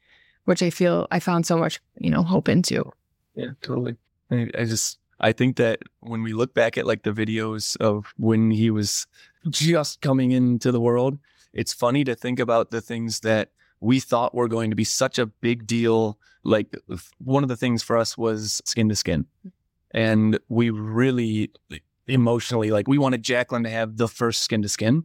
which 0.44 0.62
I 0.62 0.70
feel 0.70 1.06
I 1.10 1.20
found 1.20 1.46
so 1.46 1.56
much, 1.56 1.80
you 1.98 2.10
know, 2.10 2.22
hope 2.22 2.48
into. 2.48 2.92
Yeah, 3.34 3.50
totally. 3.62 3.96
I, 4.30 4.50
I 4.56 4.64
just 4.64 4.98
I 5.20 5.32
think 5.32 5.56
that 5.56 5.80
when 6.00 6.22
we 6.22 6.32
look 6.32 6.54
back 6.54 6.76
at 6.76 6.86
like 6.86 7.02
the 7.02 7.12
videos 7.12 7.76
of 7.78 8.12
when 8.16 8.50
he 8.50 8.70
was 8.70 9.06
just 9.50 10.00
coming 10.00 10.32
into 10.32 10.72
the 10.72 10.80
world, 10.80 11.18
it's 11.52 11.72
funny 11.72 12.04
to 12.04 12.14
think 12.14 12.40
about 12.40 12.70
the 12.70 12.80
things 12.80 13.20
that 13.20 13.50
we 13.80 14.00
thought 14.00 14.34
were 14.34 14.48
going 14.48 14.70
to 14.70 14.76
be 14.76 14.84
such 14.84 15.18
a 15.18 15.26
big 15.26 15.66
deal. 15.66 16.18
Like 16.42 16.74
one 17.18 17.42
of 17.42 17.48
the 17.48 17.56
things 17.56 17.82
for 17.82 17.96
us 17.96 18.18
was 18.18 18.60
skin 18.64 18.88
to 18.88 18.96
skin. 18.96 19.26
And 19.92 20.38
we 20.48 20.70
really 20.70 21.52
emotionally, 22.08 22.70
like 22.70 22.88
we 22.88 22.98
wanted 22.98 23.22
Jaclyn 23.22 23.62
to 23.64 23.70
have 23.70 23.96
the 23.96 24.08
first 24.08 24.42
skin 24.42 24.62
to 24.62 24.68
skin. 24.68 25.04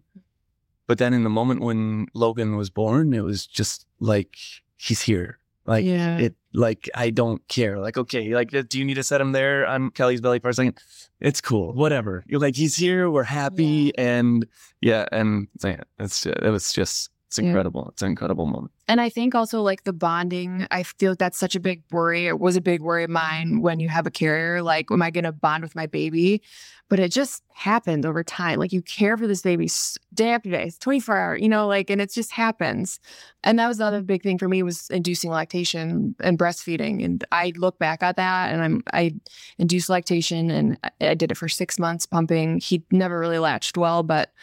But 0.90 0.98
then 0.98 1.14
in 1.14 1.24
the 1.24 1.30
moment 1.30 1.62
when 1.62 2.08
Logan 2.16 2.56
was 2.58 2.72
born, 2.72 3.14
it 3.14 3.22
was 3.24 3.46
just 3.46 3.86
like, 4.00 4.36
he's 4.76 5.04
here. 5.04 5.38
Like 5.68 5.86
Yeah. 5.86 6.18
it, 6.18 6.36
like 6.52 6.90
I 6.96 7.12
don't 7.12 7.48
care. 7.48 7.78
Like 7.78 7.96
okay, 7.96 8.34
like 8.34 8.50
do 8.50 8.80
you 8.80 8.84
need 8.84 8.96
to 8.96 9.04
set 9.04 9.22
him 9.22 9.32
there 9.34 9.68
on 9.68 9.92
Kelly's 9.92 10.20
belly 10.20 10.40
for 10.40 10.50
a 10.50 10.54
second? 10.56 10.80
It's 11.20 11.42
cool, 11.42 11.74
whatever. 11.74 12.24
You're 12.26 12.40
like 12.40 12.56
he's 12.56 12.76
here, 12.76 13.08
we're 13.12 13.22
happy, 13.22 13.96
and 14.00 14.48
yeah, 14.82 15.06
and 15.12 15.48
yeah, 15.64 15.82
it's 16.00 16.26
it 16.26 16.50
was 16.50 16.74
just 16.74 17.12
it's 17.30 17.38
Yeah. 17.38 17.46
incredible. 17.46 17.90
It's 17.90 18.02
an 18.02 18.10
incredible 18.10 18.48
moment. 18.48 18.72
And 18.88 19.00
I 19.00 19.08
think 19.08 19.36
also 19.36 19.62
like 19.62 19.84
the 19.84 19.94
bonding, 19.94 20.66
I 20.72 20.82
feel 20.82 21.12
like 21.12 21.20
that's 21.20 21.38
such 21.38 21.56
a 21.56 21.60
big 21.60 21.84
worry. 21.92 22.26
It 22.26 22.40
was 22.40 22.56
a 22.56 22.62
big 22.62 22.82
worry 22.82 23.04
of 23.04 23.12
mine 23.12 23.62
when 23.62 23.80
you 23.80 23.88
have 23.88 24.08
a 24.08 24.12
carrier. 24.12 24.64
Like, 24.64 24.90
am 24.90 25.04
I 25.04 25.12
going 25.12 25.26
to 25.26 25.32
bond 25.32 25.62
with 25.62 25.76
my 25.76 25.86
baby? 25.86 26.42
But 26.90 27.00
it 27.00 27.12
just 27.12 27.44
happened 27.54 28.04
over 28.04 28.24
time. 28.24 28.58
Like, 28.58 28.74
you 28.74 28.82
care 28.82 29.16
for 29.16 29.28
this 29.28 29.44
baby 29.44 29.70
day 30.12 30.32
after 30.32 30.50
day, 30.50 30.64
it's 30.64 30.80
24 30.80 31.18
hour, 31.18 31.38
you 31.38 31.48
know, 31.48 31.68
like, 31.68 31.92
and 31.92 32.02
it 32.02 32.12
just 32.12 32.32
happens. 32.32 33.00
And 33.44 33.60
that 33.60 33.68
was 33.68 33.78
the 33.78 33.86
other 33.86 34.00
mm-hmm. 34.00 34.08
big 34.08 34.24
thing 34.24 34.40
for 34.40 34.48
me 34.48 34.64
was 34.64 34.90
inducing 34.90 35.30
lactation 35.30 36.16
and 36.20 36.40
breastfeeding. 36.40 37.06
And 37.06 37.24
I 37.32 37.54
look 37.58 37.78
back 37.78 38.02
at 38.02 38.16
that 38.16 38.52
and 38.52 38.64
I'm, 38.64 38.82
I 38.92 39.14
induced 39.60 39.88
lactation 39.88 40.50
and 40.50 40.80
I- 40.84 41.10
I 41.10 41.14
did 41.14 41.30
it 41.30 41.38
for 41.38 41.48
six 41.48 41.78
months 41.78 42.08
pumping. 42.08 42.60
He 42.60 42.82
never 42.90 43.20
really 43.20 43.38
latched 43.38 43.78
well, 43.78 44.02
but 44.02 44.34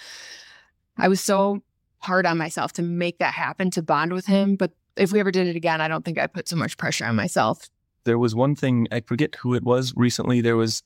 I 0.98 1.08
was 1.08 1.20
so 1.20 1.62
hard 2.06 2.24
on 2.26 2.38
myself 2.38 2.72
to 2.74 2.82
make 2.82 3.18
that 3.18 3.34
happen 3.34 3.70
to 3.72 3.82
bond 3.82 4.12
with 4.12 4.26
him. 4.26 4.56
But 4.56 4.72
if 4.96 5.12
we 5.12 5.20
ever 5.20 5.30
did 5.30 5.46
it 5.46 5.56
again, 5.56 5.80
I 5.80 5.88
don't 5.88 6.04
think 6.04 6.18
I 6.18 6.26
put 6.26 6.48
so 6.48 6.56
much 6.56 6.76
pressure 6.76 7.04
on 7.04 7.16
myself. 7.16 7.68
There 8.04 8.18
was 8.18 8.34
one 8.34 8.54
thing 8.54 8.86
I 8.92 9.00
forget 9.00 9.34
who 9.36 9.54
it 9.54 9.64
was 9.64 9.92
recently. 9.96 10.40
There 10.40 10.56
was 10.56 10.82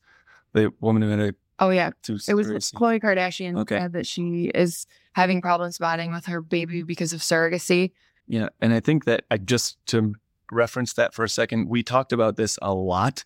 the 0.53 0.73
woman 0.81 1.03
who 1.03 1.11
had 1.11 1.21
a 1.21 1.35
Oh 1.63 1.69
yeah, 1.69 1.91
it 2.09 2.11
was. 2.11 2.25
Khloe 2.27 3.01
Kardashian 3.03 3.59
Okay. 3.59 3.79
said 3.79 3.93
that 3.93 4.07
she 4.07 4.51
is 4.55 4.87
having 5.13 5.43
problems 5.43 5.77
bonding 5.77 6.11
with 6.11 6.25
her 6.25 6.41
baby 6.41 6.83
because 6.83 7.13
of 7.13 7.21
surrogacy. 7.21 7.93
Yeah. 8.27 8.49
And 8.63 8.73
I 8.73 8.81
think 8.81 9.05
that 9.05 9.25
I 9.31 9.37
just 9.37 9.77
to 9.89 10.15
reference 10.51 10.95
that 10.95 11.13
for 11.13 11.23
a 11.23 11.29
second, 11.29 11.69
we 11.69 11.83
talked 11.83 12.15
about 12.15 12.37
this 12.37 12.59
a 12.63 12.73
lot 12.73 13.25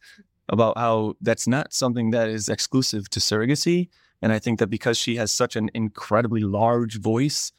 about 0.49 0.77
how 0.77 1.15
that's 1.21 1.47
not 1.47 1.73
something 1.73 2.11
that 2.11 2.29
is 2.29 2.49
exclusive 2.49 3.09
to 3.11 3.21
surrogacy. 3.21 3.89
And 4.21 4.33
I 4.33 4.41
think 4.41 4.59
that 4.59 4.67
because 4.67 4.99
she 4.99 5.15
has 5.17 5.31
such 5.31 5.55
an 5.55 5.71
incredibly 5.73 6.41
large 6.41 6.99
voice, 7.01 7.53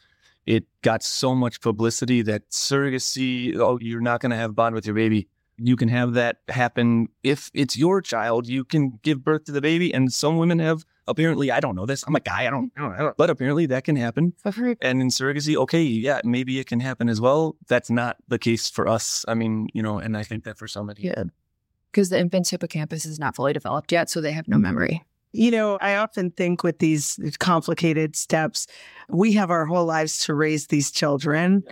it 0.45 0.65
got 0.81 1.03
so 1.03 1.33
much 1.33 1.61
publicity 1.61 2.21
that 2.23 2.49
surrogacy, 2.49 3.55
oh, 3.57 3.79
you're 3.81 4.01
not 4.01 4.19
going 4.21 4.31
to 4.31 4.35
have 4.35 4.55
bond 4.55 4.75
with 4.75 4.85
your 4.85 4.95
baby. 4.95 5.27
You 5.57 5.75
can 5.75 5.87
have 5.87 6.13
that 6.13 6.39
happen 6.49 7.07
if 7.23 7.49
it's 7.53 7.77
your 7.77 8.01
child. 8.01 8.47
You 8.47 8.63
can 8.65 8.99
give 9.03 9.23
birth 9.23 9.45
to 9.45 9.51
the 9.51 9.61
baby. 9.61 9.93
And 9.93 10.11
some 10.11 10.37
women 10.37 10.59
have 10.59 10.83
apparently, 11.07 11.49
I 11.49 11.59
don't 11.59 11.75
know 11.75 11.85
this. 11.85 12.03
I'm 12.05 12.15
a 12.15 12.19
guy. 12.19 12.45
I 12.45 12.49
don't, 12.49 12.71
I 12.75 12.81
don't, 12.81 12.93
I 12.93 12.97
don't 12.99 13.17
but 13.17 13.29
apparently 13.29 13.65
that 13.67 13.85
can 13.85 13.95
happen. 13.95 14.33
And 14.81 15.01
in 15.01 15.07
surrogacy, 15.07 15.55
okay, 15.55 15.81
yeah, 15.81 16.19
maybe 16.23 16.59
it 16.59 16.67
can 16.67 16.81
happen 16.81 17.09
as 17.09 17.21
well. 17.21 17.55
That's 17.67 17.89
not 17.89 18.17
the 18.27 18.37
case 18.37 18.69
for 18.69 18.87
us. 18.87 19.23
I 19.27 19.33
mean, 19.33 19.69
you 19.73 19.81
know, 19.81 19.97
and 19.97 20.17
I 20.17 20.23
think 20.23 20.43
that 20.43 20.57
for 20.57 20.67
somebody, 20.67 21.03
yeah, 21.03 21.23
because 21.91 22.09
the 22.09 22.19
infant's 22.19 22.49
hippocampus 22.49 23.05
is 23.05 23.19
not 23.19 23.35
fully 23.35 23.53
developed 23.53 23.91
yet, 23.91 24.09
so 24.09 24.19
they 24.19 24.33
have 24.33 24.47
no 24.47 24.57
memory. 24.57 25.03
You 25.35 25.51
know, 25.51 25.77
I 25.81 25.97
often 25.97 26.31
think 26.31 26.63
with 26.63 26.79
these 26.79 27.19
complicated 27.39 28.15
steps, 28.15 28.67
we 29.09 29.33
have 29.33 29.51
our 29.51 29.65
whole 29.65 29.85
lives 29.85 30.19
to 30.19 30.33
raise 30.33 30.67
these 30.67 30.91
children. 30.91 31.63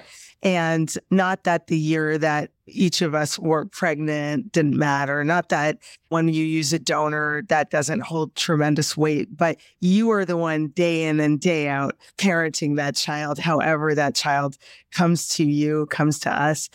And 0.41 0.93
not 1.09 1.45
that 1.45 1.67
the 1.67 1.77
year 1.77 2.17
that 2.17 2.51
each 2.67 3.01
of 3.01 3.15
us 3.15 3.39
were 3.39 3.65
pregnant 3.65 4.51
didn't 4.51 4.75
matter, 4.75 5.23
not 5.23 5.47
that 5.49 5.77
when 6.09 6.27
you 6.27 6.43
use 6.43 6.73
a 6.73 6.79
donor, 6.79 7.43
that 7.47 7.69
doesn't 7.69 8.01
hold 8.01 8.35
tremendous 8.35 8.97
weight, 8.97 9.35
but 9.37 9.55
you 9.79 10.11
are 10.11 10.25
the 10.25 10.35
one 10.35 10.67
day 10.67 11.05
in 11.05 11.21
and 11.21 11.39
day 11.39 11.69
out 11.69 11.95
parenting 12.17 12.75
that 12.75 12.95
child, 12.95 13.39
however 13.39 13.95
that 13.95 14.15
child 14.15 14.57
comes 14.91 15.29
to 15.29 15.45
you, 15.45 15.85
comes 15.85 16.19
to 16.19 16.29
us. 16.29 16.69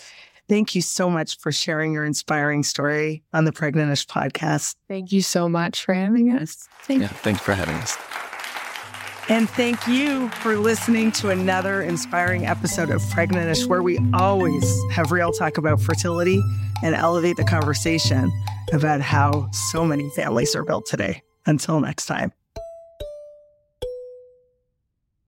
Thank 0.48 0.74
you 0.74 0.80
so 0.80 1.10
much 1.10 1.38
for 1.38 1.52
sharing 1.52 1.92
your 1.92 2.04
inspiring 2.04 2.62
story 2.62 3.22
on 3.32 3.44
the 3.44 3.52
Pregnantish 3.52 4.06
podcast. 4.06 4.76
Thank 4.88 5.12
you 5.12 5.20
so 5.20 5.48
much 5.48 5.84
for 5.84 5.92
having 5.92 6.32
us. 6.32 6.66
Thank 6.82 7.02
yeah, 7.02 7.08
thanks 7.08 7.40
for 7.40 7.52
having 7.52 7.76
us. 7.76 7.96
And 9.30 9.48
thank 9.50 9.86
you 9.86 10.30
for 10.30 10.56
listening 10.56 11.12
to 11.12 11.28
another 11.28 11.82
inspiring 11.82 12.46
episode 12.46 12.88
of 12.88 13.02
Pregnantish, 13.02 13.66
where 13.66 13.82
we 13.82 13.98
always 14.14 14.64
have 14.90 15.12
real 15.12 15.32
talk 15.32 15.58
about 15.58 15.82
fertility 15.82 16.42
and 16.82 16.94
elevate 16.94 17.36
the 17.36 17.44
conversation 17.44 18.32
about 18.72 19.02
how 19.02 19.50
so 19.52 19.84
many 19.84 20.08
families 20.10 20.56
are 20.56 20.64
built 20.64 20.86
today. 20.86 21.22
Until 21.44 21.80
next 21.80 22.06
time. 22.06 22.32